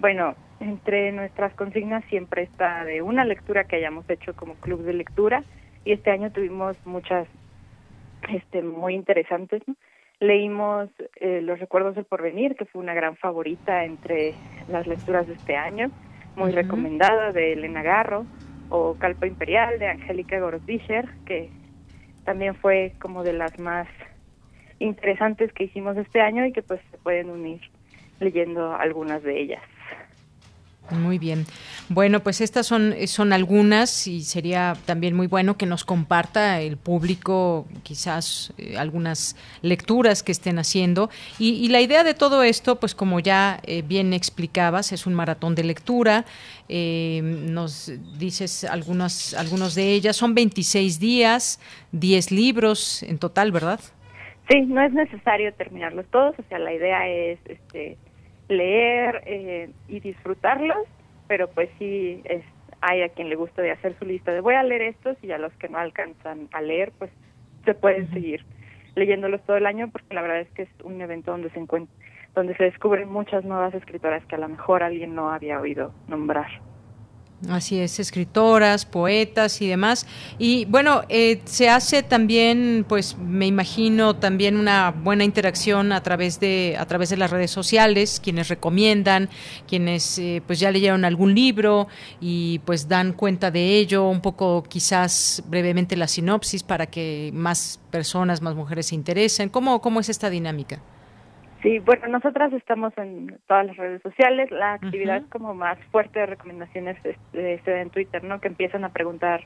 [0.00, 4.92] bueno, entre nuestras consignas siempre está de una lectura que hayamos hecho como club de
[4.92, 5.42] lectura
[5.84, 7.26] y este año tuvimos muchas
[8.28, 9.74] este muy interesantes, ¿no?
[10.20, 14.34] Leímos eh, Los Recuerdos del Porvenir, que fue una gran favorita entre
[14.66, 15.90] las lecturas de este año,
[16.36, 18.26] muy recomendada, de Elena Garro,
[18.68, 21.50] o Calpa Imperial, de Angélica Gorosbischer, que
[22.24, 23.88] también fue como de las más
[24.78, 27.60] interesantes que hicimos este año y que pues se pueden unir
[28.18, 29.62] leyendo algunas de ellas.
[30.90, 31.46] Muy bien.
[31.88, 36.76] Bueno, pues estas son, son algunas y sería también muy bueno que nos comparta el
[36.76, 41.10] público quizás eh, algunas lecturas que estén haciendo.
[41.38, 45.54] Y, la idea de todo esto, pues como ya eh, bien explicabas, es un maratón
[45.56, 46.24] de lectura.
[46.68, 50.16] Eh, nos dices algunas, algunos de ellas.
[50.16, 51.60] Son 26 días,
[51.92, 53.80] 10 libros en total, ¿verdad?
[54.48, 56.38] Sí, no es necesario terminarlos todos.
[56.38, 57.40] O sea, la idea es...
[57.46, 57.98] este
[58.48, 60.86] leer eh, y disfrutarlos,
[61.28, 62.44] pero pues sí es,
[62.80, 65.32] hay a quien le gusta de hacer su lista de voy a leer estos y
[65.32, 67.10] a los que no alcanzan a leer, pues
[67.64, 68.44] se pueden seguir
[68.94, 71.94] leyéndolos todo el año porque la verdad es que es un evento donde se encuentra
[72.36, 76.60] donde se descubren muchas nuevas escritoras que a lo mejor alguien no había oído nombrar.
[77.50, 80.06] Así es, escritoras, poetas y demás.
[80.38, 86.40] Y bueno, eh, se hace también, pues me imagino también una buena interacción a través
[86.40, 89.28] de a través de las redes sociales, quienes recomiendan,
[89.68, 91.88] quienes eh, pues ya leyeron algún libro
[92.22, 97.80] y pues dan cuenta de ello, un poco quizás brevemente la sinopsis para que más
[97.90, 99.50] personas, más mujeres se interesen.
[99.50, 100.80] ¿Cómo cómo es esta dinámica?
[101.62, 104.50] Sí, bueno, nosotras estamos en todas las redes sociales.
[104.50, 106.96] La actividad como más fuerte de recomendaciones
[107.32, 108.40] se da en Twitter, ¿no?
[108.40, 109.44] Que empiezan a preguntar,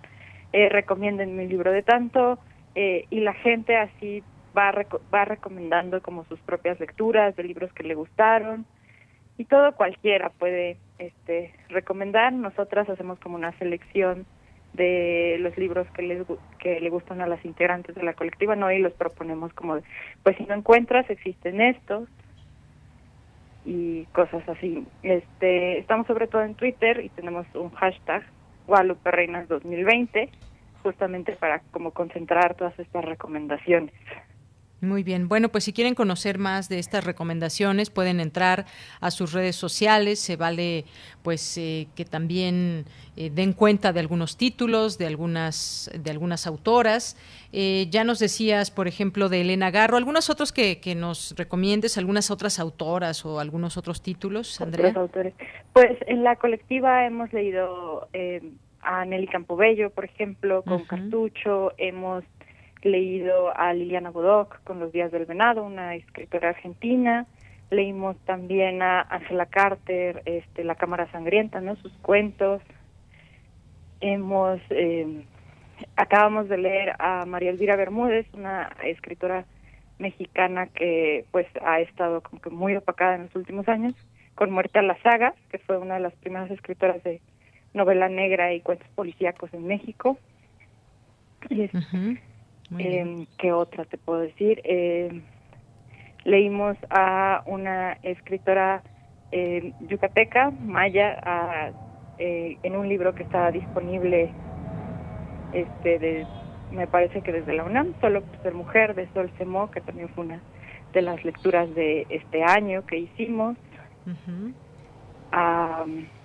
[0.53, 2.39] eh, recomienden mi libro de tanto,
[2.75, 4.23] eh, y la gente así
[4.57, 4.73] va,
[5.13, 8.67] va recomendando como sus propias lecturas de libros que le gustaron.
[9.39, 12.33] Y todo cualquiera puede este, recomendar.
[12.33, 14.27] Nosotras hacemos como una selección
[14.73, 16.27] de los libros que les
[16.59, 19.79] que le gustan a las integrantes de la colectiva no y los proponemos como
[20.23, 22.09] pues si no encuentras existen estos
[23.65, 24.87] y cosas así.
[25.03, 28.23] Este estamos sobre todo en Twitter y tenemos un hashtag
[28.67, 30.31] Guadalupe Reinas 2020
[30.83, 33.93] justamente para como concentrar todas estas recomendaciones
[34.81, 35.29] muy bien.
[35.29, 38.65] Bueno, pues si quieren conocer más de estas recomendaciones, pueden entrar
[39.01, 40.19] a sus redes sociales.
[40.19, 40.85] Se vale,
[41.23, 42.87] pues, eh, que también
[43.17, 47.17] eh, den cuenta de algunos títulos, de algunas, de algunas autoras.
[47.53, 49.97] Eh, ya nos decías, por ejemplo, de Elena Garro.
[49.97, 51.99] ¿Algunos otros que, que nos recomiendes?
[51.99, 54.95] ¿Algunas otras autoras o algunos otros títulos, Andrea?
[54.97, 55.35] autores.
[55.75, 58.09] Pues en la colectiva hemos leído
[58.83, 61.73] a Nelly Campobello, por ejemplo, con Cartucho.
[61.77, 62.25] Hemos
[62.83, 67.27] leído a Liliana Bodoc con Los Días del Venado, una escritora argentina.
[67.71, 71.77] Leímos también a Angela Carter, este, La Cámara Sangrienta, ¿no?
[71.77, 72.63] Sus cuentos.
[74.01, 75.25] Hemos, eh,
[75.97, 79.45] acabamos de leer a María Elvira Bermúdez, una escritora
[79.99, 83.95] mexicana que pues ha estado como que muy opacada en los últimos años,
[84.35, 87.21] con Muerte a la Saga, que fue una de las primeras escritoras de
[87.75, 90.19] novela negra y cuentos policíacos en México.
[92.79, 94.61] Eh, ¿Qué otra te puedo decir?
[94.65, 95.21] Eh,
[96.25, 98.83] leímos a una escritora
[99.33, 101.73] eh, yucateca, Maya,
[102.19, 104.31] eh, en un libro que está disponible,
[105.53, 106.27] este, de,
[106.71, 110.09] me parece que desde la UNAM, solo por ser mujer, de Sol Semó, que también
[110.11, 110.41] fue una
[110.93, 113.57] de las lecturas de este año que hicimos.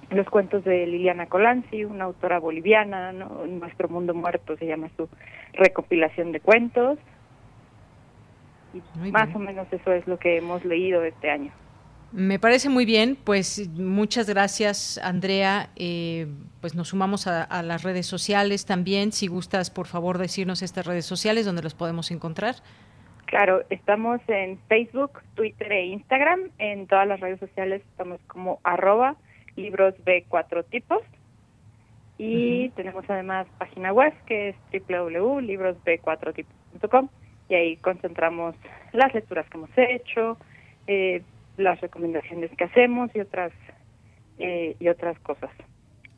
[0.10, 3.46] Los cuentos de Liliana Colanzi, una autora boliviana, ¿no?
[3.46, 5.10] Nuestro Mundo Muerto se llama su
[5.54, 7.00] recopilación de cuentos.
[8.74, 11.52] Y más o menos eso es lo que hemos leído este año.
[12.12, 15.70] Me parece muy bien, pues muchas gracias Andrea.
[15.76, 16.28] Eh,
[16.62, 19.12] pues nos sumamos a, las redes sociales también.
[19.12, 22.56] Si gustas, por favor, decirnos estas redes sociales donde los podemos encontrar.
[23.26, 26.52] Claro, estamos en Facebook, Twitter e Instagram.
[26.58, 29.16] En todas las redes sociales estamos como arroba
[29.56, 31.02] libros B4 tipos.
[32.18, 37.10] Y tenemos además página web que es www.librosb4tipos.com
[37.50, 38.56] y ahí concentramos
[38.94, 40.38] las lecturas que hemos hecho,
[40.88, 41.24] eh,
[41.58, 43.52] las recomendaciones que hacemos y otras
[44.38, 45.52] eh, y otras cosas.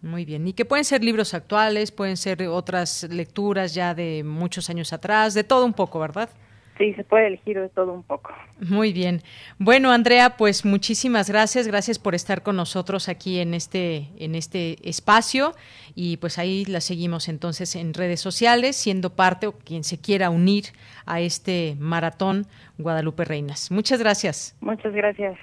[0.02, 4.70] Muy bien, y que pueden ser libros actuales, pueden ser otras lecturas ya de muchos
[4.70, 6.30] años atrás, de todo un poco, ¿verdad?
[6.78, 8.32] Sí, se puede elegir de todo un poco.
[8.60, 9.22] Muy bien.
[9.58, 11.68] Bueno, Andrea, pues muchísimas gracias.
[11.68, 15.54] Gracias por estar con nosotros aquí en este, en este espacio.
[15.96, 20.30] Y pues ahí la seguimos entonces en redes sociales, siendo parte o quien se quiera
[20.30, 20.66] unir
[21.06, 22.46] a este maratón
[22.78, 23.72] Guadalupe Reinas.
[23.72, 24.56] Muchas gracias.
[24.62, 25.38] Muchas gracias.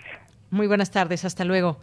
[0.51, 1.25] Muy buenas tardes.
[1.25, 1.81] Hasta luego.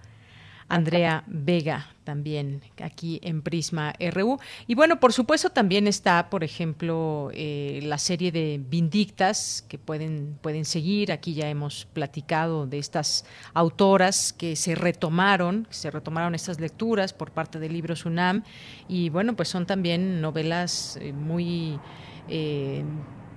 [0.72, 4.40] Andrea Vega también aquí en Prisma RU.
[4.68, 10.38] Y bueno, por supuesto también está, por ejemplo, eh, la serie de Vindictas que pueden,
[10.42, 11.12] pueden seguir.
[11.12, 17.32] Aquí ya hemos platicado de estas autoras que se retomaron, se retomaron estas lecturas por
[17.32, 18.44] parte de Libros UNAM.
[18.88, 21.80] Y bueno, pues son también novelas eh, muy...
[22.30, 22.84] Eh,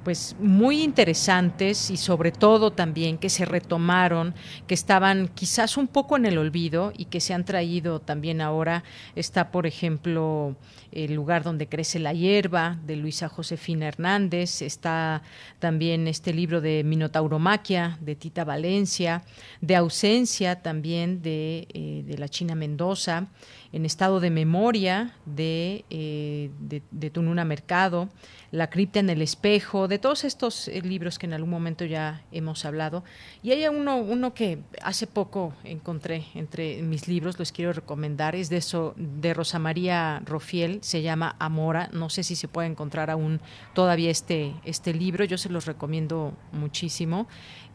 [0.05, 4.35] pues muy interesantes y sobre todo también que se retomaron,
[4.67, 8.85] que estaban quizás un poco en el olvido y que se han traído también ahora.
[9.17, 10.57] Está, por ejemplo,
[10.93, 15.23] el lugar donde crece la hierba de Luisa Josefina Hernández, está
[15.59, 19.25] también este libro de Minotauromaquia de Tita Valencia,
[19.61, 23.29] de ausencia también de, eh, de la China Mendoza,
[23.75, 28.09] en estado de memoria de, eh, de, Tununa Mercado,
[28.53, 32.65] La cripta en el espejo, todos estos eh, libros que en algún momento ya hemos
[32.65, 33.05] hablado.
[33.43, 38.49] Y hay uno, uno que hace poco encontré entre mis libros, les quiero recomendar, es
[38.49, 43.11] de, eso, de Rosa María Rofiel, se llama Amora, no sé si se puede encontrar
[43.11, 43.41] aún
[43.75, 47.27] todavía este, este libro, yo se los recomiendo muchísimo.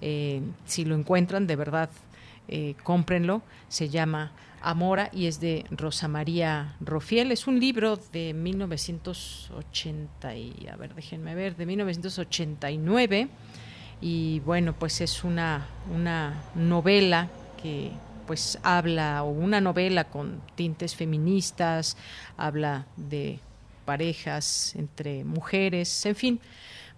[0.02, 1.90] Eh, si lo encuentran, de verdad,
[2.84, 7.32] cómprenlo, se llama Amora y es de Rosa María Rofiel.
[7.32, 13.30] Es un libro de 1980 y, a ver, déjenme ver, de 1989
[14.02, 17.30] y bueno, pues es una, una novela
[17.62, 17.92] que
[18.28, 21.98] pues habla o una novela con tintes feministas,
[22.38, 23.40] habla de
[23.86, 26.40] parejas entre mujeres, en fin,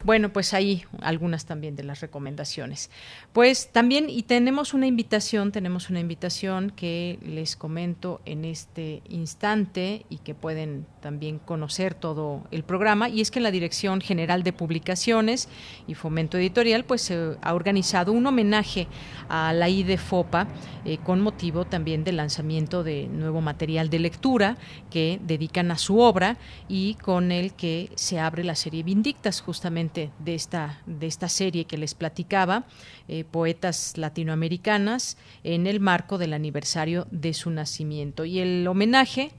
[0.03, 2.89] bueno, pues ahí algunas también de las recomendaciones.
[3.33, 10.05] Pues también, y tenemos una invitación, tenemos una invitación que les comento en este instante
[10.09, 14.53] y que pueden también conocer todo el programa, y es que la Dirección General de
[14.53, 15.49] Publicaciones
[15.87, 18.87] y Fomento Editorial, pues se ha organizado un homenaje
[19.29, 20.47] a la IDEFOPA
[20.85, 24.57] eh, con motivo también del lanzamiento de nuevo material de lectura
[24.89, 26.37] que dedican a su obra
[26.67, 31.65] y con el que se abre la serie Vindictas, justamente de esta, de esta serie
[31.65, 32.65] que les platicaba,
[33.07, 38.26] eh, poetas latinoamericanas, en el marco del aniversario de su nacimiento.
[38.26, 39.31] Y el homenaje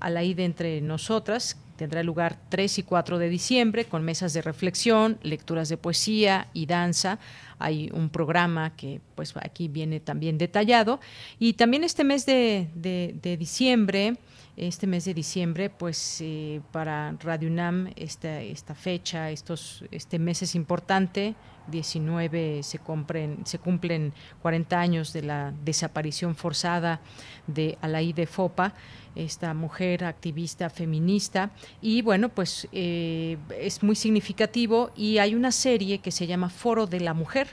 [0.00, 4.42] a la ida entre nosotras tendrá lugar 3 y 4 de diciembre con mesas de
[4.42, 7.18] reflexión, lecturas de poesía y danza.
[7.58, 11.00] Hay un programa que pues aquí viene también detallado.
[11.38, 14.16] Y también este mes de, de diciembre
[14.56, 20.42] este mes de diciembre, pues eh, para Radio UNAM esta, esta fecha, estos, este mes
[20.42, 21.34] es importante.
[21.68, 24.12] 19 se, cumplen, se cumplen
[24.42, 27.00] 40 años de la desaparición forzada
[27.48, 28.72] de Alaide Fopa,
[29.14, 31.50] esta mujer activista feminista.
[31.82, 36.86] Y bueno, pues eh, es muy significativo y hay una serie que se llama Foro
[36.86, 37.48] de la Mujer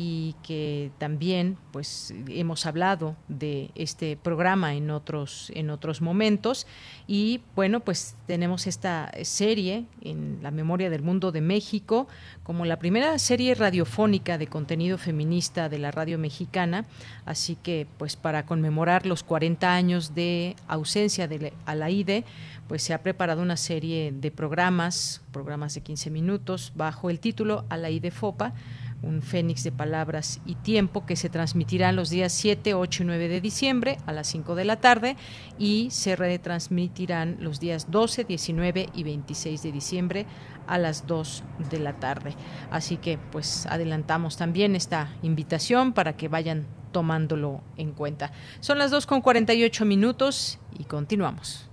[0.00, 6.68] y que también pues hemos hablado de este programa en otros en otros momentos.
[7.08, 12.06] Y bueno pues tenemos esta serie en la memoria del mundo de México
[12.44, 16.84] como la primera serie radiofónica de contenido feminista de la radio mexicana.
[17.24, 22.24] Así que pues para conmemorar los 40 años de ausencia de la IDE
[22.68, 27.64] pues se ha preparado una serie de programas programas de 15 minutos bajo el título
[27.72, 28.54] IDE FOPA
[29.02, 33.28] un fénix de palabras y tiempo que se transmitirá los días 7, 8 y 9
[33.28, 35.16] de diciembre a las 5 de la tarde
[35.58, 40.26] y se retransmitirán los días 12, 19 y 26 de diciembre
[40.66, 42.34] a las 2 de la tarde.
[42.70, 48.32] Así que pues adelantamos también esta invitación para que vayan tomándolo en cuenta.
[48.60, 51.67] Son las 2 con 48 minutos y continuamos.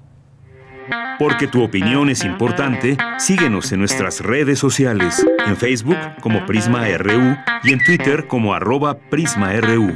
[1.19, 7.37] Porque tu opinión es importante, síguenos en nuestras redes sociales, en Facebook como Prisma RU
[7.63, 9.95] y en Twitter como arroba PrismaRU.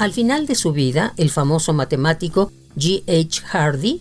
[0.00, 3.02] Al final de su vida, el famoso matemático G.
[3.06, 3.42] H.
[3.42, 4.00] Hardy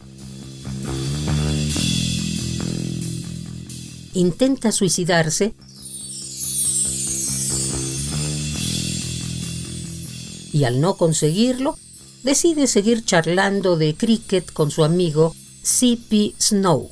[4.13, 5.53] intenta suicidarse
[10.51, 11.77] y al no conseguirlo,
[12.23, 16.33] decide seguir charlando de cricket con su amigo C.P.
[16.39, 16.89] Snow.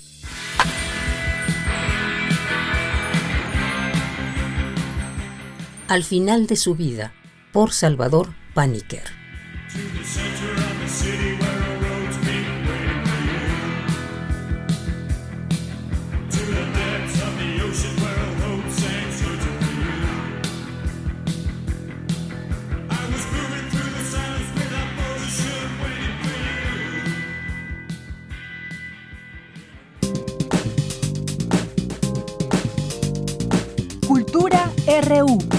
[5.88, 7.14] Al final de su vida,
[7.54, 9.06] por Salvador Paniker.
[35.02, 35.57] RU.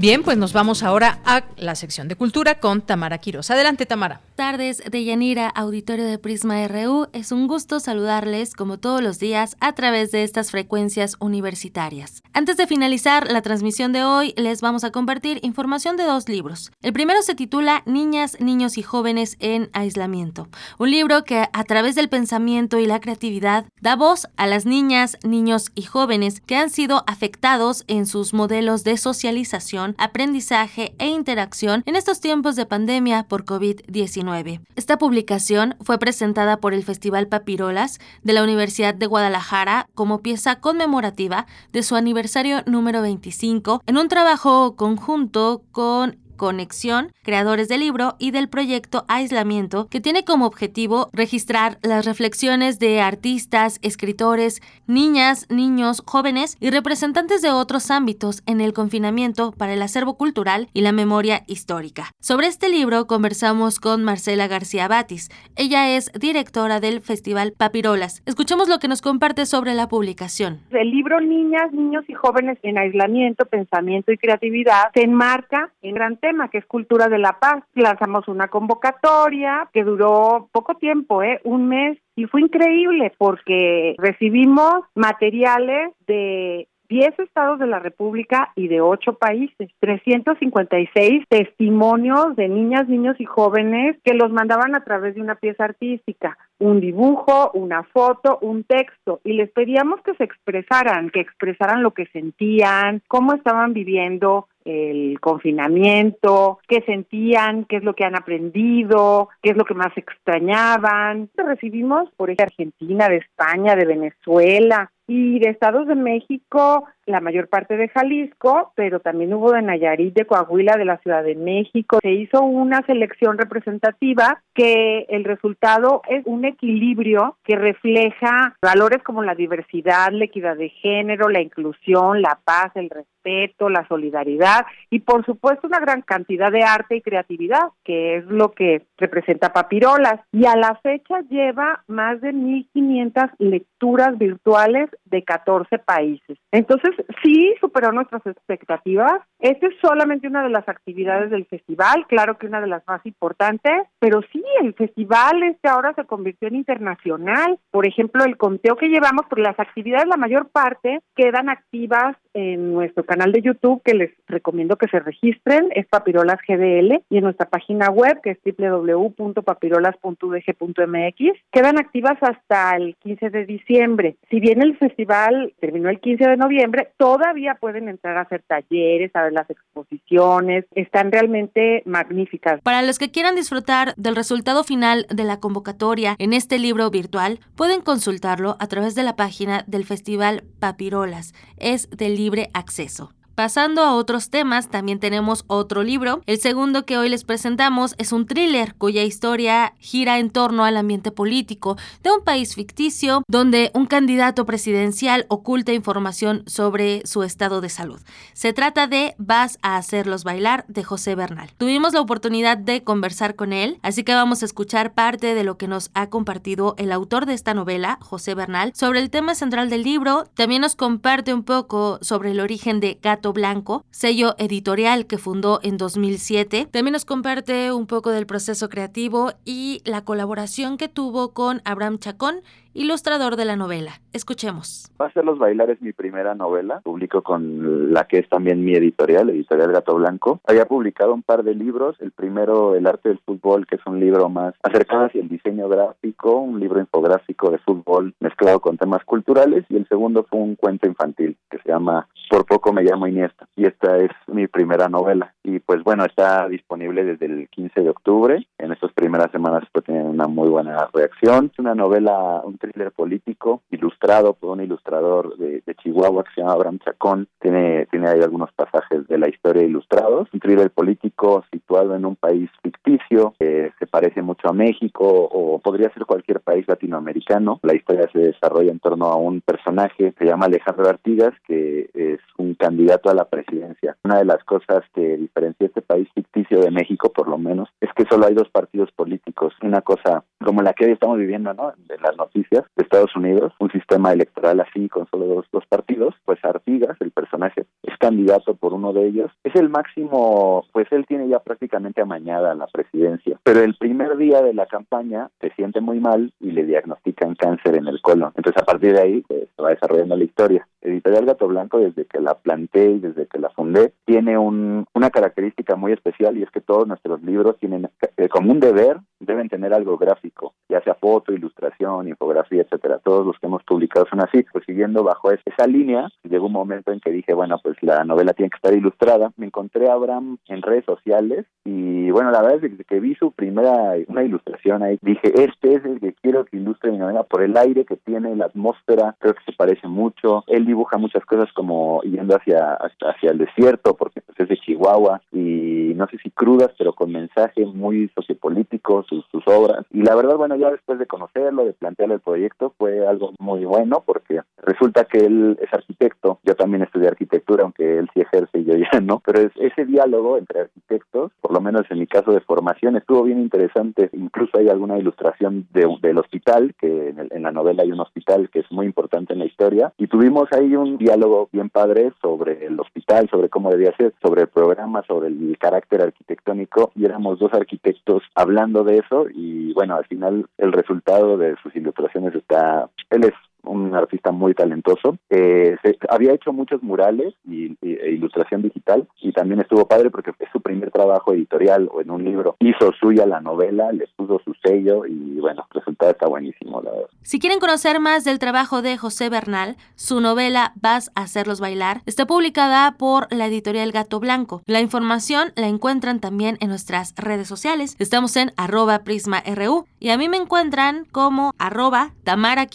[0.00, 3.50] Bien, pues nos vamos ahora a la sección de cultura con Tamara Quiroz.
[3.50, 4.22] Adelante, Tamara.
[4.34, 7.08] Tardes de Yanira, auditorio de Prisma RU.
[7.12, 12.22] Es un gusto saludarles como todos los días a través de estas frecuencias universitarias.
[12.32, 16.72] Antes de finalizar la transmisión de hoy, les vamos a compartir información de dos libros.
[16.80, 20.48] El primero se titula Niñas, niños y jóvenes en aislamiento.
[20.78, 25.18] Un libro que a través del pensamiento y la creatividad da voz a las niñas,
[25.24, 31.82] niños y jóvenes que han sido afectados en sus modelos de socialización aprendizaje e interacción
[31.86, 34.60] en estos tiempos de pandemia por COVID-19.
[34.76, 40.60] Esta publicación fue presentada por el Festival Papirolas de la Universidad de Guadalajara como pieza
[40.60, 48.16] conmemorativa de su aniversario número 25 en un trabajo conjunto con Conexión, creadores del libro,
[48.18, 55.46] y del proyecto Aislamiento, que tiene como objetivo registrar las reflexiones de artistas, escritores, niñas,
[55.50, 60.80] niños, jóvenes y representantes de otros ámbitos en el confinamiento para el acervo cultural y
[60.80, 62.04] la memoria histórica.
[62.20, 65.28] Sobre este libro conversamos con Marcela García Batis.
[65.56, 68.22] Ella es directora del Festival Papirolas.
[68.24, 70.60] Escuchemos lo que nos comparte sobre la publicación.
[70.70, 76.16] El libro Niñas, Niños y Jóvenes en Aislamiento, Pensamiento y Creatividad se enmarca en gran
[76.50, 77.64] que es Cultura de la Paz.
[77.74, 81.40] Lanzamos una convocatoria que duró poco tiempo, ¿eh?
[81.44, 88.66] un mes, y fue increíble porque recibimos materiales de 10 estados de la República y
[88.66, 95.14] de 8 países, 356 testimonios de niñas, niños y jóvenes que los mandaban a través
[95.14, 100.24] de una pieza artística, un dibujo, una foto, un texto, y les pedíamos que se
[100.24, 107.84] expresaran, que expresaran lo que sentían, cómo estaban viviendo el confinamiento, qué sentían, qué es
[107.84, 111.30] lo que han aprendido, qué es lo que más extrañaban.
[111.36, 117.48] Recibimos por ejemplo Argentina, de España, de Venezuela, y de estados de México, la mayor
[117.48, 121.98] parte de Jalisco, pero también hubo de Nayarit, de Coahuila, de la Ciudad de México.
[122.00, 129.24] Se hizo una selección representativa que el resultado es un equilibrio que refleja valores como
[129.24, 135.00] la diversidad, la equidad de género, la inclusión, la paz, el respeto, la solidaridad y
[135.00, 140.20] por supuesto una gran cantidad de arte y creatividad, que es lo que representa Papirolas.
[140.32, 146.38] Y a la fecha lleva más de 1.500 lecturas virtuales de 14 países.
[146.52, 146.90] Entonces,
[147.22, 149.20] sí superó nuestras expectativas.
[149.38, 153.04] Esta es solamente una de las actividades del festival, claro que una de las más
[153.04, 157.58] importantes, pero sí, el festival este ahora se convirtió en internacional.
[157.70, 162.72] Por ejemplo, el conteo que llevamos, por las actividades, la mayor parte quedan activas en
[162.72, 167.24] nuestro canal de YouTube, que les recomiendo que se registren, es Papirolas GDL, y en
[167.24, 174.16] nuestra página web, que es www.papirolas.udg.mx, quedan activas hasta el 15 de diciembre.
[174.30, 179.10] Si bien el festival terminó el 15 de noviembre, todavía pueden entrar a hacer talleres,
[179.14, 182.60] a ver las exposiciones, están realmente magníficas.
[182.62, 187.40] Para los que quieran disfrutar del resultado final de la convocatoria en este libro virtual,
[187.56, 191.34] pueden consultarlo a través de la página del Festival Papirolas.
[191.56, 193.09] Es de libre acceso.
[193.34, 196.20] Pasando a otros temas, también tenemos otro libro.
[196.26, 200.76] El segundo que hoy les presentamos es un thriller cuya historia gira en torno al
[200.76, 207.60] ambiente político de un país ficticio donde un candidato presidencial oculta información sobre su estado
[207.60, 208.00] de salud.
[208.34, 211.50] Se trata de Vas a hacerlos bailar de José Bernal.
[211.56, 215.56] Tuvimos la oportunidad de conversar con él, así que vamos a escuchar parte de lo
[215.56, 219.70] que nos ha compartido el autor de esta novela, José Bernal, sobre el tema central
[219.70, 220.24] del libro.
[220.34, 222.98] También nos comparte un poco sobre el origen de
[223.28, 226.68] Blanco, sello editorial que fundó en 2007.
[226.70, 231.98] También nos comparte un poco del proceso creativo y la colaboración que tuvo con Abraham
[231.98, 232.42] Chacón
[232.74, 234.00] ilustrador de la novela.
[234.12, 234.90] Escuchemos.
[235.00, 236.80] Va a ser Los Bailares mi primera novela.
[236.80, 240.40] Publico con la que es también mi editorial, Editorial Gato Blanco.
[240.46, 241.96] Había publicado un par de libros.
[242.00, 245.68] El primero, El arte del fútbol, que es un libro más acercado hacia el diseño
[245.68, 249.64] gráfico, un libro infográfico de fútbol mezclado con temas culturales.
[249.68, 253.46] Y el segundo fue un cuento infantil que se llama Por poco me llamo Iniesta.
[253.56, 255.34] Y esta es mi primera novela.
[255.42, 258.46] Y pues bueno, está disponible desde el 15 de octubre.
[258.58, 261.50] En estas primeras semanas pues tiene una muy buena reacción.
[261.52, 266.52] Es una novela, un thriller político ilustrado por un ilustrador de, Chihuahua que se llama
[266.52, 267.26] Abraham Chacón.
[267.40, 270.28] Tiene, tiene ahí algunos pasajes de la historia ilustrados.
[270.32, 275.58] Un thriller político situado en un país ficticio que se parece mucho a México o
[275.58, 277.60] podría ser cualquier país latinoamericano.
[277.62, 281.88] La historia se desarrolla en torno a un personaje que se llama Alejandro Artigas que
[281.94, 283.96] es un candidato a la presidencia.
[284.04, 287.90] Una de las cosas que diferencia este país ficticio de México, por lo menos, es
[287.94, 289.54] que solo hay dos partidos políticos.
[289.62, 291.72] Una cosa como la que hoy estamos viviendo, ¿no?
[291.88, 296.14] De las noticias de Estados Unidos, un sistema electoral así con solo dos, dos partidos,
[296.24, 299.30] pues Artigas, el personaje, es candidato por uno de ellos.
[299.44, 304.42] Es el máximo, pues él tiene ya prácticamente amañada la presidencia, pero el primer día
[304.42, 308.32] de la campaña se siente muy mal y le diagnostican cáncer en el colon.
[308.36, 310.66] Entonces a partir de ahí pues, se va desarrollando la historia.
[310.82, 315.10] Editorial Gato Blanco, desde que la planté y desde que la fundé, tiene un, una
[315.10, 319.48] característica muy especial y es que todos nuestros libros tienen eh, como un deber, deben
[319.48, 322.98] tener algo gráfico, ya sea foto, ilustración, infografía, etcétera.
[322.98, 324.44] Todos los que hemos publicado son así.
[324.52, 328.32] Pues siguiendo bajo esa línea, llegó un momento en que dije, bueno, pues la novela
[328.32, 329.32] tiene que estar ilustrada.
[329.36, 333.14] Me encontré a Abraham en redes sociales y bueno, la verdad es que, que vi
[333.14, 337.22] su primera, una ilustración ahí, dije, este es el que quiero que ilustre mi novela
[337.24, 340.44] por el aire que tiene, la atmósfera, creo que se parece mucho.
[340.46, 345.22] Él dibuja muchas cosas como yendo hacia, hacia el desierto, porque pues, es de Chihuahua
[345.32, 349.84] y no sé si crudas, pero con mensaje muy sociopolítico, sus, sus obras.
[349.90, 353.64] Y la verdad, bueno, ya después de conocerlo, de plantearle el proyecto, fue algo muy
[353.64, 358.60] bueno porque resulta que él es arquitecto, yo también estudié arquitectura, aunque él sí ejerce
[358.60, 362.06] y yo ya no, pero es, ese diálogo entre arquitectos, por lo menos en mi
[362.06, 364.10] caso de formación, estuvo bien interesante.
[364.12, 368.48] Incluso hay alguna ilustración de, del hospital, que en, en la novela hay un hospital
[368.50, 372.66] que es muy importante en la historia, y tuvimos ahí un diálogo bien padre sobre
[372.66, 377.38] el hospital, sobre cómo debía ser, sobre el programa, sobre el carácter arquitectónico, y éramos
[377.38, 382.90] dos arquitectos hablando de eso, y bueno, al final el resultado de sus ilustraciones está,
[383.10, 383.34] él es
[383.70, 385.16] un artista muy talentoso.
[385.30, 385.76] Eh,
[386.08, 390.60] había hecho muchos murales y, e ilustración digital y también estuvo padre porque es su
[390.60, 392.56] primer trabajo editorial o en un libro.
[392.60, 396.82] Hizo suya la novela, le puso su sello y bueno, el resultado está buenísimo.
[397.22, 402.02] Si quieren conocer más del trabajo de José Bernal, su novela Vas a hacerlos bailar
[402.06, 404.62] está publicada por la editorial Gato Blanco.
[404.66, 407.96] La información la encuentran también en nuestras redes sociales.
[407.98, 412.66] Estamos en arroba prisma.ru y a mí me encuentran como arroba Tamara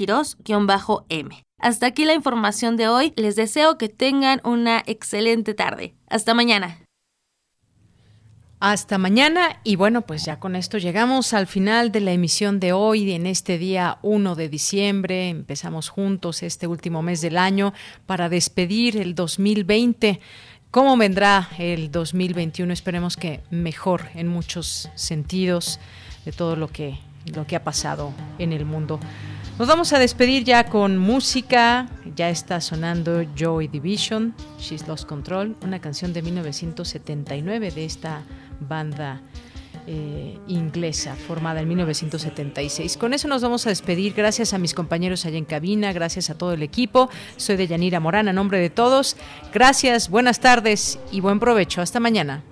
[1.60, 3.14] Hasta aquí la información de hoy.
[3.16, 5.96] Les deseo que tengan una excelente tarde.
[6.08, 6.80] Hasta mañana.
[8.60, 12.72] Hasta mañana y bueno, pues ya con esto llegamos al final de la emisión de
[12.72, 15.30] hoy, en este día 1 de diciembre.
[15.30, 17.74] Empezamos juntos este último mes del año
[18.06, 20.22] para despedir el 2020.
[20.72, 22.72] ¿Cómo vendrá el 2021?
[22.74, 25.80] Esperemos que mejor en muchos sentidos
[26.26, 26.98] de todo lo que,
[27.34, 29.00] lo que ha pasado en el mundo.
[29.58, 31.88] Nos vamos a despedir ya con música.
[32.14, 38.22] Ya está sonando Joy Division, She's Lost Control, una canción de 1979 de esta
[38.60, 39.22] banda
[39.88, 42.98] eh, inglesa formada en 1976.
[42.98, 44.14] Con eso nos vamos a despedir.
[44.14, 47.10] Gracias a mis compañeros allá en cabina, gracias a todo el equipo.
[47.38, 49.16] Soy de Yanira Morán, a nombre de todos.
[49.54, 51.82] Gracias, buenas tardes y buen provecho.
[51.82, 52.44] Hasta mañana.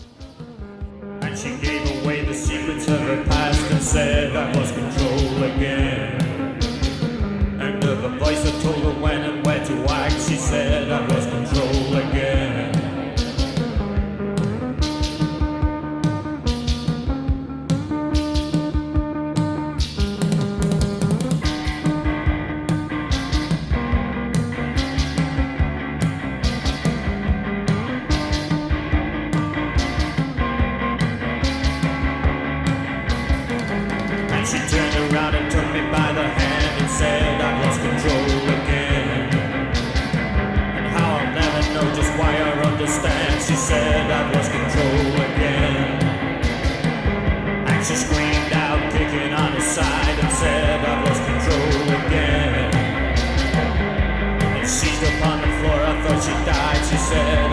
[43.46, 46.02] She said I've lost control again.
[47.68, 52.74] And she screamed out, kicking on his side, and said I've lost control again.
[54.58, 56.86] And seized upon the floor, I thought she died.
[56.90, 57.53] She said